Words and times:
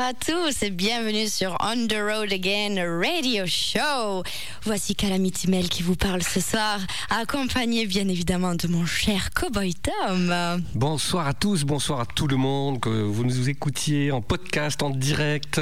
à 0.00 0.12
tous 0.12 0.62
et 0.62 0.70
bienvenue 0.70 1.26
sur 1.26 1.56
On 1.60 1.86
the 1.86 1.98
Road 1.98 2.32
Again 2.32 2.76
Radio 3.00 3.46
Show. 3.46 4.22
Voici 4.66 4.96
Calamity 4.96 5.48
Mel 5.48 5.68
qui 5.68 5.84
vous 5.84 5.94
parle 5.94 6.24
ce 6.24 6.40
soir, 6.40 6.80
accompagné 7.08 7.86
bien 7.86 8.08
évidemment 8.08 8.56
de 8.56 8.66
mon 8.66 8.84
cher 8.84 9.30
Cowboy 9.32 9.74
Tom. 9.74 10.34
Bonsoir 10.74 11.28
à 11.28 11.34
tous, 11.34 11.62
bonsoir 11.62 12.00
à 12.00 12.04
tout 12.06 12.26
le 12.26 12.36
monde, 12.36 12.80
que 12.80 12.88
vous 12.88 13.24
nous 13.24 13.48
écoutiez 13.48 14.10
en 14.10 14.20
podcast, 14.22 14.82
en 14.82 14.90
direct, 14.90 15.60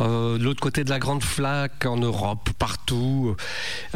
euh, 0.00 0.38
de 0.38 0.44
l'autre 0.44 0.60
côté 0.60 0.84
de 0.84 0.90
la 0.90 1.00
grande 1.00 1.24
flaque, 1.24 1.84
en 1.84 1.96
Europe, 1.96 2.50
partout. 2.56 3.34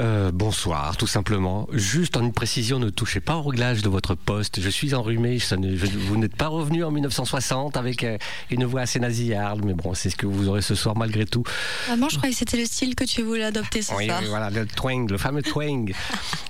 Euh, 0.00 0.32
bonsoir, 0.32 0.96
tout 0.96 1.06
simplement. 1.06 1.68
Juste 1.72 2.16
en 2.16 2.22
une 2.24 2.32
précision, 2.32 2.80
ne 2.80 2.90
touchez 2.90 3.20
pas 3.20 3.36
au 3.36 3.42
réglage 3.42 3.82
de 3.82 3.88
votre 3.88 4.16
poste. 4.16 4.60
Je 4.60 4.68
suis 4.70 4.92
enrhumé, 4.92 5.38
ça 5.38 5.56
ne- 5.56 5.76
je- 5.76 5.86
vous 5.86 6.16
n'êtes 6.16 6.34
pas 6.34 6.48
revenu 6.48 6.82
en 6.82 6.90
1960 6.90 7.76
avec 7.76 8.02
euh, 8.02 8.18
une 8.50 8.64
voix 8.64 8.80
assez 8.80 8.98
nasillarde, 8.98 9.60
mais 9.64 9.74
bon, 9.74 9.94
c'est 9.94 10.10
ce 10.10 10.16
que 10.16 10.26
vous 10.26 10.48
aurez 10.48 10.62
ce 10.62 10.74
soir 10.74 10.96
malgré 10.96 11.26
tout. 11.26 11.44
Vraiment, 11.86 12.08
je 12.08 12.16
croyais 12.16 12.32
que 12.32 12.38
c'était 12.40 12.56
le 12.56 12.64
style 12.66 12.96
que 12.96 13.04
tu 13.04 13.22
voulais 13.22 13.44
adopter 13.44 13.82
ce 13.82 13.94
Oui, 13.94 14.06
soir. 14.06 14.18
oui, 14.20 14.28
voilà, 14.48 14.62
le 14.62 14.66
twang, 14.66 15.10
le 15.10 15.18
fameux 15.18 15.42
twang. 15.42 15.92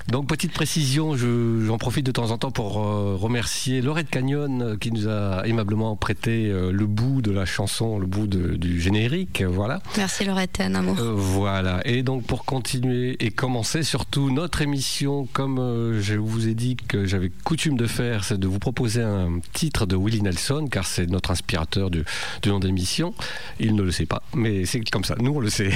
Donc, 0.08 0.26
petite 0.26 0.52
précision, 0.52 1.16
je- 1.16 1.64
j'en 1.66 1.76
profite 1.78 2.06
de 2.06 2.12
temps 2.12 2.30
en 2.30 2.38
temps 2.38 2.50
pour 2.50 2.78
euh, 2.82 3.14
remercier 3.16 3.82
Laurette 3.82 4.08
Canyon 4.08 4.62
euh, 4.62 4.76
qui 4.76 4.90
nous 4.90 5.06
a 5.08 5.42
aimablement 5.46 5.96
prêté 5.96 6.46
euh, 6.46 6.70
le 6.72 6.86
bout 6.86 7.20
de 7.20 7.30
la 7.30 7.44
chanson, 7.44 7.98
le 7.98 8.06
bout 8.06 8.26
de- 8.26 8.54
du 8.56 8.80
générique. 8.80 9.42
Voilà. 9.46 9.80
Merci 9.96 10.24
Laurette, 10.24 10.60
un 10.60 10.74
amour. 10.76 10.96
Euh, 11.00 11.12
voilà. 11.14 11.80
Et 11.84 12.02
donc, 12.02 12.24
pour 12.24 12.44
continuer 12.44 13.16
et 13.20 13.30
commencer 13.30 13.82
surtout 13.82 14.30
notre 14.30 14.62
émission, 14.62 15.26
comme 15.32 15.98
je 16.00 16.14
vous 16.14 16.48
ai 16.48 16.54
dit 16.54 16.76
que 16.76 17.04
j'avais 17.04 17.30
coutume 17.44 17.76
de 17.76 17.86
faire, 17.86 18.24
c'est 18.24 18.38
de 18.38 18.46
vous 18.46 18.58
proposer 18.60 19.02
un 19.02 19.40
titre 19.52 19.84
de 19.86 19.96
Willie 19.96 20.22
Nelson, 20.22 20.68
car 20.70 20.86
c'est 20.86 21.06
notre 21.10 21.32
inspirateur 21.32 21.90
du, 21.90 22.04
du 22.42 22.48
nom 22.48 22.60
d'émission. 22.60 23.12
Il 23.60 23.74
ne 23.74 23.82
le 23.82 23.90
sait 23.90 24.06
pas, 24.06 24.22
mais 24.34 24.64
c'est 24.64 24.80
comme 24.90 25.04
ça. 25.04 25.16
Nous, 25.20 25.32
on 25.34 25.40
le 25.40 25.50
sait. 25.50 25.70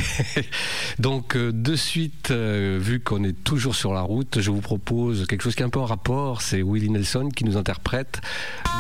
donc, 0.99 1.37
de 1.37 1.77
suite, 1.77 2.12
euh, 2.31 2.79
vu 2.81 3.01
qu'on 3.01 3.25
est 3.25 3.45
toujours 3.45 3.75
sur 3.75 3.93
la 3.93 4.03
route, 4.03 4.41
je 4.41 4.51
vous 4.51 4.61
propose 4.61 5.27
quelque 5.27 5.43
chose 5.43 5.55
qui 5.55 5.63
est 5.63 5.67
un 5.67 5.71
peu 5.71 5.81
en 5.81 5.87
rapport. 5.87 6.43
C'est 6.43 6.63
Willie 6.63 6.91
Nelson 6.91 7.29
qui 7.35 7.45
nous 7.45 7.57
interprète 7.57 8.21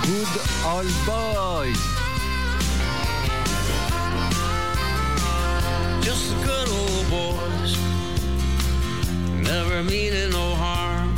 Good 0.03 0.29
Old 0.75 0.93
Boys. 1.07 2.13
just 6.03 6.31
the 6.31 6.45
good 6.45 6.69
old 6.69 7.09
boys, 7.11 7.79
never 9.41 9.83
meaning 9.85 10.31
no 10.31 10.55
harm. 10.55 11.15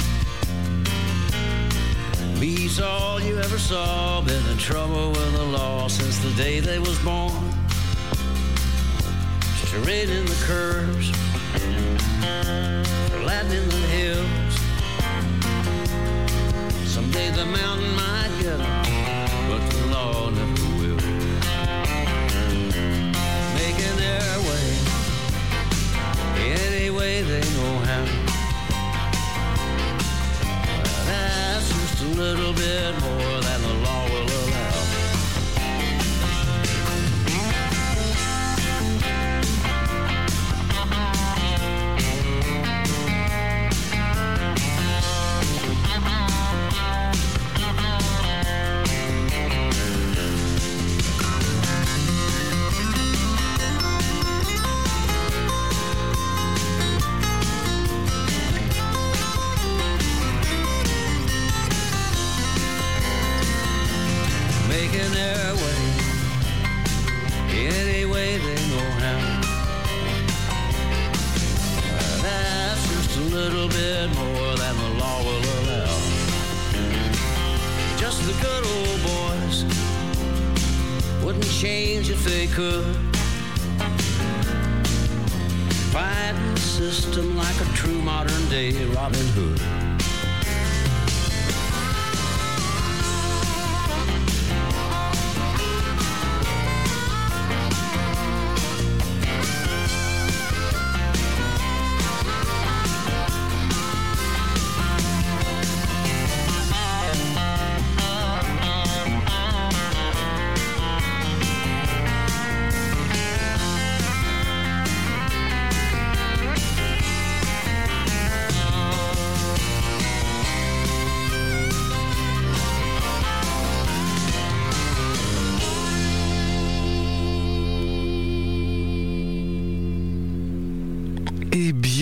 Beats 2.39 2.81
all 2.81 3.21
you 3.21 3.39
ever 3.39 3.59
saw, 3.59 4.21
been 4.21 4.45
in 4.51 4.59
trouble 4.59 5.09
with 5.09 5.33
the 5.33 5.45
law 5.45 5.89
since 5.89 6.19
the 6.19 6.31
day 6.43 6.61
they 6.61 6.79
was 6.79 6.99
born. 6.99 7.33
Straight 9.65 10.11
in 10.11 10.27
the 10.27 10.39
curves, 10.45 11.11
the 13.69 13.83
hills. 13.97 14.55
The 17.35 17.45
mountain 17.47 17.93
might 17.97 18.31
get 18.41 18.61
'em, 18.61 18.83
but 19.49 19.63
never 20.31 20.69
will. 20.79 21.01
Making 23.59 23.97
their 23.97 24.35
way 24.49 24.69
any 26.39 26.91
way 26.91 27.23
they 27.23 27.45
know 27.57 27.75
how. 27.89 28.05
Just 31.85 32.03
a 32.03 32.05
little 32.23 32.53
bit 32.53 32.93
more 33.03 33.34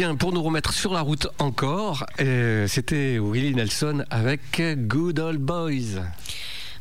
bien, 0.02 0.16
pour 0.16 0.32
nous 0.32 0.42
remettre 0.42 0.72
sur 0.72 0.92
la 0.92 1.00
route 1.00 1.28
encore, 1.38 2.04
euh, 2.20 2.66
c'était 2.66 3.18
Willie 3.20 3.54
Nelson 3.54 4.04
avec 4.10 4.40
Good 4.60 5.20
Old 5.20 5.38
Boys. 5.40 6.02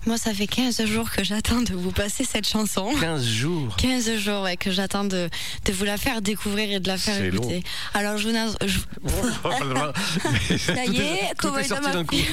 Moi, 0.08 0.18
ça 0.18 0.34
fait 0.34 0.48
15 0.48 0.84
jours 0.86 1.12
que 1.12 1.24
j'attends 1.24 1.62
de 1.62 1.76
vous 1.76 1.92
passer 1.92 2.24
cette 2.24 2.48
chanson. 2.48 2.90
15 3.00 3.24
jours. 3.24 3.76
15 3.76 4.16
jours 4.18 4.42
ouais, 4.42 4.58
que 4.58 4.72
j'attends 4.72 5.04
de, 5.04 5.30
de 5.66 5.72
vous 5.74 5.86
la 5.86 5.98
faire 5.98 6.24
découvrir 6.24 6.72
et 6.72 6.80
de 6.80 6.88
la 6.88 6.98
faire 6.98 7.22
long. 7.32 7.44
écouter. 7.44 7.64
Alors, 7.94 8.18
je 8.18 8.30
vous 8.30 8.36
je- 8.66 10.58
Ça 10.58 10.86
y 10.86 10.98
est, 11.00 11.30
tout 11.40 11.50
Cowboy 11.50 11.62
est 11.62 11.68
sorti 11.68 11.84
Tom 11.84 11.92
a 11.92 11.94
d'un 11.94 12.04
coup. 12.04 12.16
pris- 12.16 12.26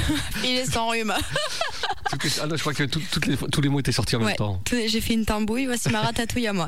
Il 0.44 0.56
est 0.56 0.64
sans 0.73 0.88
rhume. 0.88 1.12
Ah 2.41 2.47
non, 2.47 2.57
je 2.57 2.61
crois 2.61 2.73
que 2.75 2.85
tout- 2.85 3.03
toutes 3.13 3.27
les, 3.27 3.37
tous 3.37 3.61
les 3.61 3.69
mots 3.69 3.81
étaient 3.81 3.93
sortis 3.93 4.17
en 4.17 4.21
Ouais, 4.21 4.27
même 4.29 4.37
temps. 4.37 4.63
j'ai 4.71 5.01
fait 5.01 5.15
une 5.15 5.25
tambouille, 5.27 5.67
voici 5.67 5.89
ma 5.91 6.01
ratatouille 6.01 6.47
à 6.47 6.53
moi. 6.53 6.67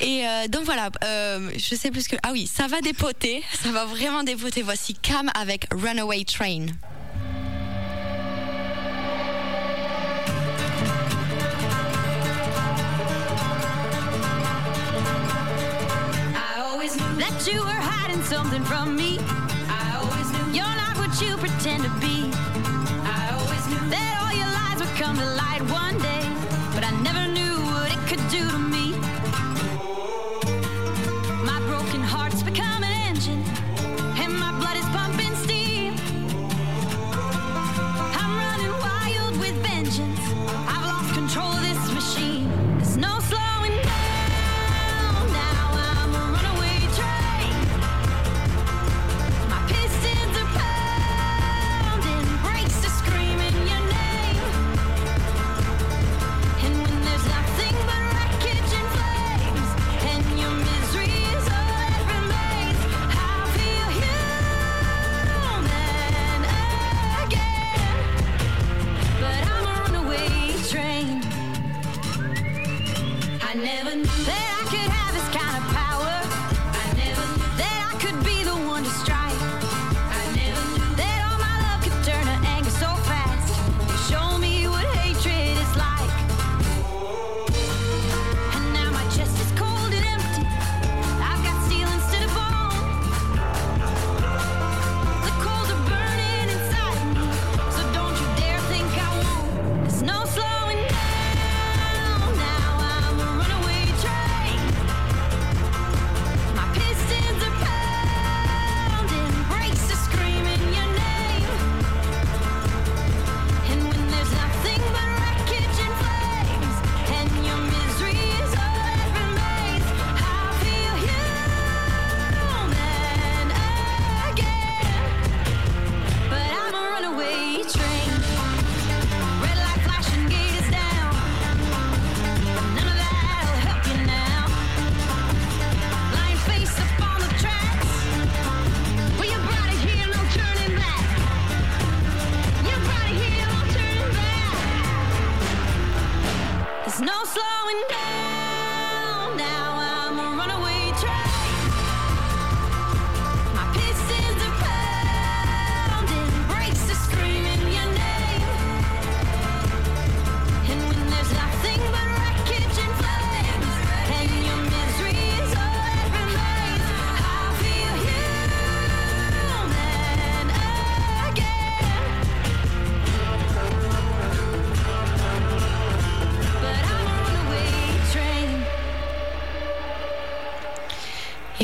Et 0.00 0.24
euh, 0.26 0.48
donc 0.48 0.64
voilà, 0.64 0.90
euh, 1.04 1.50
je 1.56 1.74
sais 1.76 1.90
plus 1.90 2.08
que. 2.08 2.16
Ah 2.22 2.30
oui, 2.32 2.50
ça 2.52 2.66
va 2.66 2.80
dépoter, 2.80 3.42
ça 3.62 3.70
va 3.70 3.84
vraiment 3.84 4.24
dépoter. 4.24 4.62
Voici 4.62 4.94
Cam 4.94 5.30
avec 5.34 5.66
Runaway 5.72 6.24
Train. 6.24 6.66
I 16.34 16.60
always 16.64 16.96
knew 16.96 17.16
that 17.18 17.46
you 17.50 17.60
were 17.60 17.80
hiding 17.90 18.22
something 18.22 18.62
from 18.64 18.96
me. 18.96 19.18
I 19.68 19.96
always 20.00 20.28
knew 20.32 20.58
you're 20.58 20.76
not 20.82 20.96
what 20.98 21.20
you 21.20 21.36
pretend 21.36 21.84
to 21.84 21.90
be. 22.00 22.30
Do 28.30 28.48
to 28.48 28.58
me. 28.58 28.69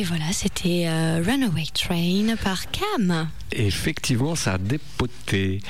Voilà, 0.06 0.32
c'était 0.32 0.84
euh, 0.86 1.22
Runaway 1.24 1.64
Train 1.74 2.36
par 2.42 2.70
Cam. 2.70 3.28
Effectivement, 3.52 4.36
ça 4.36 4.54
a 4.54 4.58
dépoté. 4.58 5.60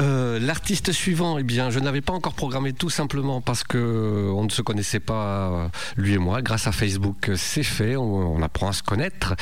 Euh, 0.00 0.38
L'artiste 0.40 0.92
suivant, 0.92 1.38
eh 1.38 1.42
bien, 1.42 1.70
je 1.70 1.78
n'avais 1.78 2.00
pas 2.00 2.12
encore 2.12 2.32
programmé 2.32 2.72
tout 2.72 2.90
simplement 2.90 3.40
parce 3.40 3.64
que 3.64 3.76
euh, 3.76 4.32
on 4.32 4.44
ne 4.44 4.48
se 4.48 4.62
connaissait 4.62 5.00
pas, 5.00 5.50
euh, 5.50 5.68
lui 5.96 6.14
et 6.14 6.18
moi. 6.18 6.40
Grâce 6.40 6.66
à 6.66 6.72
Facebook, 6.72 7.30
c'est 7.36 7.62
fait, 7.62 7.96
on, 7.96 8.40
apprend 8.42 8.68
à 8.68 8.72
se 8.72 8.82
connaître. 8.82 9.34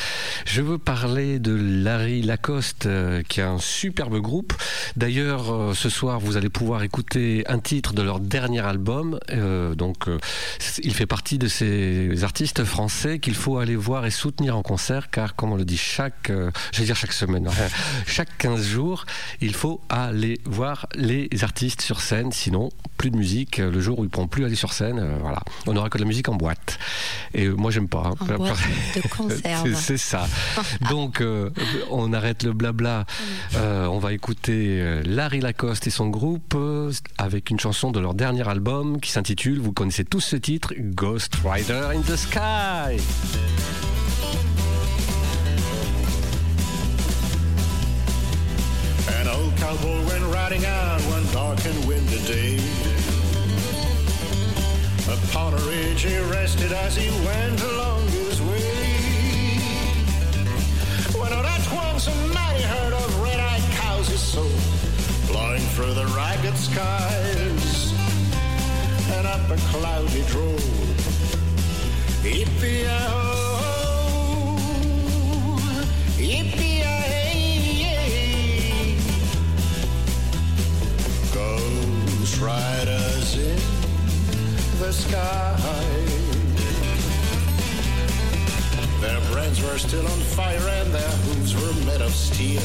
Je 0.45 0.61
veux 0.61 0.77
parler 0.77 1.39
de 1.39 1.55
Larry 1.55 2.21
Lacoste, 2.21 2.89
qui 3.29 3.39
a 3.39 3.49
un 3.49 3.59
superbe 3.59 4.19
groupe. 4.19 4.53
D'ailleurs, 4.97 5.73
ce 5.73 5.89
soir, 5.89 6.19
vous 6.19 6.35
allez 6.35 6.49
pouvoir 6.49 6.83
écouter 6.83 7.45
un 7.47 7.59
titre 7.59 7.93
de 7.93 8.01
leur 8.01 8.19
dernier 8.19 8.59
album. 8.59 9.19
Donc, 9.77 10.07
il 10.83 10.93
fait 10.93 11.05
partie 11.05 11.37
de 11.37 11.47
ces 11.47 12.23
artistes 12.25 12.65
français 12.65 13.19
qu'il 13.19 13.35
faut 13.35 13.57
aller 13.57 13.77
voir 13.77 14.05
et 14.05 14.11
soutenir 14.11 14.57
en 14.57 14.63
concert, 14.63 15.09
car 15.09 15.35
comme 15.35 15.53
on 15.53 15.57
le 15.57 15.65
dit 15.65 15.77
chaque, 15.77 16.29
je 16.29 16.79
vais 16.79 16.85
dire 16.85 16.97
chaque 16.97 17.13
semaine, 17.13 17.49
chaque 18.05 18.37
15 18.37 18.65
jours, 18.65 19.05
il 19.39 19.53
faut 19.53 19.79
aller 19.87 20.41
voir 20.49 20.87
les 20.95 21.29
artistes 21.41 21.81
sur 21.81 22.01
scène, 22.01 22.31
sinon 22.31 22.69
plus 22.97 23.11
de 23.11 23.15
musique 23.17 23.59
euh, 23.59 23.71
le 23.71 23.79
jour 23.79 23.99
où 23.99 24.03
ils 24.03 24.07
ne 24.07 24.09
pourront 24.11 24.27
plus 24.27 24.43
aller 24.45 24.55
sur 24.55 24.73
scène. 24.73 24.99
euh, 24.99 25.17
voilà, 25.21 25.39
on 25.67 25.73
n'aura 25.73 25.89
que 25.89 25.97
de 25.97 26.03
la 26.03 26.07
musique 26.07 26.27
en 26.29 26.35
boîte. 26.35 26.77
Et 27.33 27.45
euh, 27.45 27.53
moi, 27.55 27.71
j'aime 27.71 27.87
pas. 27.87 28.03
hein. 28.11 28.15
En 28.19 28.37
boîte 28.37 28.57
de 28.95 29.07
conserve. 29.15 29.73
C'est- 29.75 29.97
ça. 29.97 30.27
Donc, 30.89 31.21
euh, 31.21 31.49
on 31.91 32.11
arrête 32.13 32.43
le 32.43 32.53
blabla. 32.53 33.05
Euh, 33.55 33.85
on 33.87 33.99
va 33.99 34.11
écouter 34.13 35.01
Larry 35.05 35.39
Lacoste 35.39 35.87
et 35.87 35.89
son 35.91 36.07
groupe 36.09 36.57
avec 37.17 37.49
une 37.49 37.59
chanson 37.59 37.91
de 37.91 37.99
leur 37.99 38.13
dernier 38.13 38.47
album 38.47 38.99
qui 38.99 39.11
s'intitule, 39.11 39.59
vous 39.59 39.71
connaissez 39.73 40.03
tous 40.05 40.21
ce 40.21 40.35
titre, 40.35 40.73
Ghost 40.77 41.35
Rider 41.45 41.89
in 41.95 42.01
the 42.01 42.15
Sky. 42.15 43.01
Cowboy 49.69 50.03
went 50.07 50.23
riding 50.33 50.65
out 50.65 50.99
one 51.13 51.25
dark 51.31 51.63
and 51.63 51.87
windy 51.87 52.19
day. 52.25 52.57
Upon 55.07 55.53
a 55.53 55.61
ridge 55.69 56.01
he 56.01 56.17
rested 56.31 56.71
as 56.71 56.95
he 56.95 57.09
went 57.23 57.61
along 57.61 58.07
his 58.07 58.41
way. 58.41 59.59
When 61.19 61.31
all 61.33 61.45
at 61.45 61.71
once 61.71 62.07
a 62.07 62.15
mighty 62.33 62.63
herd 62.63 62.93
of 62.93 63.21
red-eyed 63.21 63.61
cows 63.77 64.07
he 64.07 64.17
saw, 64.17 64.49
flying 65.31 65.67
through 65.75 65.93
the 65.93 66.07
ragged 66.17 66.57
skies, 66.57 67.93
and 69.11 69.27
up 69.27 69.49
a 69.51 69.57
cloud 69.71 70.09
he 70.09 70.23
drove. 70.33 70.63
Yippee-yay-ho, 72.23 73.48
Ghost 82.39 82.41
riders 82.41 83.35
in 83.35 83.59
the 84.79 84.91
sky. 84.91 85.55
Their 89.01 89.19
brains 89.31 89.61
were 89.61 89.77
still 89.77 90.05
on 90.05 90.19
fire 90.19 90.67
and 90.81 90.93
their 90.93 91.09
hooves 91.25 91.55
were 91.55 91.85
made 91.85 92.01
of 92.01 92.13
steel. 92.13 92.61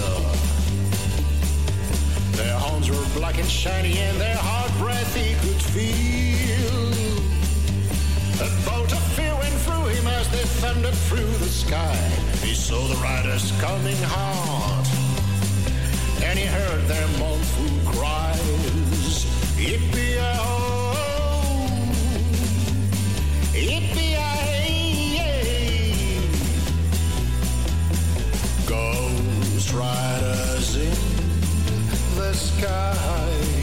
Their 2.32 2.58
horns 2.58 2.90
were 2.90 3.18
black 3.18 3.38
and 3.38 3.48
shiny 3.48 3.98
and 3.98 4.20
their 4.20 4.36
hard 4.36 4.72
breath 4.78 5.14
he 5.14 5.34
could 5.42 5.62
feel. 5.74 6.92
A 8.46 8.50
bolt 8.68 8.92
of 8.92 9.02
fear 9.14 9.34
went 9.34 9.54
through 9.64 9.86
him 9.86 10.06
as 10.06 10.28
they 10.30 10.44
thundered 10.60 10.94
through 11.08 11.32
the 11.38 11.48
sky. 11.48 11.96
He 12.42 12.54
saw 12.54 12.86
the 12.88 12.96
riders 12.96 13.52
coming 13.60 14.00
hard, 14.02 14.86
and 16.24 16.38
he 16.38 16.46
heard 16.46 16.82
their 16.86 17.08
mournful 17.18 17.92
cries. 17.92 18.83
Yippee-yay-ho, 19.64 20.56
yippee-yay. 23.54 24.74
Ghost 28.66 29.72
riders 29.72 30.76
in 30.76 30.98
the 32.16 32.32
sky. 32.34 33.53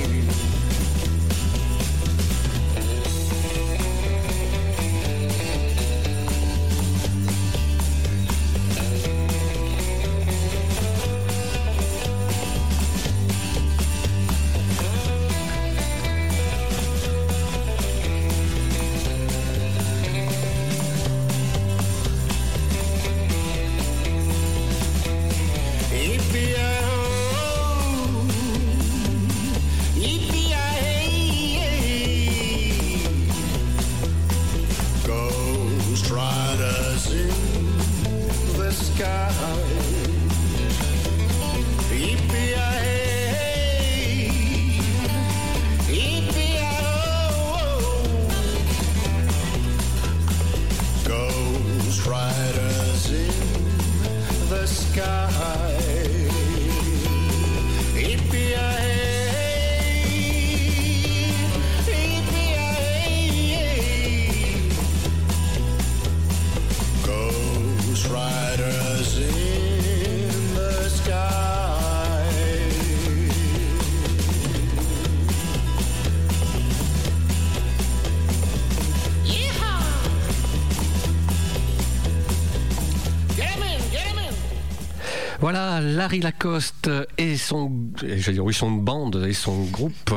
Voilà, 85.54 85.82
Larry 85.82 86.22
Lacoste 86.22 86.90
et 87.18 87.36
son, 87.36 87.74
j'allais 87.98 88.36
dire 88.36 88.46
oui, 88.46 88.54
son 88.54 88.82
et 89.26 89.34
son 89.34 89.66
groupe 89.66 90.14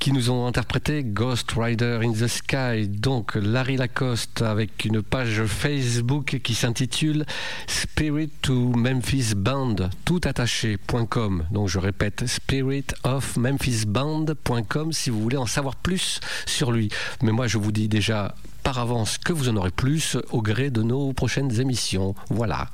qui 0.00 0.12
nous 0.12 0.30
ont 0.30 0.46
interprété 0.46 1.04
Ghost 1.04 1.52
Rider 1.54 1.98
in 2.02 2.12
the 2.12 2.26
Sky. 2.26 2.88
Donc 2.88 3.34
Larry 3.34 3.76
Lacoste 3.76 4.40
avec 4.40 4.86
une 4.86 5.02
page 5.02 5.44
Facebook 5.44 6.40
qui 6.42 6.54
s'intitule 6.54 7.26
Spirit 7.66 8.30
to 8.40 8.70
Memphis 8.70 9.34
Band, 9.36 9.76
tout 10.06 10.22
attaché.com. 10.24 11.44
Donc 11.50 11.68
je 11.68 11.78
répète, 11.78 12.26
spiritofmemphisband.com 12.26 14.92
si 14.94 15.10
vous 15.10 15.20
voulez 15.20 15.36
en 15.36 15.44
savoir 15.44 15.76
plus 15.76 16.20
sur 16.46 16.72
lui. 16.72 16.88
Mais 17.22 17.32
moi 17.32 17.46
je 17.46 17.58
vous 17.58 17.72
dis 17.72 17.88
déjà 17.88 18.34
par 18.62 18.78
avance 18.78 19.18
que 19.18 19.34
vous 19.34 19.50
en 19.50 19.56
aurez 19.56 19.70
plus 19.70 20.16
au 20.30 20.40
gré 20.40 20.70
de 20.70 20.82
nos 20.82 21.12
prochaines 21.12 21.60
émissions. 21.60 22.14
Voilà. 22.30 22.70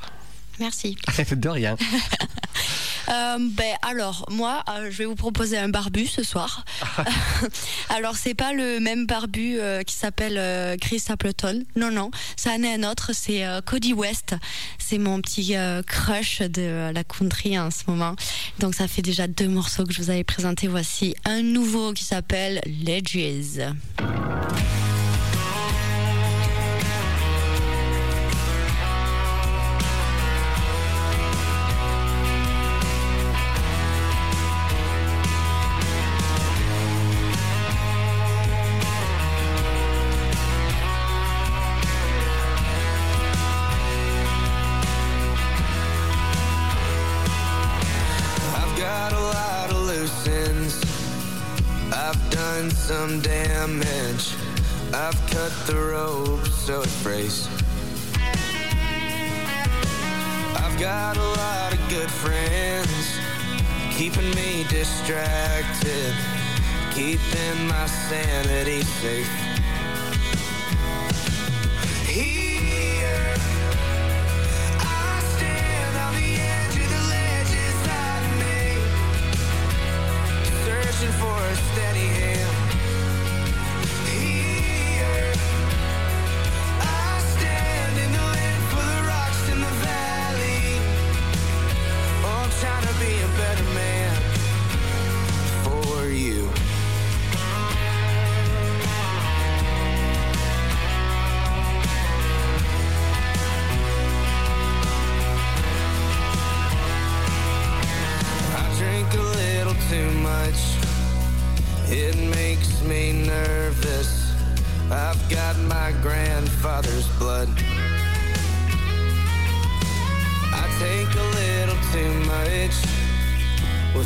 Merci. 0.58 0.96
de 1.36 1.48
rien. 1.48 1.76
Euh, 3.10 3.38
ben 3.40 3.74
alors 3.80 4.26
moi 4.30 4.62
euh, 4.68 4.90
je 4.90 4.98
vais 4.98 5.06
vous 5.06 5.14
proposer 5.14 5.56
un 5.56 5.70
barbu 5.70 6.06
ce 6.06 6.22
soir. 6.22 6.66
alors 7.88 8.16
c'est 8.16 8.34
pas 8.34 8.52
le 8.52 8.80
même 8.80 9.06
barbu 9.06 9.58
euh, 9.58 9.82
qui 9.82 9.94
s'appelle 9.94 10.76
Chris 10.78 11.02
Appleton. 11.08 11.64
Non 11.74 11.90
non, 11.90 12.10
ça 12.36 12.50
en 12.50 12.62
est 12.62 12.74
un 12.74 12.90
autre. 12.90 13.12
C'est 13.14 13.46
Cody 13.64 13.94
West. 13.94 14.36
C'est 14.78 14.98
mon 14.98 15.22
petit 15.22 15.54
crush 15.86 16.40
de 16.40 16.92
la 16.92 17.04
country 17.04 17.58
en 17.58 17.70
ce 17.70 17.84
moment. 17.86 18.14
Donc 18.58 18.74
ça 18.74 18.86
fait 18.86 19.00
déjà 19.00 19.26
deux 19.26 19.48
morceaux 19.48 19.84
que 19.84 19.92
je 19.94 20.02
vous 20.02 20.10
avais 20.10 20.24
présentés. 20.24 20.68
Voici 20.68 21.14
un 21.24 21.40
nouveau 21.40 21.94
qui 21.94 22.04
s'appelle 22.04 22.60
Ledges. 22.66 23.62
Some 52.88 53.20
damage. 53.20 54.34
I've 54.94 55.20
cut 55.28 55.52
the 55.66 55.74
rope 55.76 56.46
so 56.46 56.80
it 56.80 56.90
breaks. 57.02 57.46
I've 60.56 60.80
got 60.80 61.18
a 61.18 61.22
lot 61.22 61.74
of 61.74 61.80
good 61.90 62.10
friends 62.10 63.20
keeping 63.90 64.30
me 64.30 64.64
distracted, 64.70 66.14
keeping 66.90 67.58
my 67.68 67.84
sanity 68.08 68.80
safe. 68.80 69.28
Here 72.06 73.34
I 74.80 75.20
stand 75.36 75.94
on 76.06 76.14
the 76.14 76.40
edge 76.40 76.76
of 76.84 76.88
the 76.96 77.02
ledges 77.12 77.76
I've 77.84 78.28
made, 78.40 78.88
searching 80.64 81.12
for 81.20 81.36
a 81.36 81.77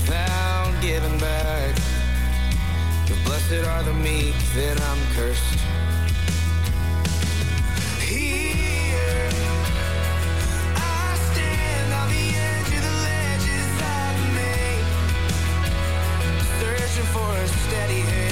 without 0.03 0.73
giving 0.81 1.19
back. 1.19 1.75
But 3.09 3.19
blessed 3.25 3.67
are 3.67 3.83
the 3.83 3.95
meek 3.95 4.35
that 4.55 4.81
I'm 4.81 4.99
cursed. 5.15 5.59
Here 8.01 9.31
I 10.77 11.17
stand 11.31 11.93
on 12.01 12.09
the 12.17 12.27
edge 12.51 12.73
of 12.79 12.83
the 12.89 12.97
ledges 13.09 13.71
I've 14.01 14.23
made, 14.41 14.87
searching 16.61 17.09
for 17.15 17.31
a 17.37 17.49
steady 17.49 18.01
hand. 18.01 18.32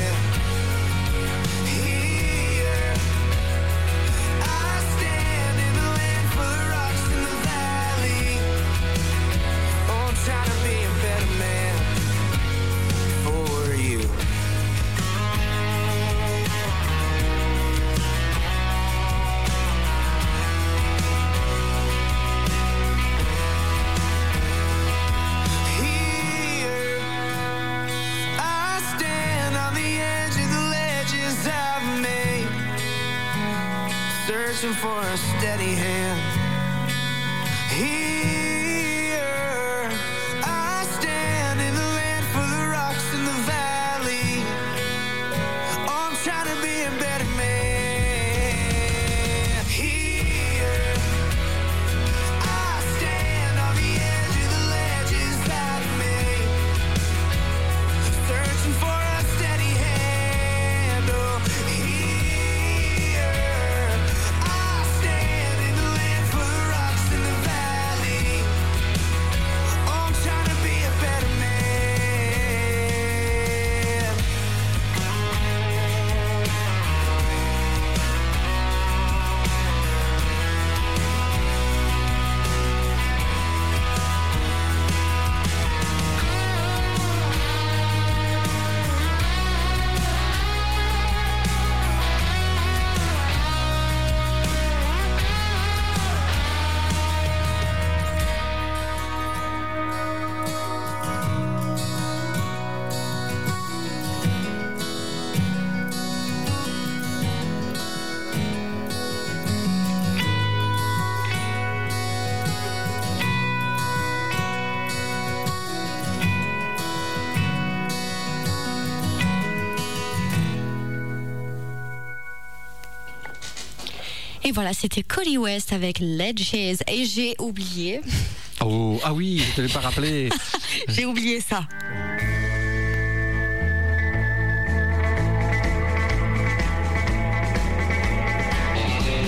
Et 124.50 124.52
voilà, 124.52 124.72
c'était 124.72 125.04
Cody 125.04 125.38
West 125.38 125.72
avec 125.72 126.00
Ledges. 126.00 126.54
Et 126.54 127.04
j'ai 127.04 127.36
oublié 127.38 128.00
Oh, 128.60 128.98
ah 129.04 129.14
oui, 129.14 129.38
je 129.38 129.54
te 129.54 129.60
l'ai 129.60 129.72
pas 129.72 129.78
rappelé. 129.78 130.28
J'ai 130.88 131.06
oublié 131.06 131.40
ça. 131.40 131.68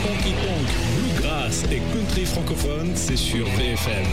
Honky 0.04 0.32
Tonk, 0.32 0.66
Bluegrass 0.96 1.62
et 1.70 1.80
Country 1.92 2.24
francophone, 2.24 2.90
c'est 2.96 3.16
sur 3.16 3.46
VFM. 3.46 4.04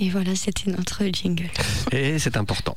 Et 0.00 0.08
voilà, 0.08 0.34
c'était 0.34 0.70
notre 0.70 1.04
jingle. 1.06 1.50
Et 1.90 2.18
c'est 2.18 2.36
important. 2.36 2.76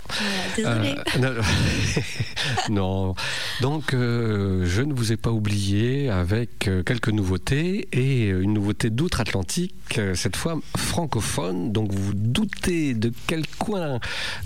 Euh, 0.59 0.95
non. 2.69 3.15
Donc, 3.61 3.93
euh, 3.93 4.65
je 4.65 4.81
ne 4.81 4.93
vous 4.93 5.11
ai 5.11 5.17
pas 5.17 5.31
oublié 5.31 6.09
avec 6.09 6.67
euh, 6.67 6.83
quelques 6.83 7.09
nouveautés 7.09 7.87
et 7.91 8.27
une 8.27 8.53
nouveauté 8.53 8.89
d'outre-Atlantique, 8.89 9.99
cette 10.13 10.35
fois 10.35 10.59
francophone. 10.75 11.71
Donc, 11.71 11.91
vous 11.91 12.13
doutez 12.13 12.93
de 12.93 13.11
quel 13.27 13.47
coin, 13.59 13.99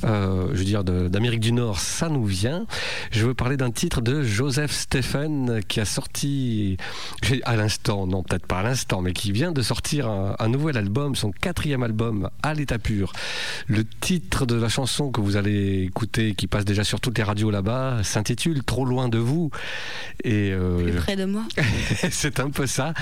je 0.03 0.07
veux 0.53 0.63
dire, 0.63 0.83
d'Amérique 0.83 1.39
du 1.39 1.51
Nord, 1.51 1.79
ça 1.79 2.09
nous 2.09 2.25
vient. 2.25 2.65
Je 3.11 3.25
veux 3.25 3.33
parler 3.33 3.57
d'un 3.57 3.71
titre 3.71 4.01
de 4.01 4.23
Joseph 4.23 4.71
Stephen 4.71 5.61
qui 5.67 5.79
a 5.79 5.85
sorti 5.85 6.77
à 7.43 7.55
l'instant, 7.55 8.07
non, 8.07 8.23
peut-être 8.23 8.45
pas 8.45 8.59
à 8.59 8.63
l'instant, 8.63 9.01
mais 9.01 9.13
qui 9.13 9.31
vient 9.31 9.51
de 9.51 9.61
sortir 9.61 10.07
un, 10.07 10.47
nouvel 10.47 10.77
album, 10.77 11.15
son 11.15 11.31
quatrième 11.31 11.83
album, 11.83 12.29
à 12.43 12.53
l'état 12.53 12.79
pur. 12.79 13.13
Le 13.67 13.83
titre 13.85 14.45
de 14.45 14.55
la 14.55 14.69
chanson 14.69 15.11
que 15.11 15.21
vous 15.21 15.37
allez 15.37 15.89
qui 16.07 16.47
passe 16.47 16.65
déjà 16.65 16.83
sur 16.83 16.99
toutes 16.99 17.17
les 17.17 17.23
radios 17.23 17.51
là-bas, 17.51 18.03
s'intitule 18.03 18.63
Trop 18.63 18.85
loin 18.85 19.09
de 19.09 19.17
vous. 19.17 19.51
Et 20.23 20.51
euh, 20.51 20.81
Plus 20.81 20.93
près 20.93 21.15
de 21.15 21.25
moi. 21.25 21.43
c'est 22.11 22.39
un 22.39 22.49
peu 22.49 22.67
ça. 22.67 22.93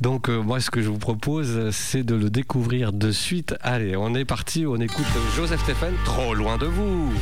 Donc 0.00 0.28
euh, 0.28 0.40
moi, 0.40 0.60
ce 0.60 0.70
que 0.70 0.82
je 0.82 0.88
vous 0.88 0.98
propose, 0.98 1.70
c'est 1.70 2.02
de 2.02 2.14
le 2.14 2.30
découvrir 2.30 2.92
de 2.92 3.10
suite. 3.10 3.54
Allez, 3.60 3.96
on 3.96 4.14
est 4.14 4.24
parti, 4.24 4.66
on 4.66 4.76
écoute 4.76 5.06
Joseph 5.36 5.62
Stephen, 5.62 5.94
Trop 6.04 6.34
loin 6.34 6.58
de 6.58 6.66
vous. 6.66 7.12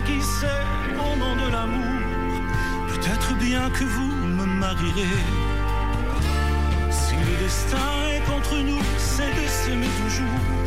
Qui 0.00 0.20
sait, 0.22 0.46
au 0.98 1.16
nom 1.16 1.34
de 1.36 1.52
l'amour, 1.52 2.00
peut-être 2.88 3.34
bien 3.38 3.68
que 3.70 3.84
vous 3.84 4.12
me 4.38 4.46
marierez. 4.46 5.22
Si 6.90 7.14
le 7.14 7.36
destin 7.44 7.90
est 8.14 8.24
contre 8.30 8.56
nous, 8.56 8.82
c'est 8.96 9.30
de 9.40 9.46
s'aimer 9.46 9.90
toujours. 10.02 10.61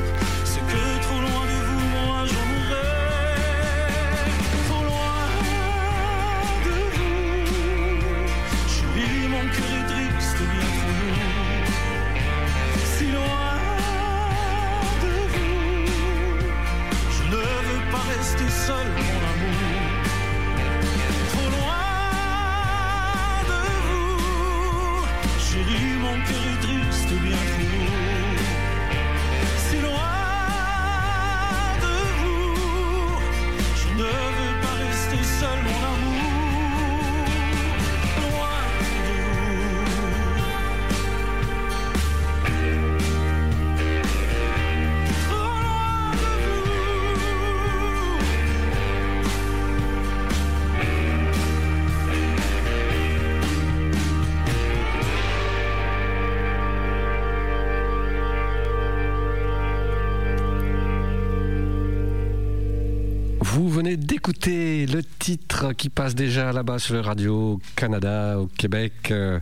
passe 65.96 66.14
déjà 66.14 66.52
là-bas 66.52 66.78
sur 66.78 66.96
le 66.96 67.00
radio 67.00 67.60
Canada, 67.78 68.38
au 68.38 68.48
Québec. 68.48 68.92
Euh, 69.12 69.40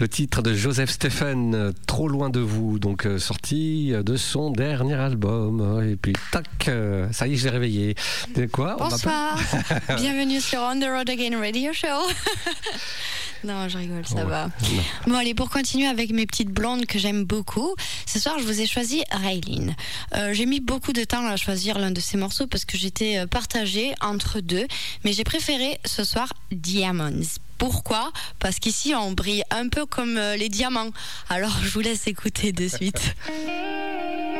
le 0.00 0.08
titre 0.08 0.42
de 0.42 0.52
Joseph 0.52 0.90
Stephen, 0.90 1.54
euh, 1.54 1.72
Trop 1.86 2.08
loin 2.08 2.28
de 2.28 2.40
vous, 2.40 2.80
donc 2.80 3.06
euh, 3.06 3.20
sorti 3.20 3.92
euh, 3.92 4.02
de 4.02 4.16
son 4.16 4.50
dernier 4.50 4.94
album. 4.94 5.80
Et 5.88 5.94
puis, 5.94 6.12
tac, 6.32 6.70
ça 7.12 7.28
y 7.28 7.34
est, 7.34 7.36
je 7.36 7.44
l'ai 7.44 7.50
réveillé. 7.50 7.94
De 8.34 8.46
quoi 8.46 8.76
Bonsoir, 8.78 9.38
bienvenue 9.96 10.40
sur 10.40 10.58
On 10.58 10.78
the 10.80 10.86
Road 10.86 11.08
Again 11.08 11.38
Radio 11.38 11.72
Show. 11.72 11.86
non, 13.44 13.68
je 13.68 13.78
rigole, 13.78 14.04
ça 14.06 14.24
va. 14.24 14.48
Bon, 15.06 15.14
allez, 15.14 15.34
pour 15.34 15.50
continuer 15.50 15.86
avec 15.86 16.10
mes 16.10 16.26
petites 16.26 16.50
blondes 16.50 16.86
que 16.86 16.98
j'aime 16.98 17.24
beaucoup, 17.24 17.76
ce 18.06 18.18
soir, 18.18 18.40
je 18.40 18.44
vous 18.44 18.60
ai 18.60 18.66
choisi 18.66 19.04
Raylene. 19.12 19.76
j'ai 20.32 20.46
mis 20.46 20.60
beaucoup 20.60 20.92
de 20.92 21.04
temps 21.04 21.26
à 21.28 21.36
choisir 21.36 21.78
l'un 21.78 21.92
de 21.92 22.00
ces 22.00 22.16
morceaux 22.16 22.48
parce 22.48 22.64
que 22.64 22.76
j'étais 22.76 23.24
partagée 23.28 23.94
entre 24.00 24.40
deux, 24.40 24.66
mais 25.04 25.12
j'ai 25.12 25.24
préféré 25.24 25.78
ce 25.92 26.04
soir 26.04 26.32
Diamonds. 26.50 27.38
Pourquoi? 27.58 28.12
Parce 28.38 28.58
qu'ici 28.58 28.94
on 28.94 29.12
brille 29.12 29.44
un 29.50 29.68
peu 29.68 29.84
comme 29.84 30.16
euh, 30.16 30.36
les 30.36 30.48
diamants. 30.48 30.90
Alors 31.28 31.56
je 31.62 31.68
vous 31.68 31.80
laisse 31.80 32.06
écouter 32.06 32.52
de 32.52 32.66
suite. 32.66 33.14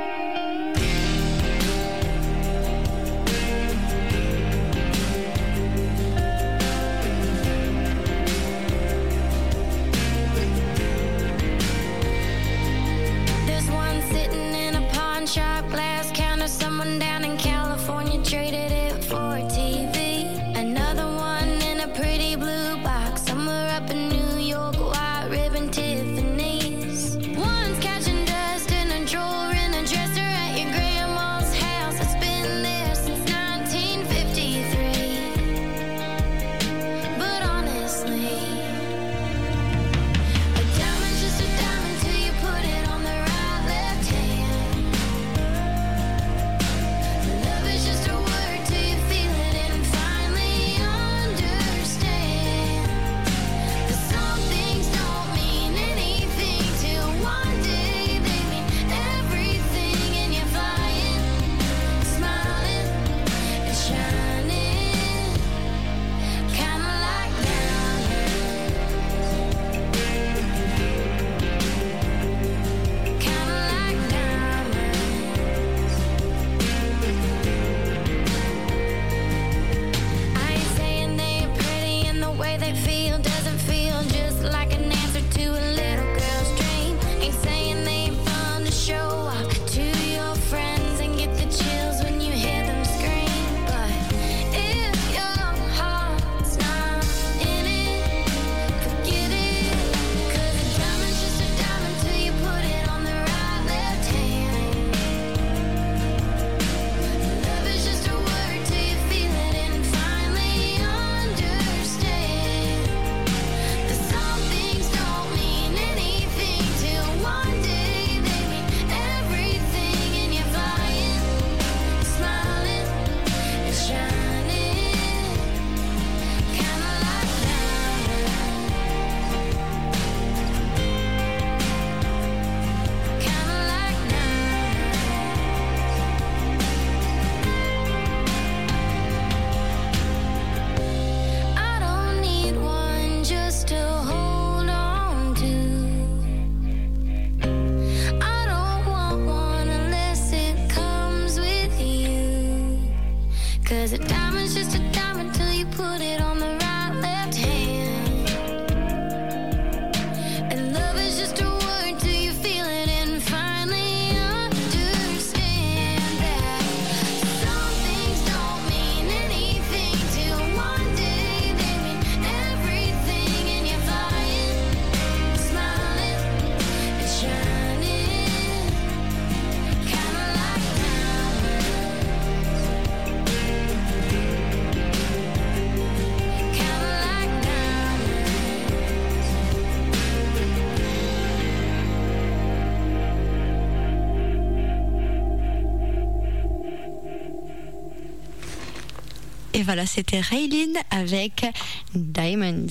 Et 199.63 199.65
voilà, 199.65 199.87
c'était 199.87 200.19
Raylin 200.19 200.73
avec 200.91 201.47
Diamonds. 201.95 202.67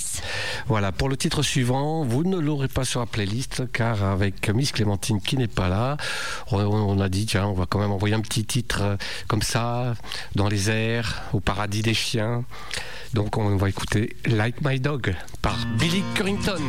Voilà, 0.67 0.91
pour 0.91 1.07
le 1.07 1.15
titre 1.15 1.41
suivant, 1.41 2.03
vous 2.03 2.25
ne 2.25 2.37
l'aurez 2.37 2.67
pas 2.67 2.83
sur 2.83 2.99
la 2.99 3.05
playlist 3.05 3.71
car 3.71 4.03
avec 4.03 4.49
Miss 4.49 4.73
Clémentine 4.73 5.21
qui 5.21 5.37
n'est 5.37 5.47
pas 5.47 5.69
là, 5.69 5.95
on 6.51 6.99
a 6.99 7.07
dit 7.07 7.25
tiens, 7.25 7.45
on 7.45 7.53
va 7.53 7.65
quand 7.65 7.79
même 7.79 7.93
envoyer 7.93 8.13
un 8.13 8.19
petit 8.19 8.43
titre 8.43 8.81
euh, 8.81 8.97
comme 9.29 9.41
ça, 9.41 9.93
dans 10.35 10.49
les 10.49 10.69
airs, 10.69 11.23
au 11.31 11.39
paradis 11.39 11.81
des 11.81 11.93
chiens. 11.93 12.43
Donc 13.13 13.37
on 13.37 13.55
va 13.55 13.69
écouter 13.69 14.17
Like 14.25 14.57
My 14.61 14.77
Dog 14.81 15.15
par 15.41 15.55
Billy 15.79 16.03
Currington. 16.13 16.59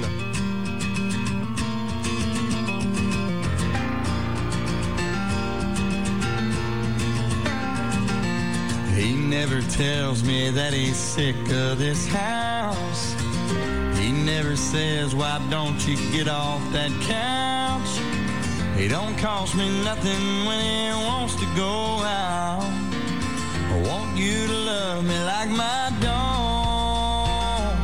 He 9.02 9.14
never 9.16 9.60
tells 9.62 10.22
me 10.22 10.50
that 10.50 10.72
he's 10.72 10.96
sick 10.96 11.34
of 11.50 11.80
this 11.80 12.06
house. 12.06 13.14
He 13.98 14.12
never 14.12 14.54
says, 14.54 15.12
why 15.12 15.44
don't 15.50 15.84
you 15.88 15.96
get 16.12 16.28
off 16.28 16.62
that 16.70 16.92
couch? 17.02 17.98
He 18.78 18.86
don't 18.86 19.18
cost 19.18 19.56
me 19.56 19.68
nothing 19.82 20.46
when 20.46 20.60
he 20.60 20.92
wants 21.04 21.34
to 21.34 21.46
go 21.56 22.04
out. 22.04 22.62
I 23.72 23.82
want 23.88 24.16
you 24.16 24.46
to 24.46 24.52
love 24.52 25.04
me 25.04 25.18
like 25.24 25.50
my 25.50 25.90
dog. 26.00 27.76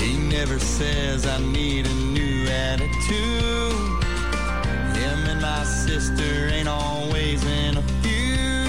He 0.00 0.16
never 0.28 0.60
says 0.60 1.26
I 1.26 1.40
need 1.40 1.86
a 1.86 1.94
new 1.94 2.46
attitude 2.46 3.53
sister 5.64 6.48
ain't 6.48 6.68
always 6.68 7.44
in 7.44 7.76
a 7.76 7.82
few. 8.02 8.66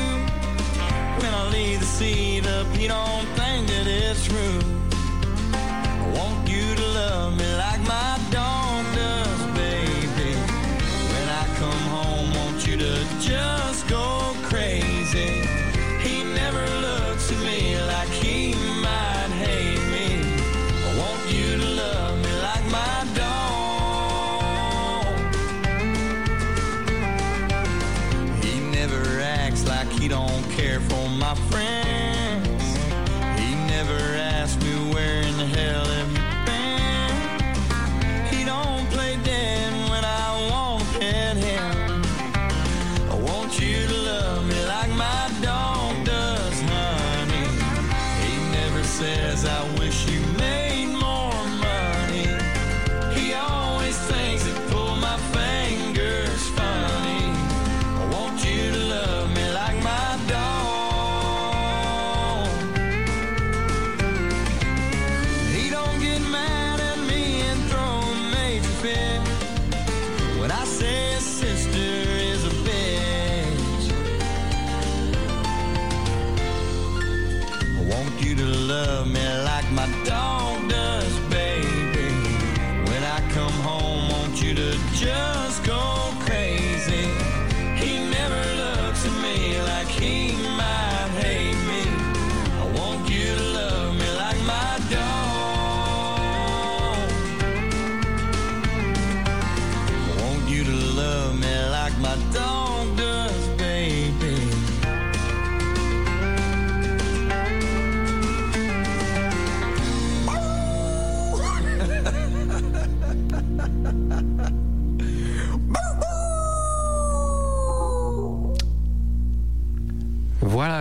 When 1.22 1.34
I 1.34 1.50
leave 1.52 1.80
the 1.80 1.86
seat 1.86 2.46
up, 2.48 2.68
you 2.80 2.88
don't 2.88 3.26
think 3.40 3.68
that 3.68 3.88
it's 3.88 4.26
true. 4.26 4.60
I 5.54 6.14
want 6.18 6.48
you 6.50 6.76
to 6.76 6.86
love 7.00 7.38
me 7.38 7.55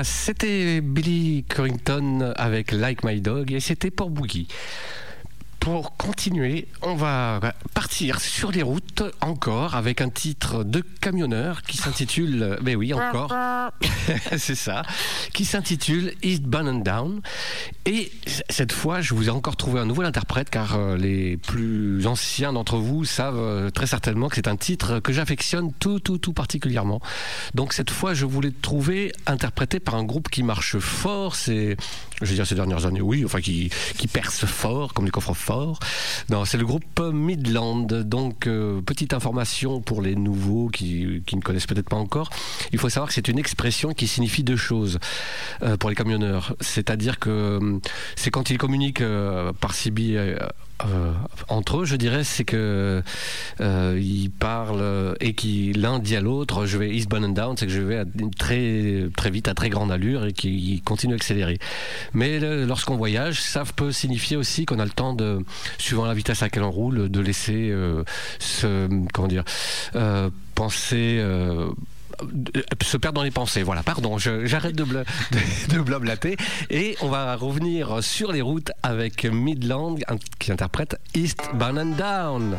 c'était 0.04 0.80
Billy 0.80 1.44
Corrington 1.48 2.32
avec 2.36 2.72
Like 2.72 3.02
My 3.04 3.20
Dog 3.20 3.52
et 3.52 3.60
c'était 3.60 3.90
pour 3.90 4.10
Boogie. 4.10 4.46
Pour 5.64 5.96
continuer, 5.96 6.68
on 6.82 6.94
va 6.94 7.40
partir 7.72 8.20
sur 8.20 8.52
les 8.52 8.62
routes 8.62 9.02
encore 9.22 9.76
avec 9.76 10.02
un 10.02 10.10
titre 10.10 10.62
de 10.62 10.82
camionneur 11.00 11.62
qui 11.62 11.78
s'intitule, 11.78 12.58
mais 12.62 12.74
oui 12.74 12.92
encore, 12.92 13.32
c'est 14.36 14.56
ça, 14.56 14.82
qui 15.32 15.46
s'intitule 15.46 16.12
Eastbound 16.22 16.68
and 16.68 16.80
Down. 16.80 17.20
Et 17.86 18.12
cette 18.50 18.72
fois, 18.72 19.00
je 19.00 19.14
vous 19.14 19.28
ai 19.28 19.30
encore 19.30 19.56
trouvé 19.56 19.80
un 19.80 19.86
nouvel 19.86 20.04
interprète 20.04 20.50
car 20.50 20.76
euh, 20.76 20.98
les 20.98 21.38
plus 21.38 22.06
anciens 22.06 22.52
d'entre 22.52 22.76
vous 22.76 23.06
savent 23.06 23.38
euh, 23.38 23.70
très 23.70 23.86
certainement 23.86 24.28
que 24.28 24.34
c'est 24.34 24.48
un 24.48 24.56
titre 24.56 25.00
que 25.00 25.14
j'affectionne 25.14 25.72
tout, 25.72 25.98
tout, 25.98 26.18
tout 26.18 26.34
particulièrement. 26.34 27.00
Donc 27.54 27.72
cette 27.72 27.90
fois, 27.90 28.12
je 28.12 28.26
voulais 28.26 28.50
trouver 28.50 29.12
interprété 29.24 29.80
par 29.80 29.94
un 29.94 30.04
groupe 30.04 30.28
qui 30.28 30.42
marche 30.42 30.78
fort, 30.78 31.34
c'est, 31.34 31.78
je 32.22 32.26
veux 32.26 32.34
dire 32.34 32.46
ces 32.46 32.54
dernières 32.54 32.86
années, 32.86 33.00
oui, 33.00 33.24
enfin 33.24 33.40
qui, 33.40 33.70
qui 33.96 34.06
perce 34.06 34.44
fort, 34.46 34.94
comme 34.94 35.04
les 35.04 35.10
coffres 35.10 35.34
forts. 35.34 35.78
Non, 36.30 36.44
c'est 36.44 36.58
le 36.58 36.64
groupe 36.64 37.00
Midland. 37.00 37.86
Donc, 37.86 38.46
euh, 38.46 38.80
petite 38.80 39.12
information 39.12 39.80
pour 39.80 40.02
les 40.02 40.14
nouveaux 40.14 40.68
qui, 40.68 41.22
qui 41.26 41.36
ne 41.36 41.40
connaissent 41.40 41.66
peut-être 41.66 41.88
pas 41.88 41.96
encore. 41.96 42.30
Il 42.72 42.78
faut 42.78 42.88
savoir 42.88 43.08
que 43.08 43.14
c'est 43.14 43.28
une 43.28 43.38
expression 43.38 43.92
qui 43.92 44.06
signifie 44.06 44.44
deux 44.44 44.56
choses 44.56 44.98
euh, 45.62 45.76
pour 45.76 45.90
les 45.90 45.96
camionneurs. 45.96 46.54
C'est-à-dire 46.60 47.18
que 47.18 47.30
euh, 47.30 47.78
c'est 48.16 48.30
quand 48.30 48.50
ils 48.50 48.58
communiquent 48.58 49.00
euh, 49.00 49.52
par 49.52 49.74
CB 49.74 50.36
euh, 50.82 51.04
euh, 51.04 51.12
entre 51.48 51.78
eux, 51.78 51.84
je 51.84 51.96
dirais, 51.96 52.24
c'est 52.24 52.44
que 52.44 53.02
euh, 53.60 54.00
ils 54.00 54.30
parlent 54.30 54.80
euh, 54.80 55.14
et 55.20 55.34
qui 55.34 55.72
l'un 55.72 55.98
dit 55.98 56.16
à 56.16 56.20
l'autre, 56.20 56.66
je 56.66 56.78
vais 56.78 56.94
eastbound 56.94 57.24
and 57.24 57.28
down, 57.30 57.56
c'est 57.56 57.66
que 57.66 57.72
je 57.72 57.80
vais 57.80 57.98
à 57.98 58.04
très 58.38 59.06
très 59.16 59.30
vite 59.30 59.48
à 59.48 59.54
très 59.54 59.68
grande 59.68 59.90
allure 59.92 60.24
et 60.24 60.32
qui 60.32 60.80
continue 60.84 61.14
à 61.14 61.16
accélérer. 61.16 61.58
Mais 62.12 62.38
lorsqu'on 62.66 62.96
voyage, 62.96 63.40
ça 63.40 63.64
peut 63.76 63.92
signifier 63.92 64.36
aussi 64.36 64.66
qu'on 64.66 64.78
a 64.78 64.84
le 64.84 64.90
temps 64.90 65.14
de, 65.14 65.44
suivant 65.78 66.06
la 66.06 66.14
vitesse 66.14 66.42
à 66.42 66.46
laquelle 66.46 66.62
on 66.62 66.70
roule, 66.70 67.08
de 67.08 67.20
laisser 67.20 67.70
euh, 67.70 68.04
se 68.38 68.88
comment 69.12 69.28
dire 69.28 69.44
euh, 69.96 70.30
penser. 70.54 71.22
Euh, 72.22 72.62
se 72.82 72.96
perdre 72.96 73.16
dans 73.16 73.24
les 73.24 73.30
pensées. 73.30 73.62
Voilà, 73.62 73.82
pardon, 73.82 74.18
j'arrête 74.18 74.76
de, 74.76 74.84
bla- 74.84 75.04
de, 75.68 75.74
de 75.76 75.80
blablater. 75.80 76.36
Et 76.70 76.96
on 77.00 77.08
va 77.08 77.36
revenir 77.36 78.02
sur 78.02 78.32
les 78.32 78.40
routes 78.42 78.72
avec 78.82 79.24
Midland 79.24 79.96
qui 80.38 80.52
interprète 80.52 80.96
East 81.14 81.40
Bound 81.54 81.78
and 81.78 81.96
Down. 81.96 82.56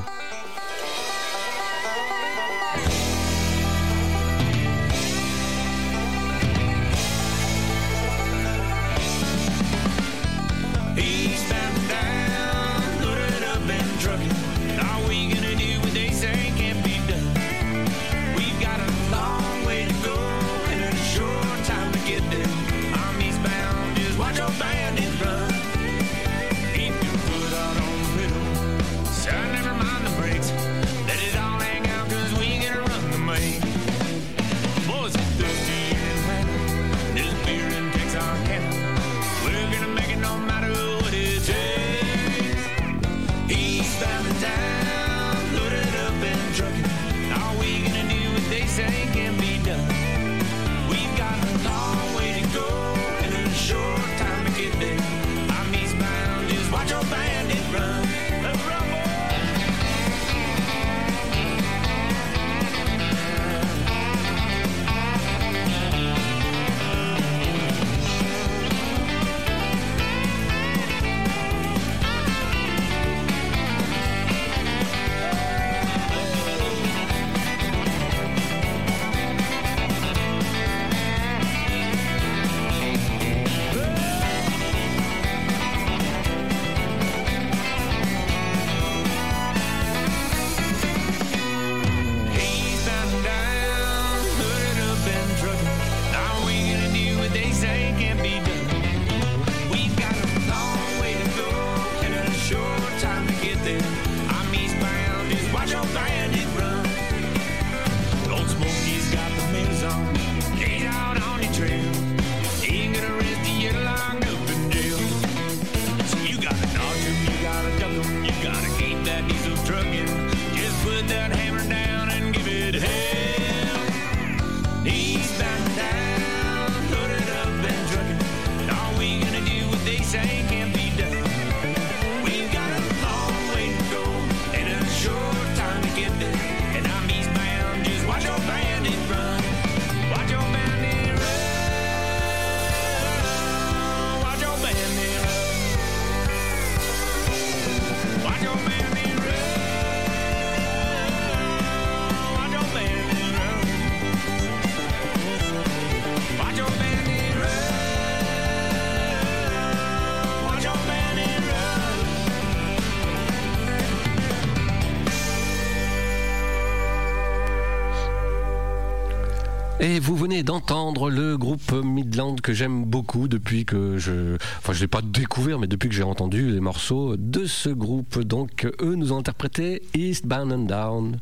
Midland 172.16 172.36
que 172.42 172.54
j'aime 172.54 172.86
beaucoup 172.86 173.28
depuis 173.28 173.66
que 173.66 173.98
je. 173.98 174.38
Enfin, 174.60 174.72
je 174.72 174.80
l'ai 174.80 174.88
pas 174.88 175.02
découvert, 175.02 175.60
mais 175.60 175.68
depuis 175.68 175.90
que 175.90 175.96
j'ai 175.96 176.04
entendu 176.04 176.50
les 176.50 176.62
morceaux 176.62 177.18
de 177.18 177.46
ce 177.46 177.68
groupe. 177.68 178.20
Donc, 178.22 178.66
eux 178.82 178.96
nous 178.96 179.12
ont 179.12 179.18
interprété 179.18 179.82
Eastbound 179.94 180.54
and 180.54 180.60
Down. 180.60 181.20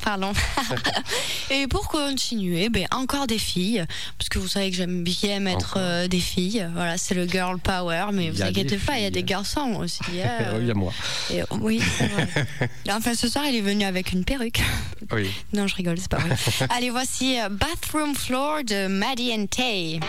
Pardon. 0.00 0.32
Et 1.50 1.66
pour 1.66 1.88
continuer, 1.88 2.68
ben, 2.68 2.86
encore 2.92 3.26
des 3.26 3.38
filles, 3.38 3.84
parce 4.16 4.28
que 4.28 4.38
vous 4.38 4.46
savez 4.46 4.70
que 4.70 4.76
j'aime 4.76 5.02
bien 5.02 5.40
mettre 5.40 5.74
euh, 5.78 6.06
des 6.06 6.20
filles. 6.20 6.68
Voilà, 6.74 6.96
c'est 6.96 7.16
le 7.16 7.26
girl 7.26 7.58
power, 7.58 8.06
mais 8.12 8.30
vous 8.30 8.42
inquiétez 8.42 8.76
pas, 8.78 8.98
il 8.98 9.02
y 9.02 9.06
a 9.06 9.10
des 9.10 9.24
garçons 9.24 9.74
aussi. 9.80 10.02
euh. 10.14 10.58
Il 10.60 10.68
y 10.68 10.70
a 10.70 10.74
moi. 10.74 10.92
Et- 11.32 11.42
oui, 11.60 11.82
c'est 11.98 12.06
vrai. 12.06 12.28
Enfin, 12.90 13.14
ce 13.14 13.28
soir, 13.28 13.44
il 13.48 13.56
est 13.56 13.60
venu 13.60 13.84
avec 13.84 14.12
une 14.12 14.24
perruque. 14.24 14.62
Oui. 15.12 15.30
Non, 15.52 15.66
je 15.66 15.74
rigole, 15.74 15.98
c'est 15.98 16.10
pas 16.10 16.18
vrai. 16.18 16.36
Allez, 16.70 16.90
voici 16.90 17.40
euh, 17.40 17.48
Bathroom 17.48 18.14
Floor 18.14 18.62
de 18.64 18.99
Maddie 19.00 19.32
and 19.32 19.50
Tay. 19.50 19.98
Girl, 19.98 20.08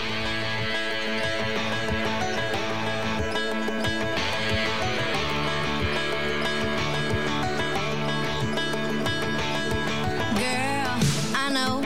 I 11.34 11.49
know 11.54 11.80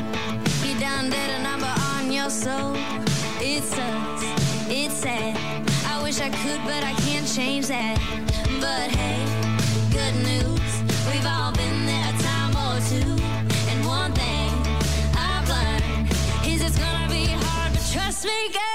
you 0.63 0.79
done 0.79 1.11
did 1.11 1.29
a 1.29 1.43
number 1.43 1.71
on 1.93 2.11
your 2.11 2.31
soul. 2.31 2.73
It 3.39 3.63
sucks, 3.63 4.23
it's 4.67 4.95
sad. 4.95 5.37
I 5.85 6.01
wish 6.01 6.19
I 6.19 6.31
could, 6.31 6.59
but 6.63 6.83
I 6.83 6.93
can't 7.03 7.27
change 7.31 7.67
that. 7.67 8.24
Vegas. 18.25 18.74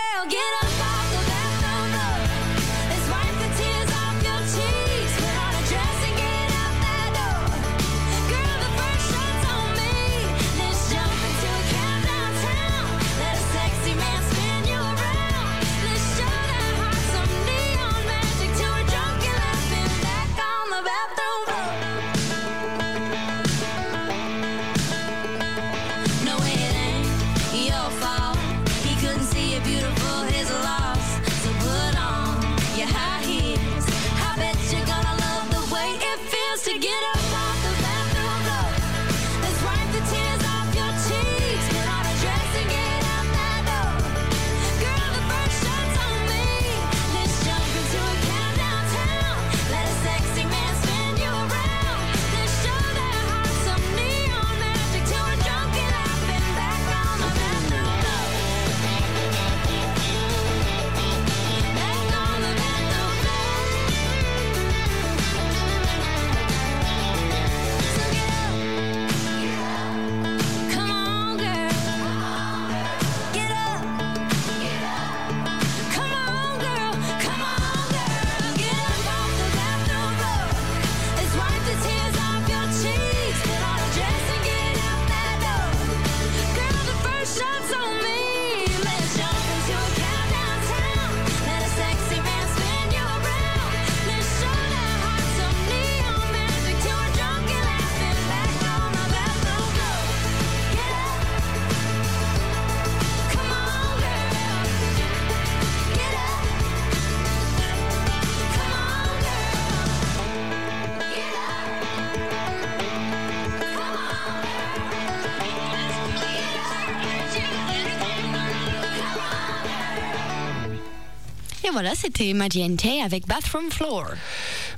Voilà, 121.91 122.01
c'était 122.01 122.33
Tay 122.77 123.01
avec 123.03 123.27
Bathroom 123.27 123.69
Floor. 123.71 124.11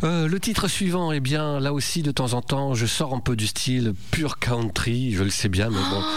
Euh, 0.05 0.27
le 0.27 0.41
titre 0.41 0.67
suivant, 0.69 1.13
eh 1.13 1.21
bien, 1.21 1.61
là 1.61 1.73
aussi, 1.73 2.03
de 2.03 2.11
temps 2.11 2.33
en 2.33 2.43
temps, 2.43 2.75
je 2.75 2.87
sors 2.87 3.15
un 3.15 3.21
peu 3.21 3.37
du 3.37 3.47
style 3.47 3.95
pure 4.11 4.39
country, 4.41 5.13
je 5.13 5.23
le 5.23 5.31
sais 5.31 5.49
bien, 5.49 5.69
mais 5.71 5.77
bon. 5.77 6.03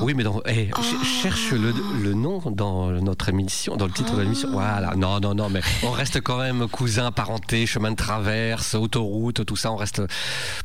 Oui, 0.00 0.14
mais 0.14 0.22
dans, 0.22 0.40
eh, 0.46 0.70
ch- 0.80 1.22
cherche 1.22 1.50
le, 1.50 1.74
le 2.00 2.14
nom 2.14 2.40
dans 2.52 2.88
notre 2.92 3.30
émission, 3.30 3.76
dans 3.76 3.86
le 3.86 3.90
titre 3.92 4.14
de 4.16 4.22
l'émission. 4.22 4.48
Voilà, 4.52 4.94
non, 4.94 5.18
non, 5.18 5.34
non, 5.34 5.48
mais 5.50 5.60
on 5.82 5.90
reste 5.90 6.20
quand 6.20 6.38
même 6.38 6.68
cousins, 6.68 7.10
parentés, 7.10 7.66
chemin 7.66 7.90
de 7.90 7.96
traverse, 7.96 8.76
autoroute, 8.76 9.44
tout 9.44 9.56
ça, 9.56 9.72
on 9.72 9.76
reste. 9.76 10.00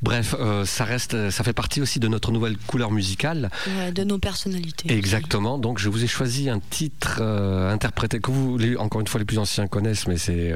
Bref, 0.03 0.35
euh, 0.39 0.65
ça 0.65 0.83
reste, 0.85 1.31
ça 1.31 1.43
fait 1.43 1.53
partie 1.53 1.81
aussi 1.81 1.99
de 1.99 2.07
notre 2.07 2.31
nouvelle 2.31 2.57
couleur 2.57 2.91
musicale. 2.91 3.49
Ouais, 3.75 3.91
de 3.91 4.03
nos 4.03 4.19
personnalités. 4.19 4.93
Exactement. 4.93 5.57
Donc, 5.57 5.79
je 5.79 5.89
vous 5.89 6.03
ai 6.03 6.07
choisi 6.07 6.51
un 6.51 6.59
titre 6.59 7.17
euh, 7.19 7.73
interprété 7.73 8.19
que 8.19 8.29
vous, 8.29 8.59
encore 8.77 9.01
une 9.01 9.07
fois, 9.07 9.17
les 9.17 9.25
plus 9.25 9.39
anciens 9.39 9.65
connaissent, 9.65 10.05
mais 10.07 10.17
c'est 10.17 10.53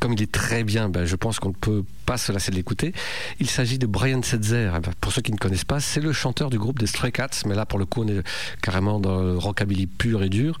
comme 0.00 0.14
il 0.14 0.22
est 0.22 0.32
très 0.32 0.64
bien. 0.64 0.88
Ben, 0.88 1.04
je 1.04 1.16
pense 1.16 1.38
qu'on 1.38 1.45
ne 1.48 1.54
peut 1.54 1.84
pas 2.06 2.16
se 2.16 2.32
lasser 2.32 2.50
de 2.50 2.56
l'écouter. 2.56 2.92
Il 3.40 3.50
s'agit 3.50 3.78
de 3.78 3.86
Brian 3.86 4.22
Setzer. 4.22 4.72
Eh 4.76 4.80
ben, 4.80 4.92
pour 5.00 5.12
ceux 5.12 5.22
qui 5.22 5.32
ne 5.32 5.36
connaissent 5.36 5.64
pas, 5.64 5.80
c'est 5.80 6.00
le 6.00 6.12
chanteur 6.12 6.50
du 6.50 6.58
groupe 6.58 6.78
des 6.78 6.86
Stray 6.86 7.12
Cats, 7.12 7.42
mais 7.46 7.54
là, 7.54 7.66
pour 7.66 7.78
le 7.78 7.84
coup, 7.84 8.04
on 8.04 8.08
est 8.08 8.22
carrément 8.62 9.00
dans 9.00 9.20
le 9.20 9.36
rockabilly 9.36 9.86
pur 9.86 10.22
et 10.22 10.28
dur. 10.28 10.58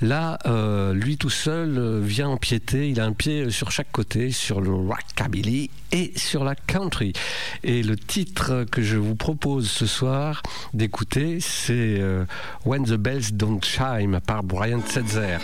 Là, 0.00 0.38
euh, 0.46 0.92
lui 0.92 1.16
tout 1.16 1.30
seul 1.30 1.78
euh, 1.78 2.00
vient 2.02 2.28
empiéter. 2.28 2.88
Il 2.90 3.00
a 3.00 3.04
un 3.04 3.12
pied 3.12 3.50
sur 3.50 3.70
chaque 3.70 3.90
côté, 3.90 4.30
sur 4.30 4.60
le 4.60 4.72
rockabilly 4.72 5.70
et 5.92 6.12
sur 6.16 6.44
la 6.44 6.54
country. 6.54 7.12
Et 7.64 7.82
le 7.82 7.96
titre 7.96 8.64
que 8.70 8.82
je 8.82 8.96
vous 8.96 9.14
propose 9.14 9.70
ce 9.70 9.86
soir 9.86 10.42
d'écouter, 10.74 11.38
c'est 11.40 11.98
euh, 11.98 12.24
When 12.64 12.84
the 12.84 12.94
Bells 12.94 13.32
Don't 13.32 13.60
Chime 13.62 14.20
par 14.26 14.42
Brian 14.42 14.80
Setzer. 14.86 15.38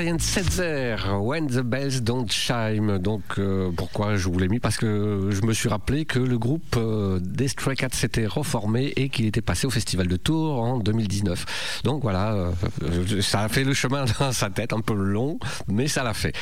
Brian 0.00 0.18
Setzer, 0.18 0.96
When 1.20 1.46
the 1.48 1.60
Bells 1.60 2.00
Don't 2.00 2.26
Chime. 2.26 2.98
Donc, 2.98 3.20
euh, 3.36 3.70
pourquoi 3.76 4.16
je 4.16 4.30
vous 4.30 4.38
l'ai 4.38 4.48
mis? 4.48 4.58
Parce 4.58 4.78
que 4.78 5.28
je 5.28 5.42
me 5.42 5.52
suis 5.52 5.68
rappelé 5.68 6.06
que 6.06 6.18
le 6.18 6.38
groupe 6.38 6.76
euh, 6.78 7.18
des 7.20 7.48
s'était 7.92 8.24
reformé 8.24 8.94
et 8.96 9.10
qu'il 9.10 9.26
était 9.26 9.42
passé 9.42 9.66
au 9.66 9.70
Festival 9.70 10.06
de 10.06 10.16
Tours 10.16 10.58
en 10.62 10.78
2019. 10.78 11.82
Donc 11.84 12.00
voilà, 12.02 12.32
euh, 12.32 13.20
ça 13.20 13.40
a 13.40 13.48
fait 13.50 13.62
le 13.62 13.74
chemin 13.74 14.06
dans 14.20 14.32
sa 14.32 14.48
tête, 14.48 14.72
un 14.72 14.80
peu 14.80 14.94
long, 14.94 15.38
mais 15.68 15.86
ça 15.86 16.02
l'a 16.02 16.14
fait. 16.14 16.34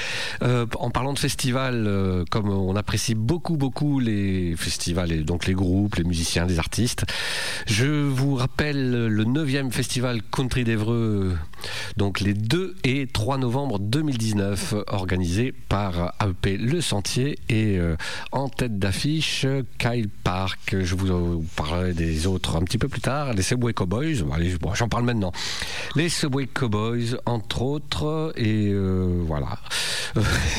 Euh, 0.44 0.64
en 0.78 0.90
parlant 0.90 1.12
de 1.12 1.18
festival, 1.18 2.24
comme 2.30 2.50
on 2.50 2.76
apprécie 2.76 3.16
beaucoup, 3.16 3.56
beaucoup 3.56 3.98
les 3.98 4.54
festivals, 4.56 5.10
et 5.10 5.24
donc 5.24 5.46
les 5.46 5.54
groupes, 5.54 5.96
les 5.96 6.04
musiciens, 6.04 6.46
les 6.46 6.60
artistes, 6.60 7.06
je 7.66 7.86
vous 7.86 8.36
rappelle 8.36 9.08
le 9.08 9.24
9e 9.24 9.72
festival 9.72 10.20
Country 10.30 10.62
d'Evreux, 10.62 11.36
donc 11.96 12.20
les 12.20 12.34
2 12.34 12.76
et 12.84 13.06
3 13.06 13.38
novembre 13.38 13.78
2019, 13.78 14.74
organisé 14.88 15.52
par 15.68 16.12
AEP 16.20 16.58
Le 16.60 16.80
Sentier 16.80 17.38
et 17.48 17.78
euh, 17.78 17.96
en 18.32 18.48
tête 18.48 18.78
d'affiche 18.78 19.46
Kyle 19.78 20.08
Park. 20.24 20.76
Je 20.80 20.94
vous 20.94 21.10
en 21.10 21.42
parlerai 21.56 21.92
des 21.94 22.26
autres 22.26 22.56
un 22.56 22.62
petit 22.62 22.78
peu 22.78 22.88
plus 22.88 23.00
tard. 23.00 23.32
Les 23.34 23.42
Subway 23.42 23.72
Cowboys, 23.72 24.22
bon, 24.60 24.74
j'en 24.74 24.88
parle 24.88 25.04
maintenant. 25.04 25.32
Les 25.96 26.08
Subway 26.08 26.46
Cowboys, 26.46 27.16
entre 27.26 27.62
autres, 27.62 28.32
et 28.36 28.68
euh, 28.68 29.22
voilà. 29.26 29.58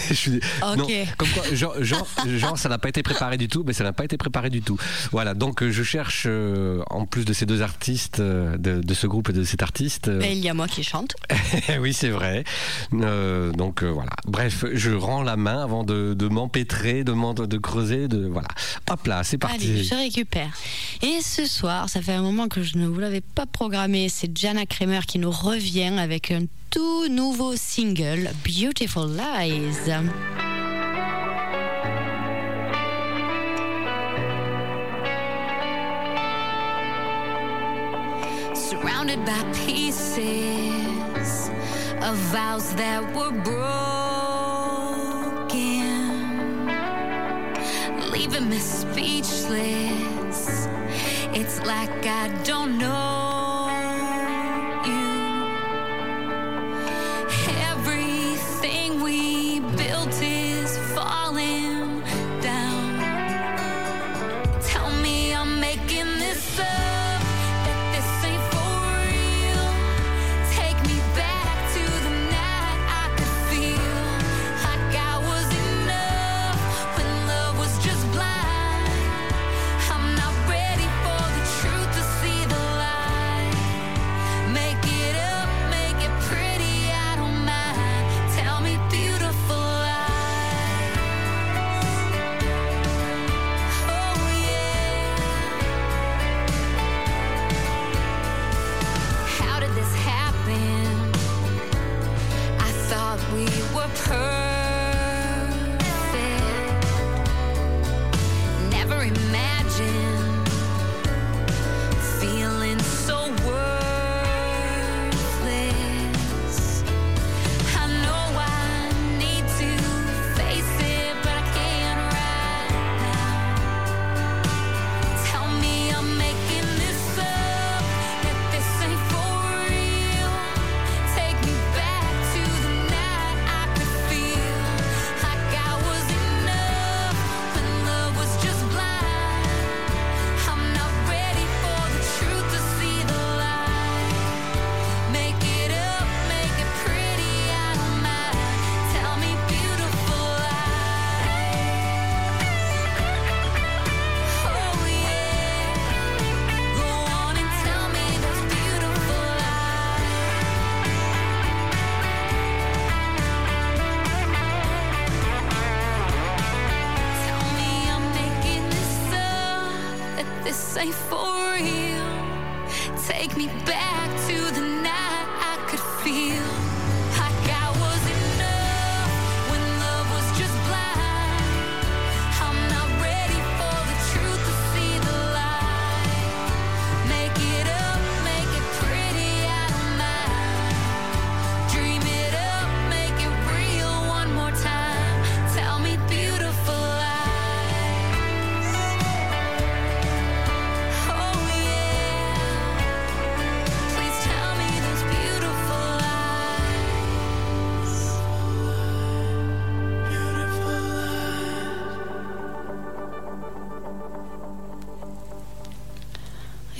Je 0.09 0.13
suis- 0.13 0.39
non, 0.77 0.83
Ok. 0.83 0.91
comme 1.17 1.27
quoi, 1.29 1.43
genre, 1.53 1.75
genre, 1.83 2.07
genre, 2.27 2.57
ça 2.57 2.69
n'a 2.69 2.77
pas 2.77 2.89
été 2.89 3.03
préparé 3.03 3.37
du 3.37 3.47
tout, 3.47 3.63
mais 3.65 3.73
ça 3.73 3.83
n'a 3.83 3.93
pas 3.93 4.05
été 4.05 4.17
préparé 4.17 4.49
du 4.49 4.61
tout. 4.61 4.77
Voilà, 5.11 5.33
donc 5.33 5.63
euh, 5.63 5.71
je 5.71 5.83
cherche, 5.83 6.23
euh, 6.27 6.81
en 6.89 7.05
plus 7.05 7.25
de 7.25 7.33
ces 7.33 7.45
deux 7.45 7.61
artistes, 7.61 8.19
euh, 8.19 8.57
de, 8.57 8.81
de 8.81 8.93
ce 8.93 9.07
groupe 9.07 9.29
et 9.29 9.33
de 9.33 9.43
cet 9.43 9.61
artiste, 9.63 10.07
euh, 10.07 10.21
Et 10.21 10.33
il 10.33 10.39
y 10.39 10.49
a 10.49 10.53
moi 10.53 10.67
qui 10.67 10.83
chante. 10.89 11.15
oui, 11.79 11.93
c'est 11.93 12.09
vrai. 12.09 12.43
Euh, 12.93 13.51
donc 13.51 13.83
euh, 13.83 13.87
voilà. 13.91 14.11
Bref, 14.25 14.65
je 14.73 14.91
rends 14.91 15.21
la 15.23 15.35
main 15.37 15.63
avant 15.63 15.83
de, 15.83 16.13
de 16.13 16.27
m'empêtrer, 16.27 17.03
de, 17.03 17.11
m'en- 17.13 17.33
de 17.33 17.57
creuser, 17.57 18.07
de 18.07 18.27
voilà. 18.27 18.47
Hop 18.89 19.05
là, 19.07 19.23
c'est 19.23 19.37
parti. 19.37 19.71
Allez, 19.71 19.83
je 19.83 19.95
récupère. 19.95 20.51
Et 21.01 21.21
ce 21.21 21.45
soir, 21.45 21.89
ça 21.89 22.01
fait 22.01 22.13
un 22.13 22.21
moment 22.21 22.47
que 22.47 22.63
je 22.63 22.77
ne 22.77 22.87
vous 22.87 22.99
l'avais 22.99 23.21
pas 23.21 23.45
programmé, 23.45 24.09
c'est 24.09 24.35
Jana 24.37 24.65
Kramer 24.65 25.01
qui 25.07 25.19
nous 25.19 25.31
revient 25.31 25.93
avec 25.99 26.31
un 26.31 26.45
tout 26.69 27.07
nouveau 27.09 27.55
single, 27.55 28.29
Beautiful 28.45 29.09
Lies. 29.15 29.91
surrounded 38.53 39.23
by 39.25 39.43
pieces 39.65 40.17
of 42.01 42.15
vows 42.31 42.73
that 42.75 43.03
were 43.13 43.31
broken, 43.31 43.59
leaving 48.11 48.49
me 48.49 48.57
speechless. 48.59 49.49
It's 51.33 51.59
like 51.65 52.05
I 52.05 52.29
don't 52.43 52.77
know 52.77 53.28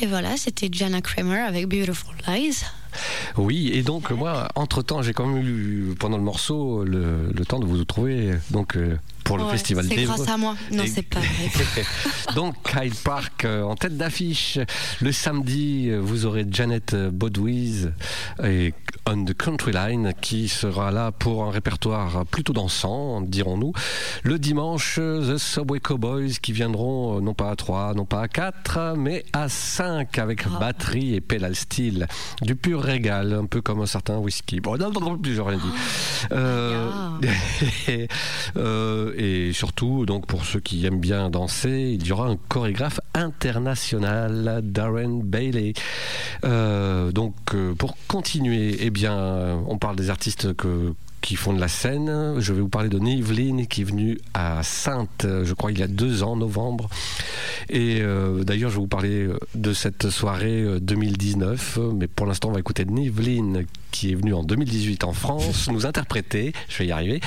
voilà, 0.10 0.36
c'était 0.38 0.70
Jana 0.72 1.01
Kramer 1.01 1.39
avec 1.39 1.68
Beautiful 1.68 2.16
Lies. 2.28 2.64
Oui, 3.38 3.70
et 3.74 3.84
donc 3.84 4.10
moi, 4.12 4.47
entre-temps, 4.55 5.01
j'ai 5.03 5.14
quand 5.14 5.28
même 5.28 5.45
eu, 5.45 5.95
pendant 5.99 6.18
le 6.18 6.24
morceau, 6.24 6.84
le, 6.84 7.32
le 7.34 7.45
temps 7.45 7.60
de 7.60 7.66
vous 7.66 7.86
trouver 7.86 8.32
donc, 8.49 8.76
euh, 8.76 8.97
pour 9.24 9.38
le 9.38 9.43
Ouais, 9.43 9.51
festival 9.51 9.86
C'est 9.88 10.03
grâce 10.03 10.28
à 10.28 10.38
moi. 10.38 10.55
Non, 10.72 10.84
Et- 10.84 10.88
c'est 10.88 11.03
pas 11.03 11.20
vrai. 11.20 11.86
Donc 12.36 12.55
Kyle 12.64 12.95
Park 13.03 13.45
euh, 13.45 13.62
en 13.62 13.76
tête 13.76 13.95
d'affiche. 13.95 14.57
Le 15.01 15.12
samedi, 15.12 15.86
euh, 15.89 15.99
vous 16.01 16.26
aurez 16.26 16.47
Janet 16.49 16.95
Bodwiz 16.95 17.91
et 18.43 18.74
On 19.12 19.26
the 19.26 19.34
Country 19.34 19.72
Line 19.72 20.14
qui 20.22 20.47
sera 20.47 20.91
là 20.91 21.12
pour 21.12 21.43
un 21.43 21.49
répertoire 21.49 22.28
plutôt 22.28 22.53
dansant, 22.53 23.22
dirons-nous. 23.22 23.74
Le 24.22 24.38
dimanche, 24.38 24.97
The 24.97 25.36
Subway 25.36 25.80
Cowboys 25.80 26.34
qui 26.39 26.51
viendront 26.51 27.18
euh, 27.18 27.22
non 27.22 27.34
pas 27.34 27.49
à 27.49 27.55
3, 27.55 27.95
non 27.95 28.05
pas 28.05 28.22
à 28.22 28.28
4, 28.28 28.93
mais 28.95 29.26
à 29.34 29.49
5 29.49 30.16
avec 30.20 30.47
batterie 30.60 31.16
et 31.16 31.22
pédale 31.22 31.55
style. 31.55 32.07
Du 32.43 32.55
pur 32.55 32.84
régal, 32.84 33.34
un 33.34 33.47
peu 33.47 33.62
comme 33.62 33.82
un 33.82 33.88
certain 33.88 34.18
whisky. 34.18 34.60
Bon, 34.60 34.78
non, 34.78 34.91
non, 34.91 35.18
plus, 35.18 35.34
j'aurais 35.34 35.57
dit. 35.57 36.30
Euh, 36.32 36.91
et, 37.88 38.07
euh, 38.57 39.14
et 39.18 39.53
surtout, 39.53 40.05
donc 40.05 40.28
pour 40.28 40.45
ceux 40.45 40.60
qui 40.60 40.86
aiment 40.86 40.99
bien 40.99 41.32
danser, 41.32 41.97
il 41.99 42.05
y 42.05 42.12
aura 42.12 42.28
un 42.28 42.38
chorégraphe 42.47 42.99
international, 43.16 44.62
Darren 44.64 45.22
Bailey. 45.24 45.74
Euh, 46.45 47.12
donc 47.12 47.34
euh, 47.53 47.74
pour 47.74 47.97
continuer, 48.07 48.78
eh 48.80 48.89
bien, 48.89 48.99
on 49.08 49.78
parle 49.78 49.95
des 49.95 50.10
artistes 50.10 50.54
que 50.56 50.93
qui 51.22 51.36
font 51.36 51.53
de 51.53 51.59
la 51.59 51.67
scène. 51.67 52.39
Je 52.39 52.53
vais 52.53 52.61
vous 52.61 52.70
parler 52.70 52.89
de 52.89 52.99
Niveline 52.99 53.67
qui 53.67 53.82
est 53.82 53.86
venue 53.86 54.20
à 54.34 54.61
Sainte, 54.63 55.26
je 55.43 55.53
crois, 55.53 55.72
il 55.72 55.80
y 55.80 55.84
a 55.84 55.88
deux 55.88 56.24
ans, 56.24 56.36
novembre. 56.36 56.89
Et 57.70 58.01
euh, 58.01 58.43
d'ailleurs, 58.43 58.70
je 58.70 58.76
vais 58.76 58.82
vous 58.82 58.88
parler 58.88 59.28
euh, 59.28 59.38
de 59.55 59.74
cette 59.74 60.09
soirée 60.09 60.61
euh, 60.61 60.80
2019. 60.80 61.80
Mais 61.95 62.07
pour 62.07 62.26
l'instant, 62.26 62.49
on 62.49 62.53
va 62.53 62.59
écouter 62.59 62.86
Niveline 62.86 63.65
qui 63.91 64.11
est 64.11 64.15
venue 64.15 64.34
en 64.34 64.43
2018 64.43 65.03
en 65.03 65.13
France 65.13 65.70
nous 65.70 65.86
interpréter, 65.86 66.53
je 66.67 66.78
vais 66.80 66.88
y 66.88 66.91
arriver, 66.91 67.22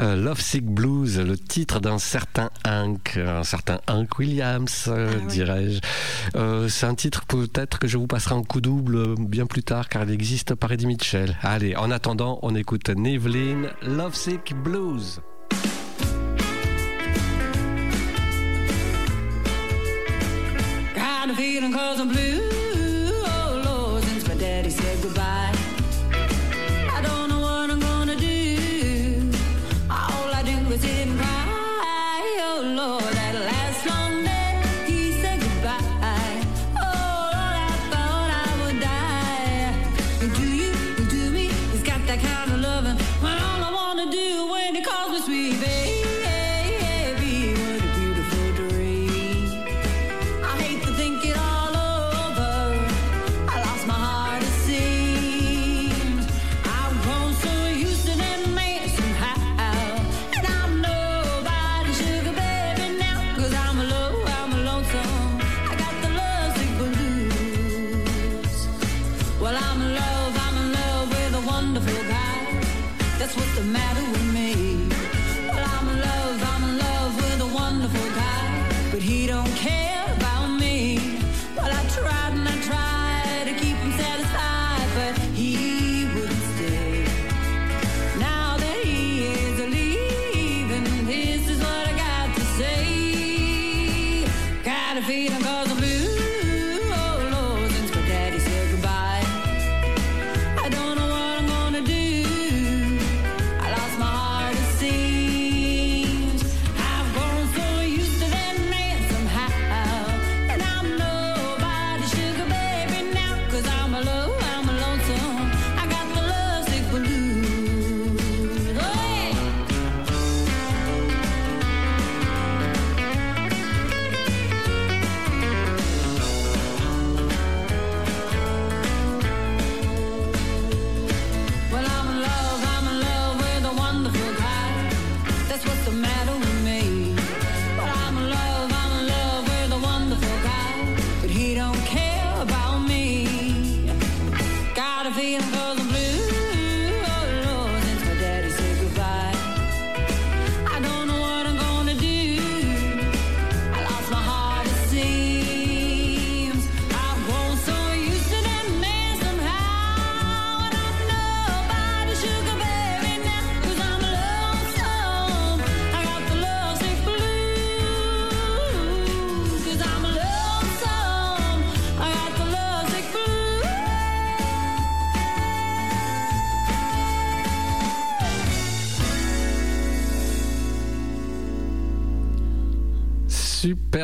euh, 0.00 0.16
Love 0.16 0.40
Sick 0.40 0.64
Blues, 0.64 1.18
le 1.18 1.36
titre 1.38 1.80
d'un 1.80 1.98
certain 1.98 2.50
Hank, 2.66 3.16
un 3.16 3.44
certain 3.44 3.80
Hank 3.88 4.18
Williams, 4.18 4.86
euh, 4.88 5.18
dirais-je. 5.28 5.80
Euh, 6.36 6.68
C'est 6.68 6.86
un 6.86 6.94
titre 6.94 7.24
peut-être 7.26 7.78
que 7.78 7.86
je 7.86 7.96
vous 7.96 8.06
passerai 8.06 8.34
en 8.34 8.42
coup 8.42 8.60
double 8.60 8.96
euh, 8.96 9.14
bien 9.18 9.46
plus 9.46 9.62
tard 9.62 9.88
car 9.88 10.04
il 10.04 10.10
existe 10.10 10.54
par 10.54 10.72
Eddie 10.72 10.86
Mitchell. 10.86 11.36
Allez, 11.42 11.76
en 11.76 11.90
attendant, 11.90 12.38
on 12.42 12.54
écoute 12.54 12.88
Niveline, 12.90 13.35
Love 13.36 14.16
Sick 14.16 14.50
Blues. 14.64 15.20
Kind 20.94 21.30
of 21.30 21.36
feeling 21.36 21.70
cause 21.70 22.00
I'm 22.00 22.08
blue. 22.08 22.55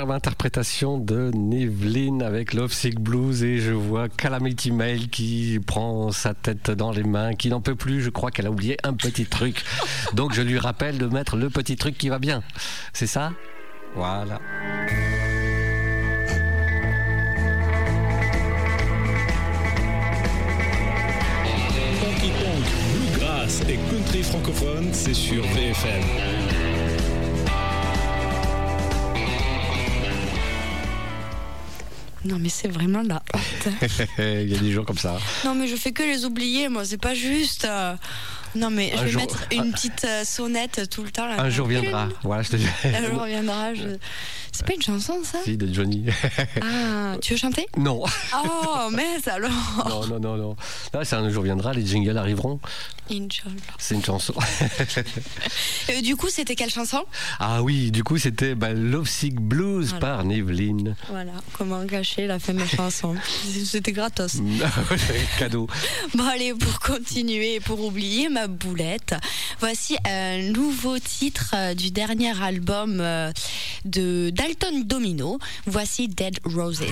Superbe 0.03 0.16
interprétation 0.16 0.98
de 0.98 1.30
Niveline 1.32 2.22
avec 2.24 2.55
Love 2.55 2.72
Sick 2.72 2.98
Blues 2.98 3.44
et 3.44 3.59
je 3.59 3.70
vois 3.70 4.09
Calamity 4.09 4.72
Mail 4.72 5.09
qui 5.09 5.61
prend 5.64 6.11
sa 6.11 6.34
tête 6.34 6.72
dans 6.72 6.90
les 6.90 7.05
mains, 7.05 7.34
qui 7.34 7.50
n'en 7.50 7.61
peut 7.61 7.76
plus. 7.76 8.00
Je 8.00 8.11
crois 8.11 8.32
qu'elle 8.32 8.48
a 8.48 8.50
oublié 8.50 8.76
un 8.82 8.94
petit 8.94 9.26
truc. 9.26 9.62
Donc 10.14 10.32
je 10.32 10.42
lui 10.42 10.59
rappelle 10.59 10.98
de 10.98 11.07
mettre 11.07 11.36
le 11.36 11.50
petit 11.50 11.76
truc 11.76 11.96
qui 11.96 12.09
va 12.09 12.18
bien. 12.18 12.42
C'est 12.92 13.07
ça? 13.07 13.30
Voilà. 13.94 14.40
Honky 22.03 22.30
Tonk, 22.40 22.64
Bluegrass 22.92 23.61
et 23.68 23.78
Country 23.88 24.22
francophone, 24.24 24.88
c'est 24.92 25.14
sur 25.14 25.44
VFM. 25.44 26.41
Non, 32.25 32.39
mais 32.39 32.49
c'est 32.49 32.68
vraiment 32.68 33.03
la 33.03 33.23
honte. 33.35 33.75
Il 34.18 34.49
y 34.49 34.55
a 34.55 34.59
des 34.59 34.73
jours 34.73 34.85
comme 34.85 34.99
ça. 34.99 35.18
Non, 35.45 35.55
mais 35.55 35.66
je 35.66 35.77
fais 35.77 35.93
que 35.93 36.03
les 36.03 36.25
oublier, 36.25 36.68
moi, 36.68 36.85
c'est 36.85 37.01
pas 37.01 37.14
juste. 37.14 37.66
Non, 38.55 38.70
mais 38.70 38.92
Un 38.92 38.96
je 38.98 39.05
vais 39.05 39.11
jour- 39.11 39.20
mettre 39.22 39.46
une 39.53 39.72
petite 39.72 40.05
euh, 40.05 40.24
sonnette 40.24 40.88
tout 40.90 41.03
le 41.03 41.11
temps. 41.11 41.26
Là, 41.26 41.40
Un 41.40 41.50
jour 41.50 41.66
viendra. 41.66 42.09
Voilà, 42.22 42.42
je 42.42 42.50
te 42.50 42.57
dis. 42.57 42.66
Un 42.84 43.11
jour 43.11 43.24
viendra. 43.24 43.74
je- 43.74 43.96
C'est 44.53 44.66
pas 44.66 44.74
une 44.74 44.82
chanson, 44.82 45.18
ça? 45.24 45.38
Si, 45.44 45.57
de 45.57 45.72
Johnny. 45.72 46.05
Ah, 46.61 47.16
tu 47.22 47.32
veux 47.32 47.38
chanter? 47.38 47.66
Non. 47.78 48.03
Oh, 48.34 48.88
mais 48.92 49.07
alors 49.26 49.50
Non, 49.88 50.07
non, 50.07 50.20
non, 50.20 50.36
non. 50.36 50.57
Là, 50.92 51.05
c'est 51.05 51.16
un 51.16 51.30
jour 51.30 51.42
viendra, 51.42 51.72
les 51.72 51.86
jingles 51.86 52.18
arriveront. 52.18 52.61
Inch'Allah. 53.11 53.55
C'est 53.78 53.94
une 53.94 54.05
chanson. 54.05 54.34
Euh, 55.90 56.00
du 56.00 56.14
coup, 56.16 56.28
c'était 56.30 56.55
quelle 56.55 56.70
chanson? 56.70 57.03
Ah 57.40 57.62
oui, 57.62 57.90
du 57.90 58.05
coup, 58.05 58.16
c'était 58.18 58.55
bah, 58.55 58.72
Love 58.72 59.09
Sick 59.09 59.34
Blues 59.40 59.88
Voilà. 59.90 60.00
par 60.00 60.24
Niveline. 60.24 60.94
Voilà, 61.09 61.32
comment 61.55 61.84
gâcher 61.84 62.26
la 62.26 62.38
la 62.53 62.66
chanson. 62.66 63.16
C'était 63.64 63.92
gratos. 63.92 64.36
Cadeau. 65.38 65.66
Bon 66.14 66.24
allez, 66.26 66.55
pour 66.55 66.78
continuer 66.80 67.57
et 67.57 67.61
pour 67.61 67.80
oublier 67.84 68.28
ma 68.28 68.41
boulette, 68.47 69.14
voici 69.61 69.97
un 70.05 70.38
nouveau 70.53 70.99
titre 70.99 71.55
euh, 71.55 71.74
du 71.74 71.90
dernier 71.90 72.32
album 72.43 72.99
euh, 73.01 73.32
de 73.84 74.30
Dalton 74.30 74.84
Domino. 74.84 75.38
Voici 75.66 76.09
Dead 76.09 76.38
Roses. 76.45 76.82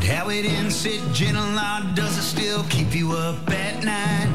Did 0.00 0.08
Howard 0.08 0.44
in 0.46 0.70
sit 0.70 1.00
gentle 1.12 1.58
or 1.58 1.94
does 1.94 2.16
it 2.16 2.22
still 2.22 2.64
keep 2.64 2.94
you 2.94 3.12
up 3.12 3.36
at 3.50 3.84
night? 3.84 4.30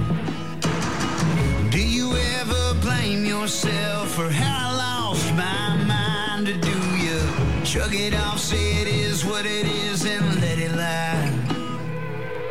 Do 1.72 1.80
you 1.80 2.16
ever 2.40 2.80
blame 2.82 3.26
yourself 3.26 4.12
for 4.12 4.30
how 4.30 4.70
I 4.70 4.78
lost 4.78 5.34
my 5.34 5.84
mind? 5.86 6.50
Or 6.50 6.58
do 6.58 6.78
you 6.98 7.20
shrug 7.66 7.96
it 7.96 8.14
off, 8.14 8.40
say 8.40 8.82
it 8.82 8.88
is 8.88 9.26
what 9.26 9.46
it 9.48 9.66
is, 9.66 10.06
and 10.06 10.40
let 10.40 10.60
it 10.60 10.72
lie? 10.76 11.32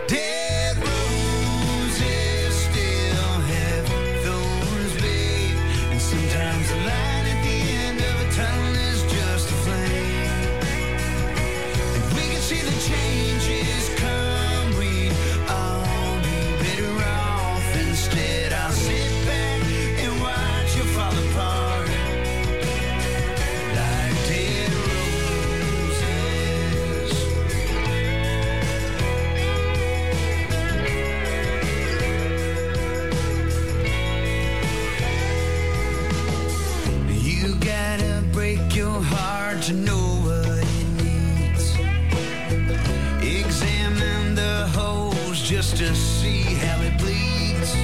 Dead 0.09 0.54
to 39.63 39.73
know 39.73 40.07
what 40.25 40.59
it 40.59 40.89
needs. 41.03 41.77
Examine 43.23 44.35
the 44.35 44.67
holes 44.75 45.41
just 45.41 45.77
to 45.77 45.95
see 45.95 46.43
how 46.43 46.81
it 46.83 46.99
bleeds. 46.99 47.75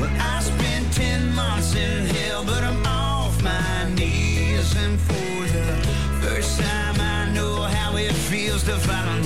Well, 0.00 0.10
I 0.20 0.40
spent 0.40 0.92
10 0.92 1.34
months 1.34 1.74
in 1.74 2.06
hell, 2.06 2.44
but 2.44 2.62
I'm 2.62 2.84
off 2.86 3.42
my 3.42 3.88
knees. 3.94 4.76
And 4.76 5.00
for 5.00 5.12
the 5.12 5.88
first 6.20 6.60
time, 6.60 7.00
I 7.00 7.32
know 7.32 7.62
how 7.62 7.96
it 7.96 8.12
feels 8.12 8.62
to 8.64 8.76
finally 8.78 9.21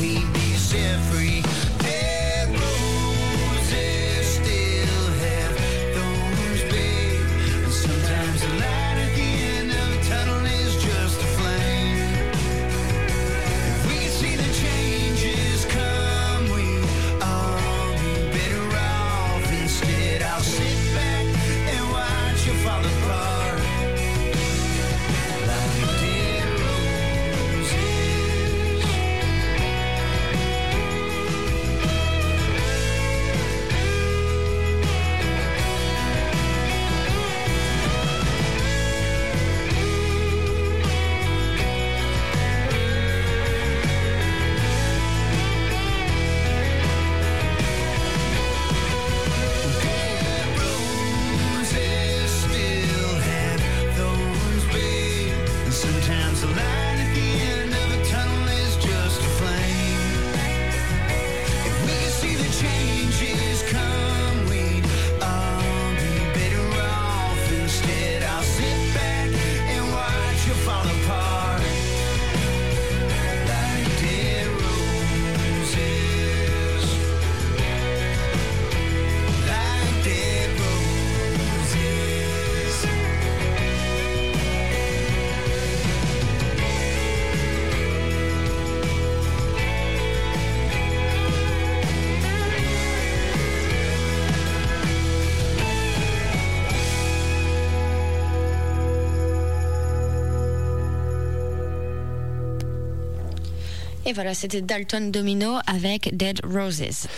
Et 104.06 104.12
voilà, 104.12 104.34
c'était 104.34 104.62
Dalton 104.62 105.10
Domino 105.10 105.56
avec 105.66 106.16
Dead 106.16 106.40
Roses. 106.44 107.08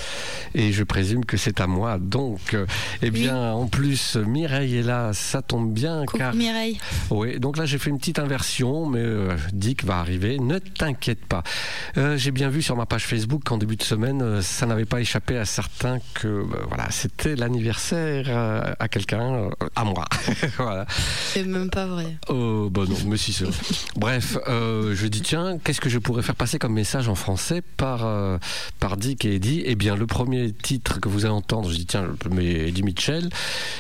Et 0.59 0.73
je 0.73 0.83
présume 0.83 1.25
que 1.25 1.37
c'est 1.37 1.61
à 1.61 1.67
moi. 1.67 1.99
Donc, 1.99 2.53
euh, 2.53 2.67
eh 3.01 3.11
bien, 3.11 3.53
en 3.53 3.69
plus, 3.69 4.17
Mireille 4.17 4.77
est 4.77 4.83
là, 4.83 5.13
ça 5.13 5.41
tombe 5.41 5.73
bien. 5.73 6.05
Coucou 6.05 6.19
car... 6.19 6.35
Mireille. 6.35 6.79
Oui, 7.11 7.39
donc 7.39 7.57
là 7.57 7.65
j'ai 7.65 7.79
fait 7.79 7.91
une 7.91 7.99
petite 7.99 8.19
inversion, 8.19 8.87
mais 8.87 9.01
euh, 9.01 9.37
Dick 9.53 9.85
va 9.85 9.99
arriver, 9.99 10.39
ne 10.39 10.59
t'inquiète 10.59 11.25
pas. 11.25 11.43
Euh, 11.97 12.17
j'ai 12.17 12.33
bien 12.33 12.49
vu 12.49 12.61
sur 12.61 12.77
ma 12.77 12.87
page 12.87 13.07
Facebook 13.07 13.43
qu'en 13.45 13.57
début 13.57 13.77
de 13.77 13.83
semaine, 13.83 14.21
euh, 14.21 14.43
ça 14.43 14.67
n'avait 14.67 14.85
pas 14.85 15.01
échappé 15.01 15.37
à 15.37 15.45
certains 15.45 15.99
que 16.15 16.45
voilà, 16.67 16.91
c'était 16.91 17.37
l'anniversaire 17.37 18.29
à 18.79 18.89
quelqu'un, 18.89 19.51
à 19.77 19.85
moi. 19.85 20.05
voilà. 20.59 20.87
C'est 21.33 21.45
même 21.45 21.71
pas 21.71 21.87
vrai. 21.87 22.17
Oh, 22.29 22.69
bah 22.71 22.83
non, 22.89 22.97
mais 23.07 23.17
si 23.17 23.33
c'est 23.33 23.45
vrai. 23.45 23.55
Bref, 23.97 24.37
je 24.47 25.07
dis 25.07 25.23
tiens, 25.23 25.59
qu'est-ce 25.63 25.81
que 25.81 25.89
je 25.89 25.99
pourrais 25.99 26.23
faire 26.23 26.35
passer 26.35 26.59
comme 26.59 26.75
message 26.75 27.09
en 27.09 27.15
français 27.15 27.63
par, 27.77 28.07
par 28.81 28.97
Dick 28.97 29.25
et 29.25 29.37
Eddie? 29.37 29.63
Eh 29.65 29.75
bien, 29.75 29.97
le 29.97 30.07
premier 30.07 30.48
titre 30.53 31.01
que 31.01 31.09
vous 31.09 31.25
allez 31.25 31.35
entendre, 31.35 31.71
je 31.71 31.77
dis 31.77 31.87
tiens, 31.87 32.07
mets 32.31 32.69
Eddie 32.69 32.83
Mitchell, 32.83 33.29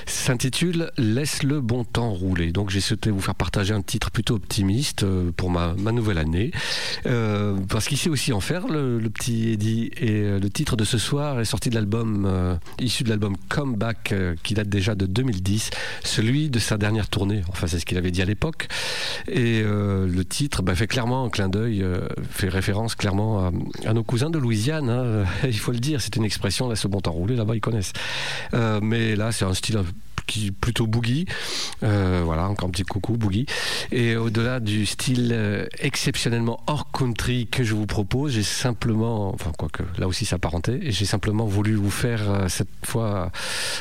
s'intitule 0.06 0.90
Laisse 0.96 1.42
le 1.42 1.60
bon 1.60 1.84
temps 1.84 2.10
rouler. 2.10 2.52
Donc, 2.52 2.70
j'ai 2.70 2.80
souhaité 2.80 3.10
vous 3.10 3.20
faire 3.20 3.34
partager 3.34 3.74
un 3.74 3.82
titre 3.82 4.10
plutôt 4.10 4.34
optimiste 4.34 5.02
euh, 5.02 5.30
pour 5.36 5.50
ma, 5.50 5.74
nouvelle 5.92 6.18
année. 6.18 6.50
Euh, 7.06 7.56
parce 7.68 7.88
qu'il 7.88 7.98
sait 7.98 8.10
aussi 8.10 8.32
en 8.32 8.40
faire, 8.40 8.68
le, 8.68 9.00
petit 9.08 9.50
Eddie. 9.52 9.90
Et 9.96 10.22
euh, 10.22 10.38
le 10.38 10.50
titre 10.50 10.76
de 10.76 10.84
ce 10.84 10.98
soir 10.98 11.40
est 11.40 11.44
sorti 11.44 11.70
de 11.70 11.74
l'album, 11.74 12.58
issu 12.78 13.04
de 13.04 13.08
l'album 13.08 13.36
Comeback, 13.48 14.14
qui 14.42 14.54
date 14.54 14.68
déjà 14.68 14.94
de 14.94 15.06
2010, 15.06 15.70
celui 16.04 16.50
de 16.50 16.58
sa 16.58 16.78
dernière 16.78 17.08
tournée. 17.08 17.42
Enfin, 17.48 17.66
c'est 17.66 17.78
ce 17.78 17.86
qu'il 17.86 17.98
avait 17.98 18.10
dit 18.10 18.22
à 18.22 18.26
l'époque. 18.26 18.68
Et 19.28 19.62
le 19.62 20.22
titre 20.24 20.62
bah, 20.62 20.74
fait 20.74 20.86
clairement 20.86 21.24
un 21.24 21.30
clin 21.30 21.48
d'œil, 21.48 21.84
fait 22.30 22.48
référence 22.48 22.94
clairement 22.94 23.46
à, 23.46 23.52
à 23.86 23.92
nos 23.92 24.04
cousins 24.04 24.30
de 24.30 24.38
Louisiane. 24.38 24.90
hein. 24.90 25.24
Il 25.44 25.58
faut 25.58 25.72
le 25.72 25.78
dire, 25.78 26.00
c'est 26.00 26.16
une 26.16 26.24
expression, 26.24 26.47
là, 26.68 26.76
ce 26.76 26.88
bon 26.88 27.00
temps 27.00 27.12
roulé, 27.12 27.36
là-bas, 27.36 27.54
ils 27.54 27.60
connaissent. 27.60 27.92
Euh, 28.54 28.80
mais 28.82 29.16
là, 29.16 29.32
c'est 29.32 29.44
un 29.44 29.54
style 29.54 29.78
qui 30.28 30.52
plutôt 30.52 30.86
boogie. 30.86 31.26
Euh, 31.82 32.22
voilà, 32.24 32.48
encore 32.48 32.68
un 32.68 32.70
petit 32.70 32.84
coucou, 32.84 33.14
boogie. 33.14 33.46
Et 33.90 34.16
au-delà 34.16 34.60
du 34.60 34.86
style 34.86 35.30
euh, 35.32 35.66
exceptionnellement 35.80 36.60
hors 36.68 36.92
country 36.92 37.48
que 37.50 37.64
je 37.64 37.74
vous 37.74 37.86
propose, 37.86 38.32
j'ai 38.32 38.42
simplement, 38.44 39.34
enfin, 39.34 39.50
quoique 39.58 39.82
là 39.96 40.06
aussi 40.06 40.24
c'est 40.24 40.36
apparenté, 40.36 40.78
et 40.82 40.92
j'ai 40.92 41.06
simplement 41.06 41.46
voulu 41.46 41.74
vous 41.74 41.90
faire 41.90 42.30
euh, 42.30 42.48
cette 42.48 42.68
fois 42.84 43.32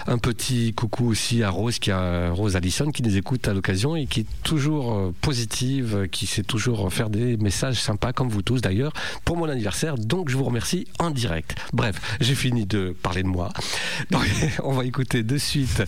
un 0.07 0.17
petit 0.17 0.73
coucou 0.73 1.07
aussi 1.07 1.43
à 1.43 1.49
Rose, 1.49 1.77
qui 1.77 1.91
a 1.91 2.31
Rose 2.31 2.55
Allison, 2.55 2.91
qui 2.91 3.03
nous 3.03 3.17
écoute 3.17 3.47
à 3.47 3.53
l'occasion 3.53 3.95
et 3.95 4.07
qui 4.07 4.21
est 4.21 4.43
toujours 4.43 5.13
positive, 5.21 6.07
qui 6.11 6.25
sait 6.25 6.43
toujours 6.43 6.91
faire 6.91 7.09
des 7.09 7.35
messages 7.37 7.81
sympas, 7.81 8.13
comme 8.13 8.29
vous 8.29 8.41
tous 8.41 8.61
d'ailleurs, 8.61 8.93
pour 9.25 9.35
mon 9.35 9.49
anniversaire. 9.49 9.97
Donc 9.97 10.29
je 10.29 10.37
vous 10.37 10.45
remercie 10.45 10.87
en 10.99 11.11
direct. 11.11 11.55
Bref, 11.73 11.99
j'ai 12.21 12.35
fini 12.35 12.65
de 12.65 12.95
parler 13.03 13.23
de 13.23 13.27
moi. 13.27 13.51
Donc, 14.11 14.23
on 14.63 14.73
va 14.73 14.85
écouter 14.85 15.23
de 15.23 15.37
suite 15.37 15.83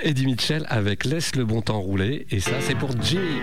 Eddie 0.00 0.26
Mitchell 0.26 0.66
avec 0.68 1.04
Laisse 1.04 1.34
le 1.36 1.44
bon 1.44 1.62
temps 1.62 1.80
rouler. 1.80 2.26
Et 2.30 2.40
ça, 2.40 2.60
c'est 2.60 2.76
pour 2.76 2.90
Jimmy. 3.02 3.42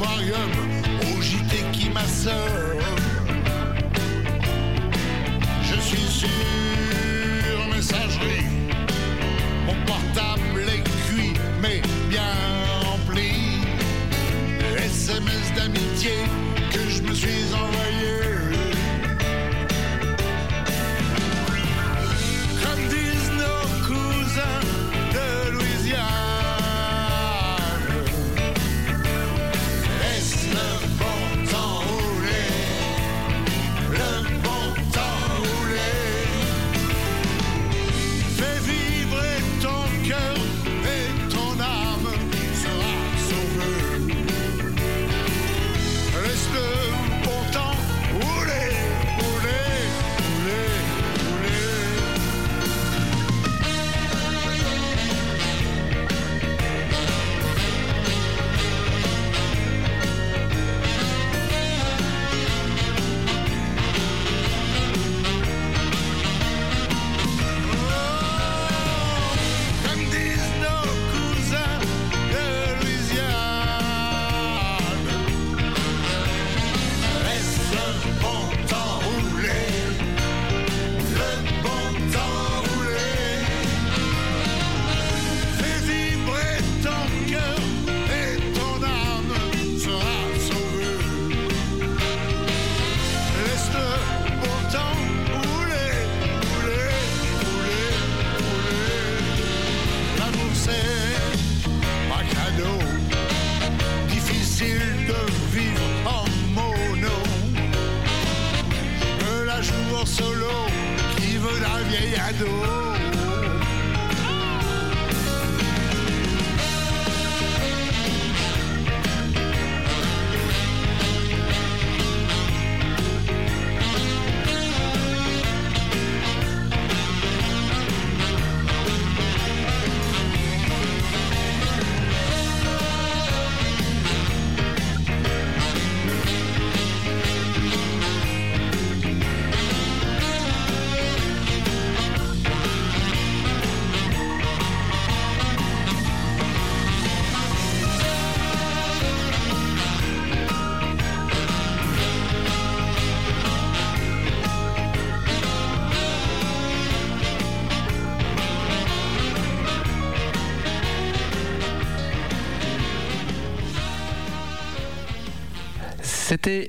Préfère 0.00 0.36
un 0.36 0.59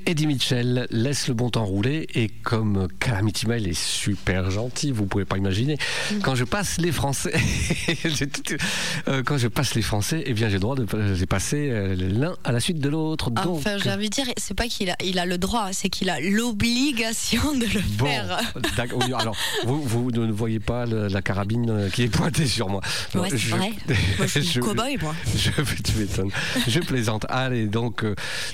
Eddie 0.05 0.27
Mitchell, 0.27 0.87
laisse 0.91 1.27
le 1.27 1.33
bon 1.33 1.49
temps 1.49 1.65
rouler 1.65 2.07
et 2.13 2.29
comme 2.51 2.89
Calamity 2.99 3.47
Mail 3.47 3.65
est 3.65 3.79
super 3.81 4.51
gentil, 4.51 4.91
vous 4.91 5.05
pouvez 5.05 5.23
pas 5.23 5.37
imaginer. 5.37 5.77
Quand 6.21 6.35
je 6.35 6.43
passe 6.43 6.79
les 6.81 6.91
Français, 6.91 7.31
euh, 9.07 9.23
quand 9.23 9.37
je 9.37 9.47
passe 9.47 9.73
les 9.73 9.81
Français, 9.81 10.23
eh 10.25 10.33
bien 10.33 10.47
j'ai 10.49 10.55
le 10.55 10.59
droit 10.59 10.75
de 10.75 10.85
les 11.17 11.25
passer 11.25 11.69
euh, 11.71 11.95
l'un 11.95 12.35
à 12.43 12.51
la 12.51 12.59
suite 12.59 12.79
de 12.79 12.89
l'autre. 12.89 13.31
Donc 13.31 13.59
Enfin, 13.59 13.77
j'ai 13.77 13.89
envie 13.89 14.09
de 14.09 14.13
dire, 14.15 14.25
c'est 14.35 14.53
pas 14.53 14.67
qu'il 14.67 14.89
a, 14.89 14.97
il 15.01 15.17
a 15.17 15.25
le 15.25 15.37
droit, 15.37 15.69
c'est 15.71 15.87
qu'il 15.87 16.09
a 16.09 16.19
l'obligation 16.19 17.53
de 17.53 17.65
le 17.65 17.81
Bon, 17.97 18.05
faire. 18.05 18.39
alors, 19.17 19.37
vous, 19.65 19.81
vous 19.81 20.11
ne 20.11 20.29
voyez 20.31 20.59
pas 20.59 20.85
le- 20.85 21.07
la 21.07 21.21
carabine 21.21 21.69
euh, 21.69 21.89
qui 21.89 22.03
est 22.03 22.09
pointée 22.09 22.47
sur 22.47 22.67
moi. 22.67 22.81
Ouais, 23.15 23.29
c'est 23.29 23.37
Je- 23.37 23.55
vrai. 23.55 23.71
Moi, 24.17 24.27
je 24.27 24.39
suis 24.41 24.59
cow-boy, 24.59 24.97
moi. 25.01 25.15
Je, 25.37 25.51
tu 25.83 25.97
m'étonnes. 25.97 26.31
Je 26.67 26.79
plaisante. 26.81 27.25
Allez, 27.29 27.67
donc, 27.67 28.03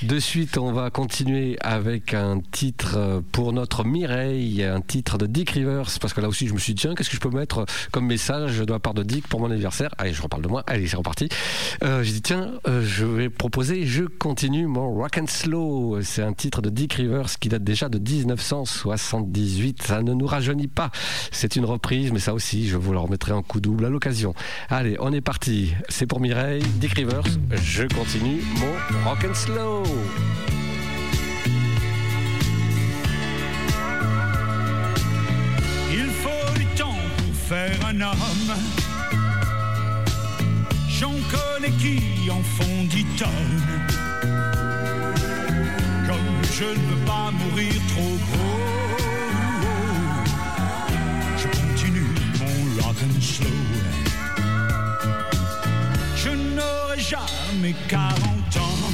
de 0.04 0.20
suite, 0.20 0.58
on 0.60 0.72
va 0.72 0.91
continuer 0.91 1.58
avec 1.62 2.14
un 2.14 2.39
titre 2.52 3.24
pour 3.32 3.54
notre 3.54 3.84
Mireille, 3.88 4.64
un 4.64 4.82
titre 4.82 5.18
de 5.18 5.26
Dick 5.26 5.52
Rivers, 5.52 5.88
parce 6.00 6.14
que 6.14 6.22
là 6.22 6.28
aussi, 6.28 6.48
je 6.48 6.54
me 6.54 6.60
suis 6.60 6.74
dit, 6.74 6.82
tiens, 6.82 6.96
qu'est-ce 6.96 7.10
que 7.10 7.16
je 7.16 7.22
peux 7.22 7.30
mettre 7.30 7.66
comme 7.92 8.06
message 8.06 8.60
de 8.60 8.72
la 8.72 8.80
part 8.80 8.94
de 8.94 9.04
Dick 9.04 9.28
pour 9.28 9.40
mon 9.40 9.50
anniversaire? 9.50 9.94
Allez, 9.98 10.14
je 10.14 10.22
reparle 10.22 10.42
de 10.44 10.48
moi. 10.48 10.64
Allez, 10.68 10.88
c'est 10.88 10.98
reparti. 10.98 11.30
Euh, 11.84 12.04
J'ai 12.04 12.14
dit, 12.14 12.22
tiens, 12.22 12.52
euh, 12.68 12.84
je 12.86 13.06
vais 13.06 13.30
proposer 13.30 13.86
Je 13.86 14.04
continue 14.04 14.68
mon 14.68 14.94
rock 14.94 15.18
and 15.18 15.28
slow. 15.28 16.00
C'est 16.02 16.22
un 16.22 16.34
titre 16.34 16.62
de 16.62 16.70
Dick 16.70 16.94
Rivers 16.94 17.30
qui 17.40 17.50
date 17.50 17.64
déjà 17.64 17.90
de 17.90 17.98
1978. 18.00 19.84
Ça 19.84 20.02
ne 20.02 20.14
nous 20.14 20.28
rajeunit 20.28 20.68
pas. 20.68 20.92
C'est 21.32 21.56
une 21.56 21.66
reprise, 21.66 22.12
mais 22.12 22.20
ça 22.20 22.34
aussi, 22.34 22.68
je 22.68 22.78
vous 22.78 22.92
le 22.92 23.00
remettrai 23.00 23.32
en 23.32 23.42
coup 23.42 23.60
double 23.60 23.86
à 23.86 23.90
l'occasion. 23.90 24.34
Allez, 24.70 24.98
on 25.00 25.14
est 25.14 25.22
parti. 25.22 25.74
C'est 25.90 26.06
pour 26.06 26.20
Mireille, 26.20 26.64
Dick 26.80 26.94
Rivers. 26.94 27.24
Je 27.56 27.84
continue 27.84 28.42
mon 28.60 29.10
rock 29.10 29.26
and 29.30 29.34
slow. 29.34 29.84
Homme. 37.96 38.54
J'en 40.90 41.14
connais 41.32 41.72
qui 41.72 42.30
en 42.30 42.42
font 42.42 42.84
dix 42.90 43.06
tonnes. 43.18 43.62
Comme 46.06 46.44
je 46.58 46.66
ne 46.66 46.86
veux 46.90 47.06
pas 47.06 47.32
mourir 47.32 47.74
trop 47.90 48.18
gros, 48.26 48.98
je 51.38 51.48
continue 51.48 52.12
mon 52.40 52.84
rock 52.84 52.98
and 53.04 53.22
slow. 53.22 53.48
Je 56.16 56.30
n'aurai 56.30 57.00
jamais 57.00 57.76
40 57.88 58.18
ans. 58.58 58.92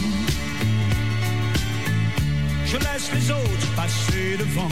Je 2.66 2.78
laisse 2.78 3.12
les 3.14 3.32
autres 3.32 3.76
passer 3.76 4.38
devant. 4.38 4.70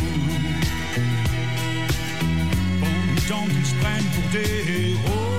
Pendant 3.28 3.46
qu'ils 3.46 3.66
se 3.66 3.76
prennent 3.76 4.12
pour 4.14 4.30
des 4.32 4.92
héros, 4.92 5.30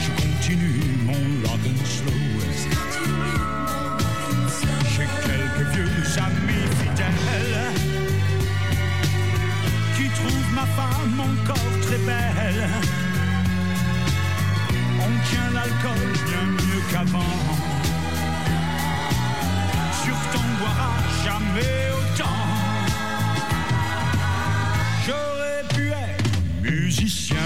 je 0.00 0.10
continue 0.22 0.80
mon 1.04 1.48
and 1.50 1.84
slow. 1.84 2.12
J'ai 4.94 5.08
quelques 5.26 5.68
vieux 5.74 6.18
amis 6.18 6.66
fidèles 6.80 7.72
qui 9.96 10.08
trouvent 10.10 10.52
ma 10.54 10.66
femme 10.76 11.20
encore 11.20 11.80
très 11.82 11.98
belle. 11.98 12.68
On 15.00 15.12
tient 15.28 15.50
l'alcool 15.54 16.12
bien 16.26 16.44
mieux 16.52 16.82
qu'avant. 16.90 17.36
Sur 20.04 20.16
ton 20.32 20.46
boira 20.58 20.92
jamais 21.24 21.95
musicien, 26.70 27.36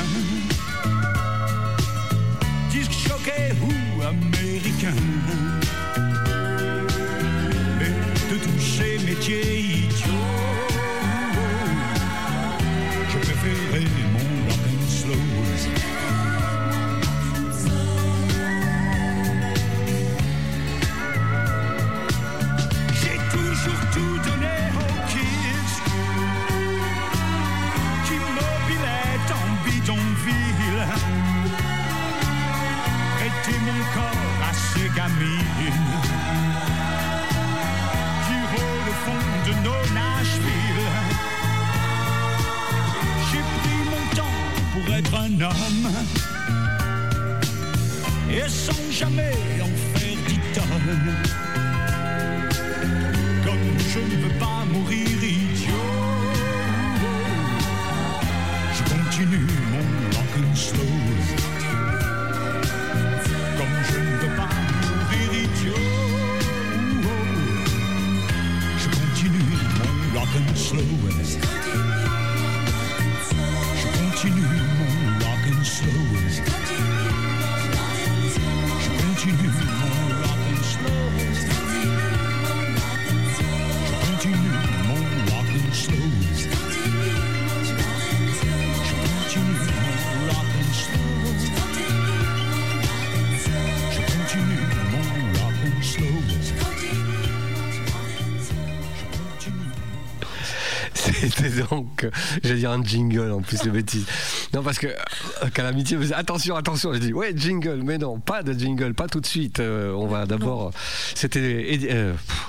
disque 2.71 2.93
choqué 2.93 3.53
ou 3.63 4.03
américain. 4.03 4.95
Mais 7.79 7.93
de 8.31 8.37
tous 8.43 8.61
ces 8.61 8.99
métiers 9.05 9.61
idiots, 9.61 10.20
et 48.31 48.49
sans 48.49 48.91
jamais 48.91 49.33
en 49.63 49.99
faire 49.99 50.19
dix. 50.29 50.41
Comme 53.45 53.79
je 53.79 53.99
ne 54.01 54.17
veux 54.23 54.39
pas 54.39 54.65
mourir 54.71 55.09
idiot, 55.09 55.89
je 58.75 58.83
continue 58.93 59.47
mon 59.73 59.85
rock 60.17 60.33
and 60.39 60.55
slow. 60.55 60.93
Comme 63.57 63.79
je 63.91 63.99
ne 63.99 64.15
veux 64.21 64.37
pas 64.37 64.55
mourir 64.83 65.31
idiot, 65.45 65.89
je 68.77 68.89
continue 68.89 69.57
mon 69.79 70.21
rock 70.21 70.33
and 70.37 70.57
slow. 70.57 71.60
Dire 102.61 102.71
un 102.71 102.83
jingle 102.83 103.33
en 103.33 103.41
plus, 103.41 103.65
le 103.65 103.71
bêtise. 103.71 104.07
Non, 104.55 104.63
parce 104.63 104.79
que 104.79 104.87
euh, 104.87 105.49
Calamity 105.53 105.97
me 105.97 106.03
disait 106.03 106.15
attention, 106.15 106.57
attention. 106.57 106.93
J'ai 106.93 107.01
dit 107.01 107.13
ouais, 107.13 107.33
jingle, 107.35 107.83
mais 107.85 107.99
non, 107.99 108.19
pas 108.19 108.43
de 108.43 108.53
jingle, 108.53 108.95
pas 108.95 109.09
tout 109.09 109.21
de 109.21 109.27
suite. 109.27 109.61
Euh, 109.61 109.93
on 109.93 110.07
va 110.07 110.27
d'abord. 110.27 110.73
C'était 111.15 111.79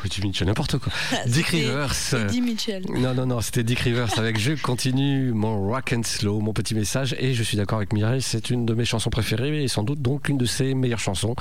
Euh, 0.02 0.06
Eddie 0.08 0.22
Mitchell, 0.28 0.48
n'importe 0.48 0.78
quoi. 0.78 0.92
Dick 1.28 1.48
Rivers. 1.48 1.94
euh, 2.14 2.28
Eddie 2.28 2.42
Mitchell. 2.42 2.84
Non, 2.94 3.14
non, 3.14 3.26
non, 3.26 3.42
c'était 3.42 3.64
Dick 3.64 3.80
Rivers 3.80 4.18
avec 4.18 4.40
Je 4.40 4.54
continue 4.54 5.32
mon 5.32 5.68
rock 5.68 5.94
and 5.96 6.04
slow, 6.04 6.40
mon 6.40 6.54
petit 6.54 6.76
message. 6.76 7.16
Et 7.20 7.34
je 7.34 7.44
suis 7.44 7.58
d'accord 7.58 7.78
avec 7.78 7.94
Mireille, 7.94 8.22
c'est 8.22 8.50
une 8.50 8.66
de 8.66 8.74
mes 8.74 8.86
chansons 8.86 9.10
préférées 9.10 9.64
et 9.64 9.68
sans 9.68 9.84
doute 9.84 10.02
donc 10.02 10.30
une 10.30 10.38
de 10.38 10.46
ses 10.46 10.74
meilleures 10.74 11.00
chansons. 11.00 11.36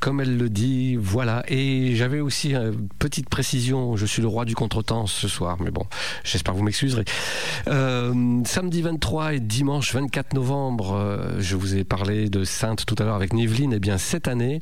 Comme 0.00 0.20
elle 0.20 0.36
le 0.36 0.48
dit, 0.48 0.96
voilà. 0.96 1.44
Et 1.48 1.94
j'avais 1.96 2.20
aussi 2.20 2.54
une 2.54 2.88
petite 2.98 3.28
précision, 3.28 3.96
je 3.96 4.06
suis 4.06 4.22
le 4.22 4.28
roi 4.28 4.44
du 4.44 4.54
contretemps 4.54 5.06
ce 5.06 5.28
soir, 5.28 5.56
mais 5.60 5.70
bon, 5.70 5.84
j'espère 6.24 6.54
que 6.54 6.58
vous 6.58 6.64
m'excuserez. 6.64 7.04
Euh, 7.68 8.40
samedi 8.44 8.82
23 8.82 9.34
et 9.34 9.40
dimanche 9.40 9.94
24 9.94 10.34
novembre, 10.34 10.94
euh, 10.94 11.36
je 11.38 11.56
vous 11.56 11.76
ai 11.76 11.84
parlé 11.84 12.28
de 12.28 12.44
Sainte 12.44 12.84
tout 12.86 12.96
à 12.98 13.04
l'heure 13.04 13.14
avec 13.14 13.32
Niveline. 13.32 13.72
Et 13.72 13.78
bien 13.78 13.98
cette 13.98 14.28
année, 14.28 14.60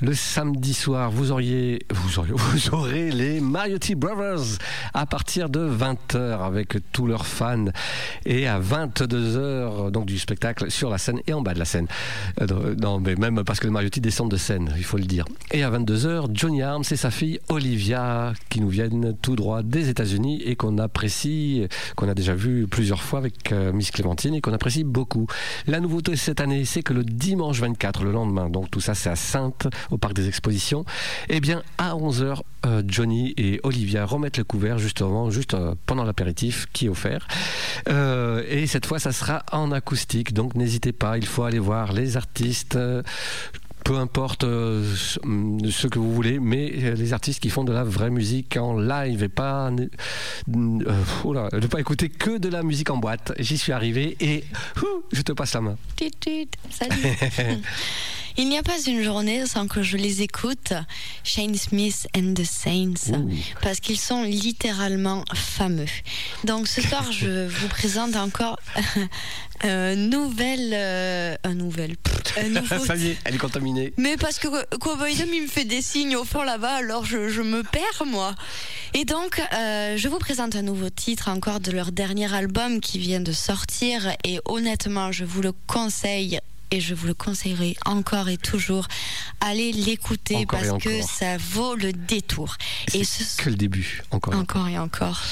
le 0.00 0.14
samedi 0.14 0.74
soir, 0.74 1.10
vous 1.10 1.32
auriez, 1.32 1.80
vous 1.90 2.18
auriez, 2.18 2.32
vous 2.36 2.74
adorer 2.76 3.10
les 3.10 3.40
Mariotti 3.40 3.94
Brothers 3.94 4.58
à 4.92 5.06
partir 5.06 5.48
de 5.48 5.60
20h 5.60 6.44
avec 6.44 6.76
tous 6.92 7.06
leurs 7.06 7.26
fans 7.26 7.66
et 8.26 8.46
à 8.46 8.60
22h 8.60 9.90
donc 9.90 10.04
du 10.04 10.18
spectacle 10.18 10.70
sur 10.70 10.90
la 10.90 10.98
scène 10.98 11.20
et 11.26 11.32
en 11.32 11.40
bas 11.40 11.54
de 11.54 11.58
la 11.58 11.64
scène. 11.64 11.86
Euh, 12.42 12.74
non, 12.76 13.00
mais 13.00 13.14
même 13.14 13.42
parce 13.44 13.60
que 13.60 13.66
les 13.66 13.70
Mariotti 13.70 14.02
descendent 14.02 14.30
de 14.30 14.36
scène, 14.36 14.74
il 14.76 14.84
faut 14.84 14.98
le 14.98 15.04
dire. 15.04 15.24
Et 15.52 15.62
à 15.62 15.70
22h, 15.70 16.28
Johnny 16.34 16.62
Arms 16.62 16.84
et 16.90 16.96
sa 16.96 17.10
fille 17.10 17.40
Olivia 17.48 18.34
qui 18.50 18.60
nous 18.60 18.68
viennent 18.68 19.16
tout 19.22 19.36
droit 19.36 19.62
des 19.62 19.88
États-Unis 19.88 20.42
et 20.44 20.54
qu'on 20.54 20.76
apprécie, 20.76 21.66
qu'on 21.96 22.10
a 22.10 22.14
déjà 22.14 22.34
vu 22.34 22.66
plusieurs 22.66 23.02
fois 23.02 23.20
avec 23.20 23.52
euh, 23.52 23.72
Miss 23.72 23.90
Clémentine 23.90 24.34
et 24.34 24.42
qu'on 24.42 24.52
apprécie 24.52 24.84
beaucoup. 24.84 25.26
La 25.66 25.80
nouveauté 25.80 26.14
cette 26.16 26.42
année, 26.42 26.66
c'est 26.66 26.82
que 26.82 26.92
le 26.92 27.04
dimanche 27.04 27.58
24, 27.58 28.04
le 28.04 28.12
lendemain, 28.12 28.50
donc 28.50 28.70
tout 28.70 28.80
ça 28.80 28.94
c'est 28.94 29.10
à 29.10 29.16
Sainte, 29.16 29.66
au 29.90 29.96
parc 29.96 30.12
des 30.12 30.28
expositions, 30.28 30.84
eh 31.30 31.40
bien 31.40 31.62
à 31.78 31.94
11h, 31.94 32.40
euh, 32.66 32.82
Johnny 32.86 33.34
et 33.36 33.60
Olivia 33.62 34.04
remettent 34.04 34.38
le 34.38 34.44
couvert 34.44 34.78
justement, 34.78 35.30
juste 35.30 35.54
euh, 35.54 35.74
pendant 35.86 36.04
l'apéritif 36.04 36.66
qui 36.72 36.86
est 36.86 36.88
offert. 36.88 37.26
Euh, 37.88 38.42
et 38.48 38.66
cette 38.66 38.86
fois, 38.86 38.98
ça 38.98 39.12
sera 39.12 39.44
en 39.52 39.70
acoustique, 39.72 40.34
donc 40.34 40.54
n'hésitez 40.54 40.92
pas, 40.92 41.18
il 41.18 41.26
faut 41.26 41.44
aller 41.44 41.58
voir 41.58 41.92
les 41.92 42.16
artistes. 42.16 42.78
peu 43.84 43.96
importe 43.98 44.42
ce 44.42 45.86
que 45.86 45.98
vous 46.00 46.12
voulez, 46.12 46.40
mais 46.40 46.70
les 46.96 47.12
artistes 47.12 47.40
qui 47.40 47.50
font 47.50 47.62
de 47.62 47.72
la 47.72 47.84
vraie 47.84 48.10
musique 48.10 48.56
en 48.56 48.76
live 48.76 49.22
et 49.22 49.28
pas, 49.28 49.70
oh 51.24 51.32
là, 51.32 51.48
ne 51.52 51.66
pas 51.68 51.78
écouter 51.78 52.08
que 52.08 52.38
de 52.38 52.48
la 52.48 52.64
musique 52.64 52.90
en 52.90 52.96
boîte. 52.96 53.32
J'y 53.38 53.56
suis 53.56 53.72
arrivé 53.72 54.16
et 54.18 54.42
ouh, 54.82 55.04
je 55.12 55.22
te 55.22 55.30
passe 55.32 55.54
la 55.54 55.60
main. 55.60 55.76
Salut. 56.70 56.96
Il 58.38 58.48
n'y 58.50 58.58
a 58.58 58.62
pas 58.62 58.78
une 58.86 59.02
journée 59.02 59.46
sans 59.46 59.66
que 59.66 59.82
je 59.82 59.96
les 59.96 60.20
écoute, 60.20 60.74
Shane 61.24 61.54
Smith 61.54 62.06
and 62.14 62.34
the 62.34 62.44
Saints, 62.44 63.10
Ouh. 63.14 63.30
parce 63.62 63.80
qu'ils 63.80 63.98
sont 63.98 64.24
littéralement 64.24 65.24
fameux. 65.34 65.86
Donc 66.44 66.68
ce 66.68 66.82
soir, 66.82 67.10
je 67.12 67.46
vous 67.48 67.68
présente 67.68 68.14
encore 68.14 68.58
un 69.62 69.94
nouvel, 69.96 70.70
euh, 70.74 71.34
un 71.44 71.54
nouvel, 71.54 71.96
pff, 71.96 72.38
un 72.44 72.48
nouveau 72.50 72.84
Ça 72.84 72.94
y 72.96 73.08
est, 73.08 73.16
elle 73.24 73.34
est 73.36 73.38
contaminée. 73.38 73.94
mais 73.96 74.18
parce 74.18 74.38
que 74.38 74.48
Cowboy 74.76 75.16
Dom, 75.16 75.28
il 75.32 75.42
me 75.44 75.48
fait 75.48 75.64
des 75.64 75.80
signes 75.80 76.16
au 76.16 76.24
fond 76.24 76.42
là-bas, 76.42 76.74
alors 76.74 77.06
je, 77.06 77.28
je 77.30 77.40
me 77.40 77.62
perds, 77.62 78.04
moi. 78.06 78.34
Et 78.92 79.06
donc, 79.06 79.40
euh, 79.54 79.96
je 79.96 80.08
vous 80.08 80.18
présente 80.18 80.56
un 80.56 80.62
nouveau 80.62 80.90
titre 80.90 81.28
encore 81.30 81.60
de 81.60 81.70
leur 81.70 81.90
dernier 81.90 82.32
album 82.34 82.80
qui 82.80 82.98
vient 82.98 83.20
de 83.20 83.32
sortir. 83.32 84.10
Et 84.24 84.40
honnêtement, 84.44 85.10
je 85.10 85.24
vous 85.24 85.40
le 85.40 85.52
conseille. 85.66 86.38
Et 86.70 86.80
je 86.80 86.94
vous 86.94 87.06
le 87.06 87.14
conseillerai 87.14 87.76
encore 87.84 88.28
et 88.28 88.36
toujours. 88.36 88.88
Allez 89.40 89.72
l'écouter 89.72 90.36
Encore 90.36 90.60
et 90.60 90.66
parce 90.68 90.82
que 90.82 90.96
encore. 90.98 91.10
ça 91.10 91.36
vaut 91.36 91.74
le 91.76 91.92
détour. 91.92 92.56
Et 92.94 93.04
ce 93.04 93.22
C'est 93.24 93.42
que 93.44 93.50
le 93.50 93.56
début, 93.56 94.02
encore. 94.10 94.34
et 94.34 94.36
encore 94.36 94.68
et 94.68 94.78
encore. 94.78 95.22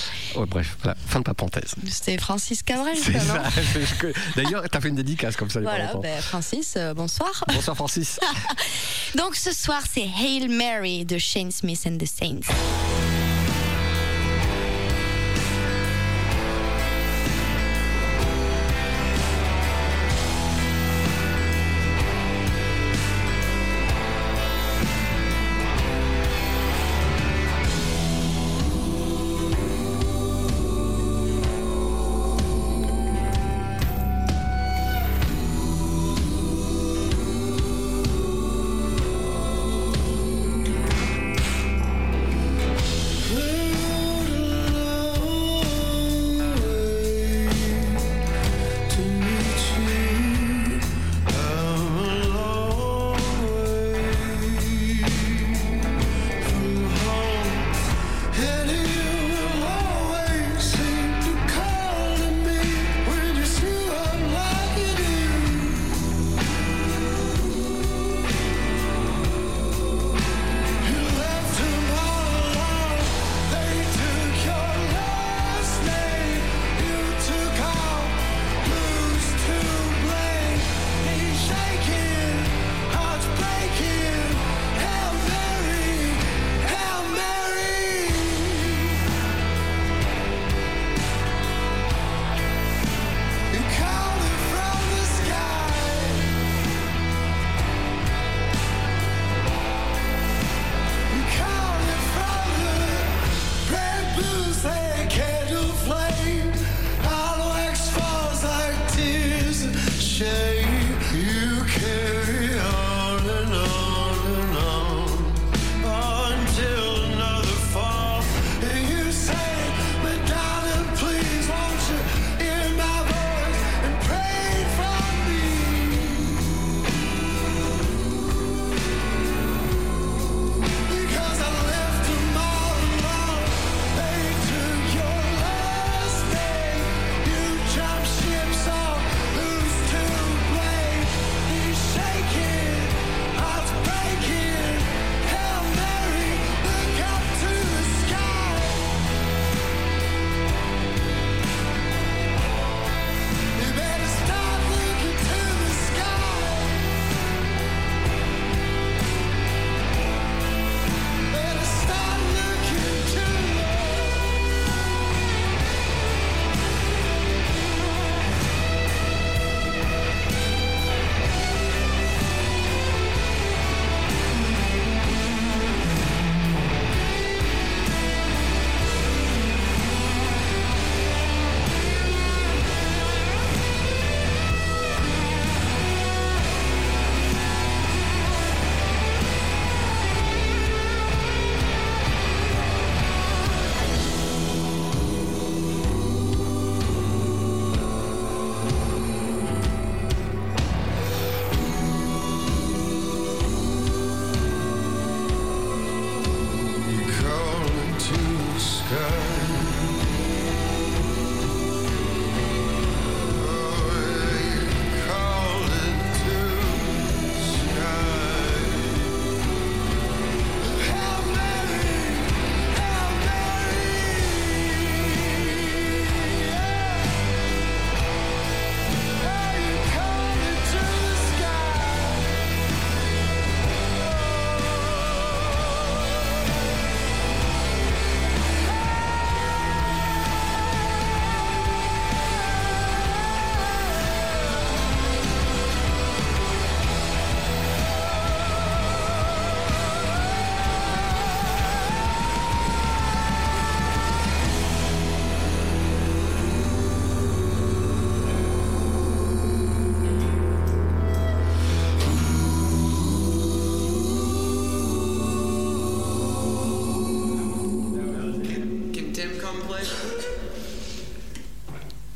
Bref, 0.49 0.77
voilà, 0.83 0.97
fin 1.07 1.21
de 1.21 1.25
parenthèse. 1.25 1.75
C'était 1.89 2.19
Francis 2.19 2.63
Cabrel, 2.63 2.97
ça, 2.97 3.13
non 3.13 4.13
D'ailleurs, 4.37 4.65
t'as 4.71 4.81
fait 4.81 4.89
une 4.89 4.97
dédicace 4.97 5.37
comme 5.37 5.51
ça. 5.51 5.61
Voilà, 5.61 5.93
ben, 6.03 6.21
Francis, 6.23 6.75
euh, 6.77 6.95
bonsoir. 6.95 7.45
Bonsoir 7.53 7.77
Francis. 7.77 8.19
Donc 9.17 9.35
ce 9.37 9.53
soir, 9.53 9.83
c'est 9.93 10.09
Hail 10.21 10.49
Mary 10.49 11.05
de 11.05 11.19
Shane 11.19 11.51
Smith 11.51 11.83
and 11.87 11.99
the 11.99 12.07
Saints. 12.07 12.53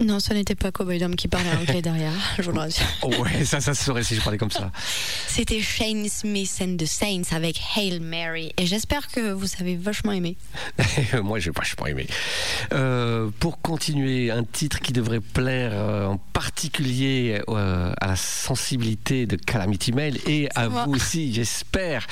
Non, 0.09 0.21
ce 0.21 0.33
n'était 0.33 0.55
pas 0.55 0.73
Cowboy 0.73 0.99
Dom 0.99 1.15
qui 1.17 1.29
parlait 1.29 1.53
anglais 1.53 1.83
derrière, 1.83 2.15
je 2.39 2.43
vous 2.45 2.53
le 2.53 2.61
rassure. 2.61 2.87
Ouais, 3.21 3.45
ça, 3.45 3.61
ça 3.61 3.75
se 3.75 3.85
saurait 3.85 4.03
si 4.03 4.15
je 4.15 4.23
parlais 4.23 4.39
comme 4.39 4.51
ça. 4.51 4.73
C'était 5.29 5.61
Shane 5.61 6.09
Smith 6.09 6.63
and 6.63 6.77
the 6.79 6.87
Saints 6.87 7.31
avec 7.37 7.61
Hail 7.77 8.01
Mary. 8.01 8.55
Et 8.57 8.65
j'espère 8.65 9.09
que 9.09 9.33
vous 9.33 9.47
avez 9.61 9.77
vachement 9.77 10.13
aimé. 10.13 10.39
Moi, 11.23 11.41
j'ai 11.41 11.51
vachement 11.51 11.87
aimé. 11.89 12.07
Euh, 12.73 13.29
pour 13.39 13.61
continuer, 13.61 14.31
un 14.31 14.45
titre 14.45 14.81
qui 14.81 14.95
devrait 14.95 15.21
plaire 15.21 15.73
euh, 15.75 16.07
en 16.07 16.17
particulier 16.17 17.43
euh, 17.51 17.93
à 18.01 18.07
la 18.07 18.17
sensibilité 18.17 19.27
de 19.27 19.37
Calamity 19.37 19.93
Mail 19.93 20.19
et 20.27 20.49
à 20.55 20.71
moi. 20.71 20.87
vous 20.87 20.95
aussi, 20.95 21.35
j'espère. 21.35 22.07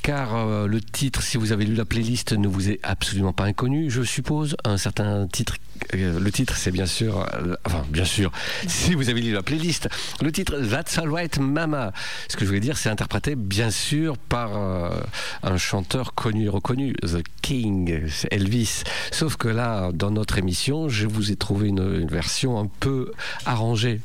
Car 0.00 0.66
le 0.68 0.80
titre, 0.80 1.20
si 1.20 1.36
vous 1.36 1.50
avez 1.50 1.64
lu 1.64 1.74
la 1.74 1.84
playlist, 1.84 2.32
ne 2.32 2.46
vous 2.46 2.70
est 2.70 2.78
absolument 2.84 3.32
pas 3.32 3.44
inconnu, 3.44 3.90
je 3.90 4.02
suppose. 4.02 4.56
Un 4.64 4.76
certain 4.78 5.26
titre. 5.26 5.56
le 5.92 6.30
titre, 6.30 6.56
c'est 6.56 6.70
bien 6.70 6.86
sûr. 6.86 7.25
Euh, 7.34 7.56
enfin, 7.64 7.84
bien 7.88 8.04
sûr, 8.04 8.30
si 8.66 8.94
vous 8.94 9.08
avez 9.08 9.20
lu 9.20 9.32
la 9.32 9.42
playlist. 9.42 9.88
Le 10.22 10.32
titre, 10.32 10.58
That's 10.70 10.98
Alright 10.98 11.38
Mama. 11.38 11.92
Ce 12.28 12.36
que 12.36 12.44
je 12.44 12.48
voulais 12.48 12.60
dire, 12.60 12.76
c'est 12.76 12.88
interprété, 12.88 13.34
bien 13.36 13.70
sûr, 13.70 14.16
par 14.18 14.56
euh, 14.56 15.00
un 15.42 15.56
chanteur 15.56 16.14
connu 16.14 16.46
et 16.46 16.48
reconnu, 16.48 16.94
The 17.02 17.22
King, 17.42 18.08
Elvis. 18.30 18.82
Sauf 19.10 19.36
que 19.36 19.48
là, 19.48 19.90
dans 19.92 20.10
notre 20.10 20.38
émission, 20.38 20.88
je 20.88 21.06
vous 21.06 21.32
ai 21.32 21.36
trouvé 21.36 21.68
une, 21.68 22.06
version 22.06 22.58
un 22.58 22.66
peu 22.80 23.12
arrangée. 23.44 24.00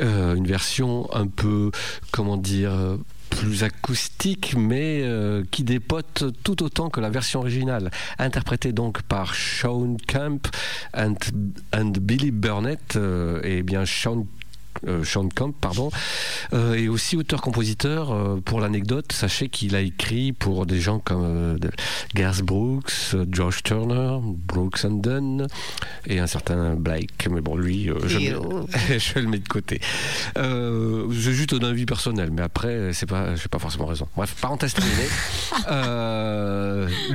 Euh, 0.00 0.34
une 0.34 0.46
version 0.46 1.08
un 1.14 1.26
peu, 1.26 1.70
comment 2.10 2.36
dire, 2.36 2.72
plus 3.36 3.64
acoustique, 3.64 4.54
mais 4.56 5.02
euh, 5.02 5.44
qui 5.50 5.62
dépote 5.62 6.24
tout 6.42 6.62
autant 6.62 6.88
que 6.88 7.00
la 7.00 7.10
version 7.10 7.40
originale. 7.40 7.90
Interprétée 8.18 8.72
donc 8.72 9.02
par 9.02 9.34
Sean 9.34 9.96
Camp 10.06 10.48
and, 10.96 11.14
Billy 12.00 12.30
Burnett, 12.30 12.96
euh, 12.96 13.40
et 13.42 13.62
bien 13.62 13.84
Sean 13.84 14.26
euh, 14.86 15.04
Sean 15.04 15.28
Camp, 15.28 15.52
pardon, 15.60 15.90
euh, 16.52 16.74
et 16.74 16.88
aussi 16.88 17.16
auteur-compositeur. 17.16 18.12
euh, 18.12 18.40
pour 18.44 18.60
l'anecdote, 18.60 19.12
sachez 19.12 19.48
qu'il 19.48 19.74
a 19.74 19.80
écrit 19.80 20.32
pour 20.32 20.66
des 20.66 20.80
gens 20.80 20.98
comme 20.98 21.58
Garth 22.14 22.42
Brooks, 22.42 23.14
Josh 23.30 23.62
Turner, 23.62 24.18
Brooks 24.22 24.84
and 24.84 24.98
Dunn 25.02 25.46
et 26.06 26.18
un 26.18 26.26
certain 26.26 26.74
Blake. 26.74 27.28
Mais 27.30 27.40
bon, 27.40 27.56
lui, 27.56 27.90
je, 28.06 28.18
Et, 28.18 28.30
le- 28.30 28.38
oh. 28.40 28.66
je 28.98 29.18
le 29.18 29.28
mets 29.28 29.38
de 29.38 29.48
côté. 29.48 29.80
J'ai 30.36 31.32
juste 31.32 31.52
un 31.52 31.64
avis 31.64 31.86
personnel, 31.86 32.30
mais 32.32 32.42
après, 32.42 32.90
c'est 32.92 33.06
pas, 33.06 33.34
j'ai 33.36 33.48
pas 33.48 33.58
forcément 33.58 33.86
raison. 33.86 34.06
Bref, 34.16 34.34
parenthèse 34.40 34.74
terminée. 34.74 35.08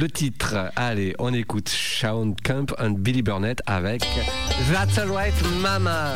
Le 0.01 0.07
titre, 0.07 0.55
allez, 0.75 1.15
on 1.19 1.33
écoute 1.33 1.69
Sean 1.69 2.33
Camp 2.43 2.73
and 2.79 2.91
Billy 2.91 3.21
Burnett 3.21 3.61
avec 3.65 4.05
That's 4.71 4.97
Alright 4.97 5.33
Mama. 5.61 6.15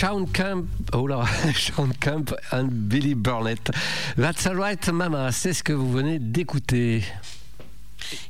Sean 0.00 0.24
Camp, 0.24 0.64
oh 0.94 1.06
là, 1.06 1.26
Sean 1.54 1.92
Camp 2.00 2.34
and 2.52 2.88
Billy 2.88 3.12
Burnett. 3.12 3.70
That's 4.16 4.46
alright, 4.46 4.88
Mama, 4.88 5.30
c'est 5.30 5.52
ce 5.52 5.62
que 5.62 5.74
vous 5.74 5.92
venez 5.92 6.18
d'écouter. 6.18 7.04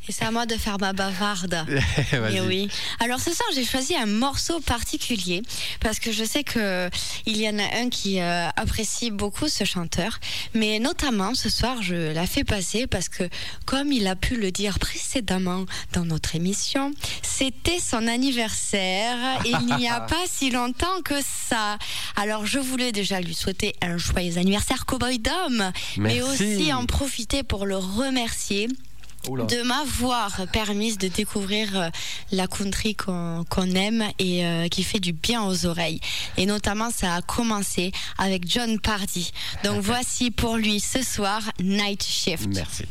Et 0.08 0.12
c'est 0.12 0.24
à 0.24 0.32
moi 0.32 0.46
de 0.46 0.56
faire 0.56 0.80
ma 0.80 0.92
bavarde. 0.92 1.64
Et 2.32 2.40
oui. 2.40 2.68
Alors 2.98 3.20
ce 3.20 3.32
soir, 3.32 3.48
j'ai 3.54 3.64
choisi 3.64 3.94
un 3.94 4.06
morceau 4.06 4.58
particulier 4.58 5.42
parce 5.78 6.00
que 6.00 6.10
je 6.10 6.24
sais 6.24 6.42
que 6.42 6.90
il 7.30 7.40
y 7.40 7.48
en 7.48 7.58
a 7.58 7.76
un 7.80 7.88
qui 7.88 8.20
euh, 8.20 8.48
apprécie 8.56 9.10
beaucoup 9.10 9.48
ce 9.48 9.64
chanteur, 9.64 10.18
mais 10.52 10.80
notamment 10.80 11.34
ce 11.34 11.48
soir, 11.48 11.80
je 11.80 12.12
la 12.12 12.26
fais 12.26 12.42
passer 12.42 12.86
parce 12.86 13.08
que 13.08 13.28
comme 13.66 13.92
il 13.92 14.06
a 14.08 14.16
pu 14.16 14.36
le 14.36 14.50
dire 14.50 14.78
précédemment 14.78 15.64
dans 15.92 16.04
notre 16.04 16.34
émission, 16.34 16.92
c'était 17.22 17.78
son 17.78 18.08
anniversaire. 18.08 19.16
Il 19.44 19.76
n'y 19.76 19.88
a 19.88 20.00
pas 20.14 20.24
si 20.26 20.50
longtemps 20.50 21.02
que 21.04 21.20
ça. 21.22 21.78
Alors 22.16 22.46
je 22.46 22.58
voulais 22.58 22.90
déjà 22.90 23.20
lui 23.20 23.34
souhaiter 23.34 23.74
un 23.80 23.96
joyeux 23.96 24.38
anniversaire 24.38 24.84
Cowboy 24.84 25.20
Dom, 25.20 25.70
mais 25.98 26.22
aussi 26.22 26.72
en 26.72 26.84
profiter 26.86 27.42
pour 27.44 27.64
le 27.64 27.76
remercier 27.76 28.68
Oula. 29.28 29.44
de 29.44 29.62
m'avoir 29.62 30.46
permise 30.52 30.98
de 30.98 31.08
découvrir 31.08 31.76
euh, 31.76 31.88
la 32.32 32.46
country 32.46 32.94
qu'on 32.94 33.44
qu'on 33.48 33.70
aime 33.70 34.04
et 34.18 34.44
euh, 34.46 34.68
qui 34.68 34.82
fait 34.82 35.00
du 35.00 35.12
bien 35.12 35.42
aux 35.42 35.66
oreilles. 35.66 36.00
Et 36.36 36.46
notamment, 36.46 36.90
ça 36.90 37.16
a 37.16 37.22
commencé 37.22 37.92
avec 38.18 38.48
John 38.48 38.78
Pardy. 38.80 39.32
Donc 39.64 39.80
voici 39.80 40.30
pour 40.30 40.56
lui 40.56 40.80
ce 40.80 41.02
soir 41.02 41.40
Night 41.60 42.02
Shift. 42.02 42.48
Merci. 42.54 42.84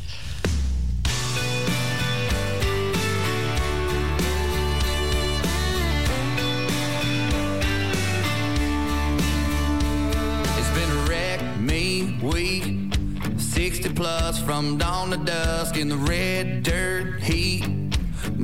60 14.30 14.44
plus 14.44 14.46
from 14.46 14.78
dawn 14.78 15.10
to 15.10 15.16
dusk 15.16 15.76
in 15.76 15.88
the 15.88 15.96
red 15.96 16.62
dirt 16.62 17.20
heat. 17.20 17.64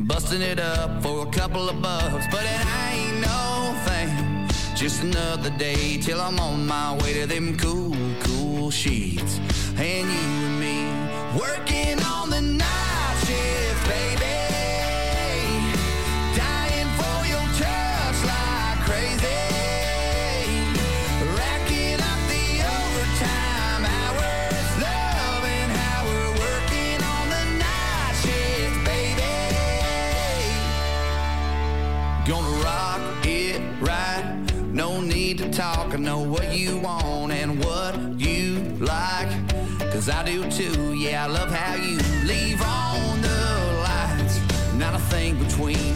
Busting 0.09 0.43
it 0.43 0.59
up 0.59 1.03
for 1.03 1.27
a 1.27 1.31
couple 1.31 1.69
of 1.69 1.81
bucks, 1.81 2.27
but 2.31 2.45
it 2.45 2.67
ain't 2.89 3.21
no 3.21 3.75
thing. 3.85 4.49
Just 4.75 5.03
another 5.03 5.51
day 5.59 5.99
till 5.99 6.21
I'm 6.21 6.39
on 6.41 6.67
my 6.67 6.97
way 7.03 7.13
to 7.21 7.27
them 7.27 7.57
cool, 7.57 7.95
cool 8.21 8.71
sheets. 8.71 9.39
And 9.77 10.11
you 10.11 10.36
I 35.97 35.99
know 35.99 36.21
what 36.21 36.55
you 36.55 36.77
want 36.77 37.33
and 37.33 37.59
what 37.65 37.97
you 38.21 38.59
like. 38.81 39.31
Cause 39.93 40.11
I 40.11 40.23
do 40.27 40.45
too. 40.51 40.93
Yeah, 40.93 41.25
I 41.25 41.27
love 41.27 41.51
how 41.51 41.75
you 41.75 41.97
leave 42.27 42.61
on 42.61 43.23
the 43.23 43.81
lights. 43.83 44.39
Not 44.75 44.95
a 44.95 44.99
thing 44.99 45.43
between 45.43 45.96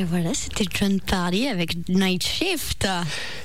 Et 0.00 0.04
voilà, 0.04 0.32
c'était 0.32 0.64
John 0.72 0.98
Pardy 0.98 1.46
avec 1.46 1.76
Night 1.90 2.24
Shift. 2.24 2.88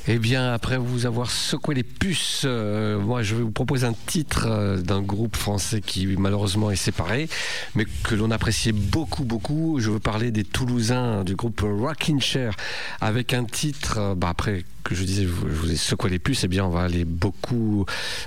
Eh 0.07 0.17
bien, 0.19 0.53
après 0.53 0.77
vous 0.77 1.05
avoir 1.05 1.29
secoué 1.29 1.75
les 1.75 1.83
puces, 1.83 2.43
euh, 2.45 2.97
moi 2.97 3.23
je 3.23 3.35
vais 3.35 3.41
vous 3.41 3.51
proposer 3.51 3.85
un 3.85 3.95
titre 4.05 4.47
euh, 4.47 4.77
d'un 4.81 5.01
groupe 5.01 5.35
français 5.35 5.81
qui 5.81 6.07
malheureusement 6.17 6.71
est 6.71 6.77
séparé, 6.77 7.27
mais 7.75 7.83
que 8.03 8.15
l'on 8.15 8.31
appréciait 8.31 8.71
beaucoup, 8.71 9.25
beaucoup. 9.25 9.81
Je 9.81 9.91
veux 9.91 9.99
parler 9.99 10.31
des 10.31 10.45
Toulousains 10.45 11.25
du 11.25 11.35
groupe 11.35 11.59
Rockin' 11.59 12.21
Chair, 12.21 12.55
avec 13.01 13.33
un 13.33 13.43
titre, 13.43 13.97
euh, 13.97 14.15
bah, 14.15 14.29
après 14.29 14.63
que 14.85 14.95
je 14.95 15.03
disais, 15.03 15.23
je 15.23 15.27
vous 15.27 15.71
ai 15.71 15.75
secoué 15.75 16.11
les 16.11 16.19
puces, 16.19 16.43
eh 16.43 16.47
bien 16.47 16.63
on 16.63 16.69
va 16.69 16.83
aller 16.83 17.05
beaucoup 17.05 17.85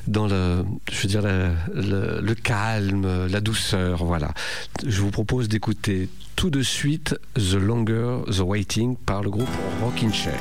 dans 0.08 0.26
le, 0.26 0.64
je 0.90 1.02
veux 1.02 1.08
dire, 1.08 1.22
le 1.22 2.34
calme, 2.34 3.26
la 3.26 3.40
douceur, 3.40 4.04
voilà. 4.04 4.34
Je 4.84 5.00
vous 5.00 5.10
propose 5.10 5.48
d'écouter 5.48 6.08
tout 6.36 6.50
de 6.50 6.62
suite 6.62 7.16
The 7.34 7.54
Longer 7.54 8.18
The 8.26 8.40
Waiting 8.40 8.96
par 8.96 9.22
le 9.22 9.30
groupe 9.30 9.48
Rockin' 9.82 10.12
Chair. 10.12 10.38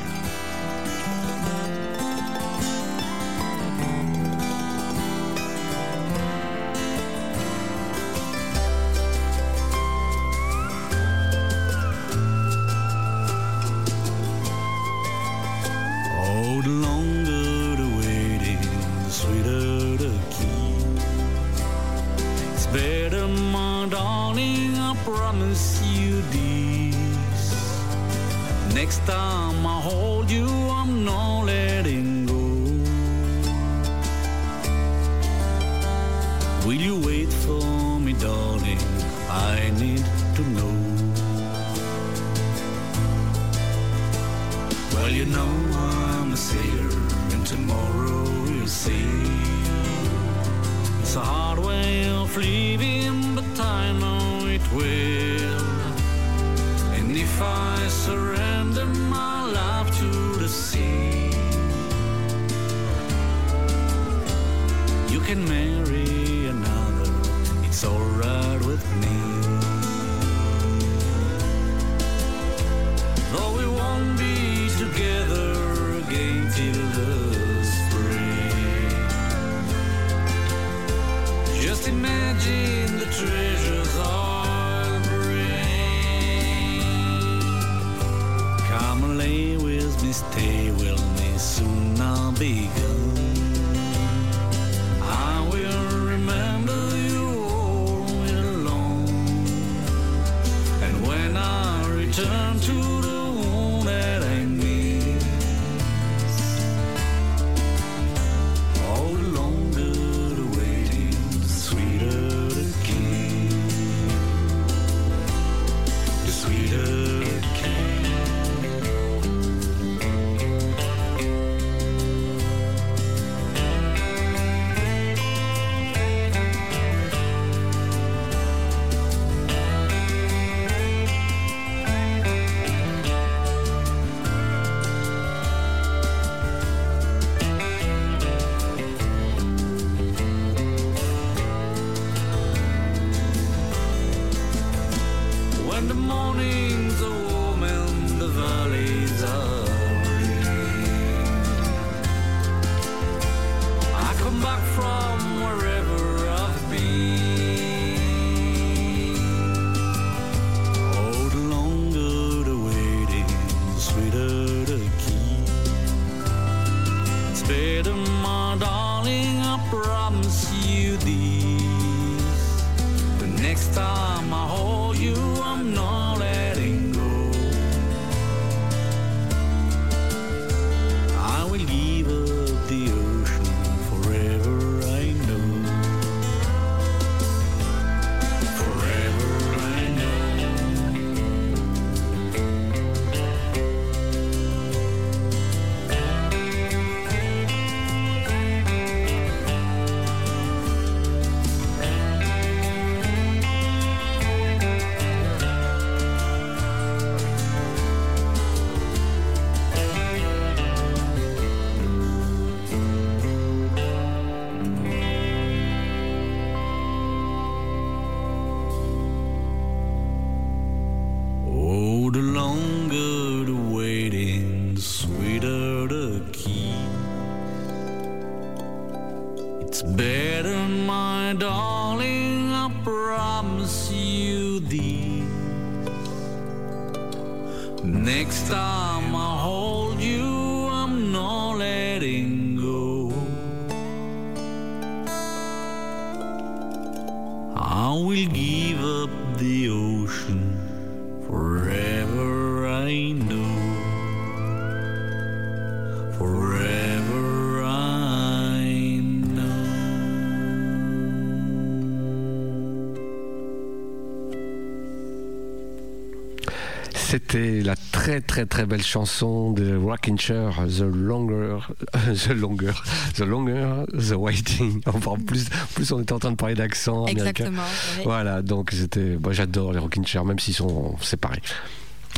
très 268.38 268.46
très 268.46 268.66
belle 268.68 268.84
chanson 268.84 269.52
de 269.52 269.76
Rockincher, 269.76 270.52
The 270.68 270.82
Longer, 270.82 271.58
The 271.92 272.30
Longer, 272.30 272.74
The 273.16 273.22
Longer, 273.22 273.86
The 273.94 274.12
Waiting. 274.12 274.82
Enfin, 274.86 275.16
plus, 275.26 275.46
plus 275.74 275.92
on 275.92 276.02
était 276.02 276.14
en 276.14 276.20
train 276.20 276.30
de 276.30 276.36
parler 276.36 276.54
d'accent 276.54 277.06
américain. 277.06 277.30
Exactement. 277.30 277.64
Voilà, 278.04 278.44
donc 278.44 278.70
c'était, 278.74 279.18
moi 279.20 279.34
j'adore 279.34 279.74
les 279.74 279.80
Rockincher, 279.80 280.24
même 280.24 280.38
s'ils 280.38 280.54
sont 280.54 280.96
séparés. 281.02 281.42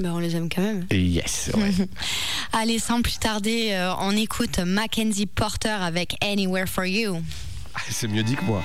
Ben 0.01 0.11
on 0.11 0.19
les 0.19 0.35
aime 0.35 0.49
quand 0.53 0.61
même. 0.61 0.85
Yes. 0.91 1.51
Allez, 2.51 2.79
sans 2.79 3.01
plus 3.01 3.17
tarder, 3.17 3.69
euh, 3.71 3.93
on 4.01 4.11
écoute 4.11 4.59
Mackenzie 4.59 5.25
Porter 5.25 5.69
avec 5.69 6.17
Anywhere 6.21 6.67
for 6.67 6.83
You. 6.83 7.21
Ah, 7.75 7.79
c'est 7.89 8.09
mieux 8.09 8.23
dit 8.23 8.35
que 8.35 8.43
moi. 8.43 8.61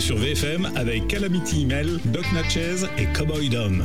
Sur 0.00 0.16
VFM 0.16 0.70
avec 0.74 1.06
Calamity 1.06 1.62
Email, 1.62 1.98
Doc 2.06 2.24
Natchez 2.32 2.86
et 2.96 3.04
Cowboy 3.12 3.50
Dom. 3.50 3.84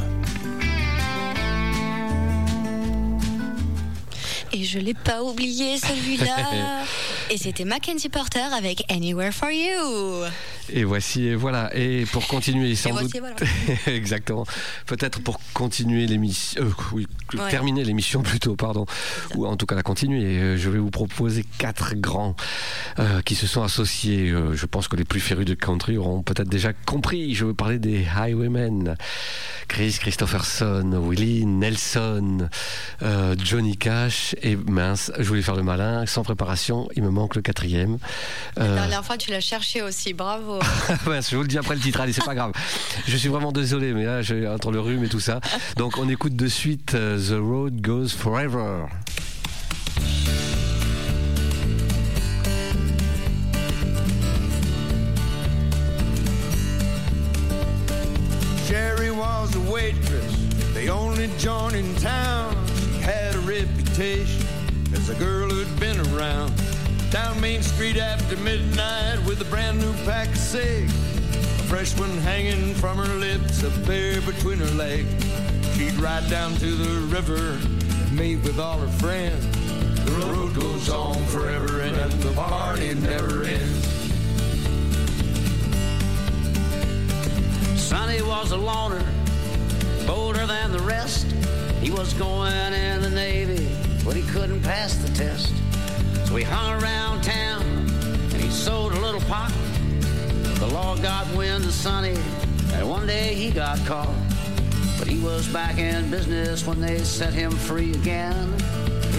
Et 4.54 4.64
je 4.64 4.80
l'ai 4.80 4.94
pas 4.94 5.22
oublié 5.22 5.78
celui-là. 5.78 6.84
Et 7.30 7.38
c'était 7.38 7.66
Mackenzie 7.66 8.08
Porter 8.08 8.54
avec 8.56 8.90
Anywhere 8.90 9.34
for 9.34 9.52
You. 9.52 10.24
Et 10.70 10.84
voici, 10.84 11.26
et 11.28 11.36
voilà. 11.36 11.70
Et 11.76 12.06
pour 12.12 12.28
continuer, 12.28 12.76
sans 12.76 12.92
voici, 12.92 13.06
doute. 13.20 13.20
voilà. 13.22 13.36
Exactement. 13.88 14.46
Peut-être 14.86 15.22
pour 15.22 15.40
continuer 15.54 16.06
l'émission. 16.08 16.62
euh, 16.64 16.70
oui, 16.94 17.08
Ouais. 17.34 17.50
terminer 17.50 17.84
l'émission 17.84 18.22
plutôt, 18.22 18.56
pardon. 18.56 18.86
Ou 19.36 19.46
en 19.48 19.58
tout 19.58 19.66
cas 19.66 19.76
la 19.76 19.84
continuer. 19.84 20.24
euh, 20.40 20.58
Je 20.58 20.70
vais 20.70 20.80
vous 20.80 20.92
proposer 20.92 21.44
quatre 21.58 21.94
grands 21.96 22.36
euh, 23.00 23.22
qui 23.22 23.36
se 23.36 23.48
sont 23.48 23.64
associés. 23.64 24.34
Je 24.54 24.66
pense 24.66 24.88
que 24.88 24.96
les 24.96 25.04
plus 25.04 25.20
férus 25.20 25.46
de 25.46 25.54
country 25.54 25.98
auront 25.98 26.22
peut-être 26.22 26.48
déjà 26.50 26.72
compris. 26.74 27.34
Je 27.36 27.46
veux 27.46 27.54
parler 27.54 27.80
des 27.80 28.06
Highwaymen. 28.16 28.96
Chris 29.68 29.98
Christopherson, 30.00 30.92
Willie 31.06 31.46
Nelson, 31.46 32.48
euh, 33.02 33.36
Johnny 33.44 33.76
Cash. 33.78 34.36
Et 34.42 34.56
mince, 34.56 35.12
je 35.18 35.24
voulais 35.24 35.42
faire 35.42 35.56
le 35.58 35.64
malin. 35.64 36.06
Sans 36.06 36.24
préparation, 36.24 36.88
il 36.96 37.04
me 37.04 37.10
manque 37.10 37.36
le 37.36 37.42
quatrième. 37.42 37.98
La 38.56 38.68
dernière 38.74 39.04
fois, 39.06 39.18
tu 39.18 39.32
l'as 39.32 39.42
cherché 39.42 39.82
aussi, 39.82 40.14
bravo. 40.14 40.57
Mince, 41.06 41.30
je 41.32 41.36
vous 41.36 41.42
le 41.42 41.48
dis 41.48 41.58
après 41.58 41.76
le 41.76 41.82
titre, 41.82 42.02
allez, 42.02 42.14
c'est 42.14 42.24
pas 42.24 42.36
grave. 42.36 42.52
Je 43.08 43.18
suis 43.18 43.30
vraiment 43.30 43.52
désolé, 43.52 43.94
mais 43.94 44.06
là, 44.06 44.22
j'ai 44.22 44.48
entre 44.48 44.72
le 44.72 44.80
rhume 44.80 45.04
et 45.04 45.10
tout 45.10 45.20
ça. 45.20 45.40
Donc, 45.78 45.98
on 45.98 46.10
écoute 46.10 46.36
de 46.36 46.48
suite 46.48 46.96
euh, 46.96 47.18
The 47.18 47.40
Road 47.40 47.82
Goes 47.82 48.10
Forever. 48.10 48.88
Sherry 58.68 59.12
was 59.12 59.56
a 59.56 59.72
waitress, 59.72 60.36
the 60.74 60.90
only 60.90 61.30
joint 61.38 61.76
in 61.76 61.96
town. 61.96 62.54
She 62.76 63.02
had 63.02 63.34
a 63.36 63.40
reputation 63.40 64.46
as 64.94 65.10
a 65.10 65.16
girl 65.16 65.50
who'd 65.50 65.80
been 65.80 66.00
around. 66.14 66.52
Down 67.12 67.40
Main 67.40 67.64
Street 67.64 67.98
after 67.98 68.36
midnight 68.38 69.24
with 69.26 69.42
a 69.42 69.46
brand 69.46 69.80
new 69.80 69.94
pack 70.04 70.28
of 70.28 70.38
cigs. 70.38 70.94
A 71.60 71.64
fresh 71.64 71.98
one 71.98 72.18
hanging 72.18 72.76
from 72.76 72.98
her 72.98 73.16
lips, 73.16 73.64
a 73.64 73.70
pair 73.86 74.20
between 74.22 74.58
her 74.58 74.74
legs. 74.76 75.10
She'd 75.76 75.94
ride 75.96 76.30
down 76.30 76.56
to 76.56 76.76
the 76.76 77.00
river 77.08 77.58
meet 78.12 78.38
with 78.38 78.60
all 78.60 78.80
her 78.80 78.88
friends. 78.88 79.46
The 80.06 80.12
road 80.12 80.56
goes 80.56 80.90
on 80.90 81.24
forever 81.26 81.82
and 81.82 82.12
the 82.12 82.32
party 82.34 82.94
never 82.96 83.44
ends. 83.44 83.88
Sonny 87.80 88.22
was 88.22 88.52
a 88.52 88.58
loner, 88.58 89.06
bolder 90.06 90.46
than 90.46 90.72
the 90.72 90.80
rest. 90.82 91.28
He 91.82 91.92
was 91.92 92.14
going 92.16 92.74
in 92.74 93.02
the 93.02 93.10
Navy, 93.10 93.70
but 94.04 94.16
he 94.16 94.24
couldn't 94.24 94.62
pass 94.62 94.96
the 94.96 95.14
test. 95.14 95.54
So 96.28 96.36
he 96.36 96.44
hung 96.44 96.84
around 96.84 97.24
town 97.24 97.62
and 97.62 98.34
he 98.34 98.50
sold 98.50 98.92
a 98.92 99.00
little 99.00 99.22
pot. 99.22 99.50
The 100.60 100.68
law 100.68 100.98
got 100.98 101.26
wind 101.34 101.64
of 101.64 101.72
Sonny, 101.72 102.18
and 102.74 102.90
one 102.90 103.08
day 103.08 103.34
he 103.34 103.50
got 103.50 103.80
caught. 103.86 104.14
But 105.00 105.08
he 105.08 105.20
was 105.20 105.48
back 105.48 105.78
in 105.78 106.12
business 106.12 106.68
when 106.68 106.82
they 106.82 106.98
set 106.98 107.34
him 107.34 107.52
free 107.52 107.94
again. 107.94 108.52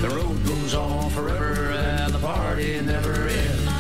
The 0.03 0.11
road 0.11 0.45
goes 0.45 0.75
on 0.75 1.09
forever 1.09 1.71
and 1.71 2.13
the 2.13 2.19
party 2.19 2.79
never 2.83 3.27
ends. 3.27 3.73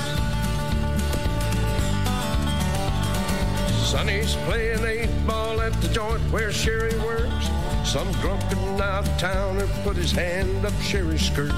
Sonny's 3.86 4.36
playing 4.46 4.82
eight 4.86 5.26
ball 5.26 5.60
at 5.60 5.74
the 5.82 5.88
joint 5.88 6.22
where 6.32 6.50
Sherry 6.50 6.98
works. 7.00 7.50
Some 7.84 8.10
drunken 8.22 8.80
out 8.80 9.06
of 9.06 9.18
towner 9.18 9.66
put 9.84 9.96
his 9.96 10.12
hand 10.12 10.64
up 10.64 10.72
Sherry's 10.80 11.26
skirt. 11.26 11.52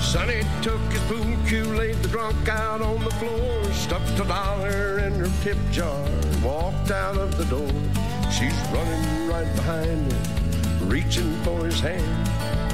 Sonny 0.00 0.42
took 0.62 0.80
his 0.92 1.00
pool 1.02 1.36
cue, 1.46 1.64
laid 1.76 1.96
the 1.96 2.08
drunk 2.08 2.48
out 2.48 2.80
on 2.80 3.02
the 3.04 3.10
floor, 3.12 3.64
stuffed 3.72 4.18
a 4.20 4.24
dollar 4.24 4.98
in 5.00 5.14
her 5.14 5.30
tip 5.42 5.58
jar, 5.70 6.08
walked 6.42 6.90
out 6.90 7.16
of 7.16 7.36
the 7.36 7.44
door. 7.46 7.68
She's 8.30 8.56
running 8.72 9.28
right 9.28 9.52
behind 9.56 10.12
him, 10.12 10.88
reaching 10.88 11.32
for 11.42 11.64
his 11.64 11.80
hand. 11.80 12.26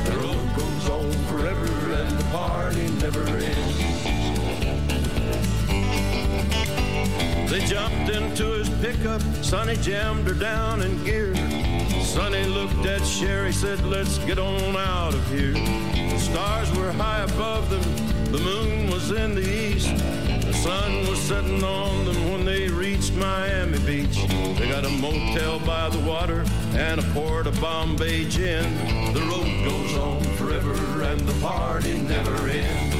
The 0.07 0.17
road 0.19 0.57
goes 0.57 0.89
on 0.91 1.13
forever 1.27 1.93
and 1.93 2.19
the 2.19 2.25
party 2.25 2.89
never 3.01 3.27
ends. 3.29 3.92
They 7.53 7.61
jumped 7.67 8.09
into 8.09 8.47
his 8.53 8.71
pickup, 8.81 9.21
Sonny 9.45 9.77
jammed 9.77 10.27
her 10.27 10.33
down 10.33 10.81
in 10.81 11.05
gear. 11.05 11.35
Sonny 12.03 12.45
looked 12.45 12.87
at 12.87 13.07
Sherry, 13.07 13.53
said, 13.53 13.79
Let's 13.85 14.17
get 14.21 14.39
on 14.39 14.75
out 14.75 15.13
of 15.13 15.29
here. 15.29 15.53
The 15.53 16.19
stars 16.19 16.75
were 16.75 16.91
high 16.93 17.25
above 17.25 17.69
them, 17.69 17.83
the 18.33 18.39
moon 18.39 18.91
was 18.91 19.11
in 19.11 19.35
the 19.35 19.43
east. 19.43 19.95
The 20.47 20.55
sun 20.55 21.07
was 21.07 21.19
setting 21.19 21.63
on 21.63 22.07
them 22.07 22.33
when 22.33 22.47
they 22.47 22.69
reached 22.69 23.13
Miami 23.17 23.79
Beach. 23.81 24.17
They 24.59 24.71
got 24.71 24.87
a 24.87 24.91
motel 24.91 25.59
by 25.59 25.91
the 25.91 26.01
water 26.01 26.47
and 26.73 27.01
a 27.01 27.05
port 27.13 27.47
of 27.47 27.61
Bombay 27.61 28.31
gin. 28.31 28.65
The 29.13 29.21
road 29.21 29.65
goes 29.69 29.95
on 29.99 30.23
forever 30.39 31.03
and 31.03 31.21
the 31.21 31.39
party 31.47 31.99
never 31.99 32.49
ends. 32.49 32.92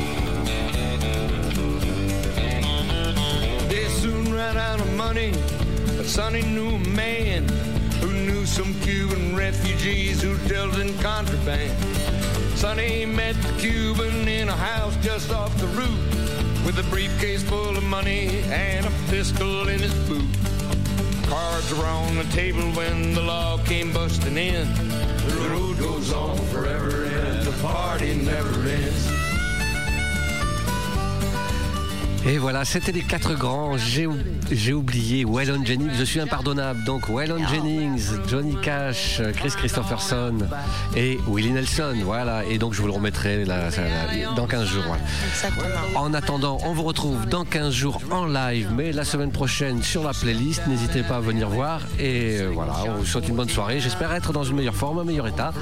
Ran 4.43 4.57
out 4.57 4.81
of 4.81 4.93
money, 4.95 5.31
but 5.97 6.07
Sonny 6.07 6.43
knew 6.43 6.71
a 6.71 6.79
man 6.79 7.49
who 8.01 8.11
knew 8.27 8.45
some 8.45 8.75
Cuban 8.81 9.37
refugees 9.37 10.21
who 10.21 10.37
dealt 10.49 10.77
in 10.79 10.99
contraband. 10.99 11.73
Sonny 12.59 13.07
met 13.07 13.37
the 13.43 13.53
Cuban 13.61 14.27
in 14.27 14.49
a 14.49 14.57
house 14.57 14.97
just 14.97 15.31
off 15.31 15.57
the 15.59 15.69
route 15.79 16.05
with 16.67 16.77
a 16.85 16.87
briefcase 16.91 17.45
full 17.45 17.77
of 17.77 17.85
money 17.85 18.43
and 18.51 18.85
a 18.85 18.93
pistol 19.11 19.69
in 19.69 19.79
his 19.79 19.95
boot. 20.09 20.31
Cards 21.29 21.73
were 21.75 21.87
on 21.87 22.17
the 22.17 22.29
table 22.33 22.67
when 22.73 23.15
the 23.15 23.23
law 23.23 23.59
came 23.59 23.93
busting 23.93 24.37
in. 24.37 24.67
The 24.75 25.49
road 25.53 25.79
goes 25.79 26.13
on 26.13 26.37
forever 26.53 27.05
and 27.05 27.47
the 27.47 27.57
party 27.63 28.15
never 28.17 28.55
ends. 28.69 29.22
Et 32.25 32.39
voilà, 32.39 32.65
c'était 32.65 32.93
les 32.93 33.01
quatre 33.03 33.35
grands. 33.35 33.77
J'ai 33.77 34.07
ou- 34.07 34.17
j'ai 34.51 34.73
oublié 34.73 35.25
Waylon 35.25 35.65
Jennings. 35.65 35.91
Je 35.99 36.05
suis 36.05 36.21
impardonnable. 36.21 36.85
Donc 36.85 37.09
Waylon 37.09 37.45
Jennings, 37.49 38.11
Johnny 38.29 38.57
Cash, 38.63 39.21
Chris 39.35 39.51
Christopherson 39.57 40.35
et 40.97 41.19
Willie 41.27 41.51
Nelson. 41.51 41.95
Voilà. 42.05 42.45
Et 42.45 42.59
donc 42.59 42.75
je 42.75 42.81
vous 42.81 42.87
le 42.87 42.93
remettrai 42.93 43.45
là, 43.45 43.73
ça, 43.73 43.83
là, 43.83 44.35
dans 44.37 44.47
15 44.47 44.69
jours. 44.69 44.85
voilà. 44.87 45.03
En 45.97 46.15
attendant, 46.15 46.59
on 46.65 46.73
vous 46.73 46.85
retrouve 46.85 47.27
dans 47.27 47.45
15 47.45 47.75
jours 47.75 48.01
en 48.13 48.27
live, 48.27 48.69
mais 48.77 48.93
la 48.93 49.05
semaine 49.05 49.33
prochaine 49.33 49.83
sur 49.83 50.05
la 50.05 50.13
playlist. 50.13 50.63
N'hésitez 50.69 51.03
pas 51.03 51.17
à 51.17 51.21
venir 51.21 51.49
voir. 51.49 51.81
Et 51.99 52.39
euh, 52.41 52.51
voilà, 52.55 52.75
on 52.87 52.99
vous 53.01 53.07
souhaite 53.07 53.29
une 53.29 53.37
bonne 53.37 53.49
soirée. 53.49 53.81
J'espère 53.81 54.13
être 54.13 54.33
dans 54.33 54.45
une 54.45 54.55
meilleure 54.57 54.77
forme, 54.77 55.01
un 55.01 55.05
meilleur 55.05 55.27
état. 55.27 55.53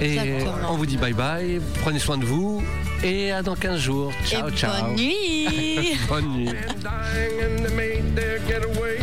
Et 0.00 0.44
on 0.68 0.74
vous 0.76 0.86
dit 0.86 0.96
bye 0.96 1.12
bye. 1.12 1.60
Prenez 1.82 1.98
soin 1.98 2.18
de 2.18 2.24
vous. 2.24 2.62
Et 3.02 3.30
à 3.30 3.42
dans 3.42 3.54
15 3.54 3.78
jours. 3.80 4.12
Ciao, 4.24 4.48
Et 4.48 4.52
ciao. 4.52 4.70
bonne 4.82 4.94
nuit. 4.96 5.96
bonne 6.08 6.28
nuit. 6.32 6.46
dying 6.82 7.40
and 7.42 7.64
they 7.64 7.74
made 7.74 8.14
their 8.16 8.38
getaway. 8.40 8.98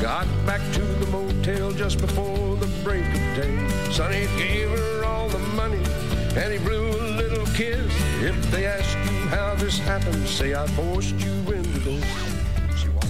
Got 0.00 0.26
back 0.46 0.60
to 0.72 0.80
the 0.80 1.06
motel 1.10 1.70
just 1.72 2.00
before 2.00 2.56
the 2.58 2.66
break 2.82 3.04
of 3.04 3.36
day. 3.36 3.54
Sonny 3.92 4.26
gave 4.36 4.68
her 4.70 5.04
all 5.04 5.28
the 5.28 5.38
money 5.54 5.78
and 6.36 6.52
he 6.52 6.58
blew 6.58 6.88
a 6.88 7.16
little 7.16 7.46
kiss. 7.54 7.78
If 8.20 8.34
they 8.50 8.66
ask 8.66 8.96
you 9.10 9.28
how 9.28 9.54
this 9.56 9.78
happened, 9.78 10.26
say 10.26 10.54
I 10.54 10.66
forced 10.68 11.14
you 11.20 11.32
into 11.52 11.78
this. 11.80 12.04
She 12.76 12.88
walked 12.88 13.06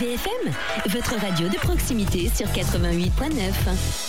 VFM, 0.00 0.52
votre 0.90 1.16
radio 1.18 1.48
de 1.48 1.56
proximité 1.56 2.28
sur 2.28 2.46
88.9. 2.46 4.07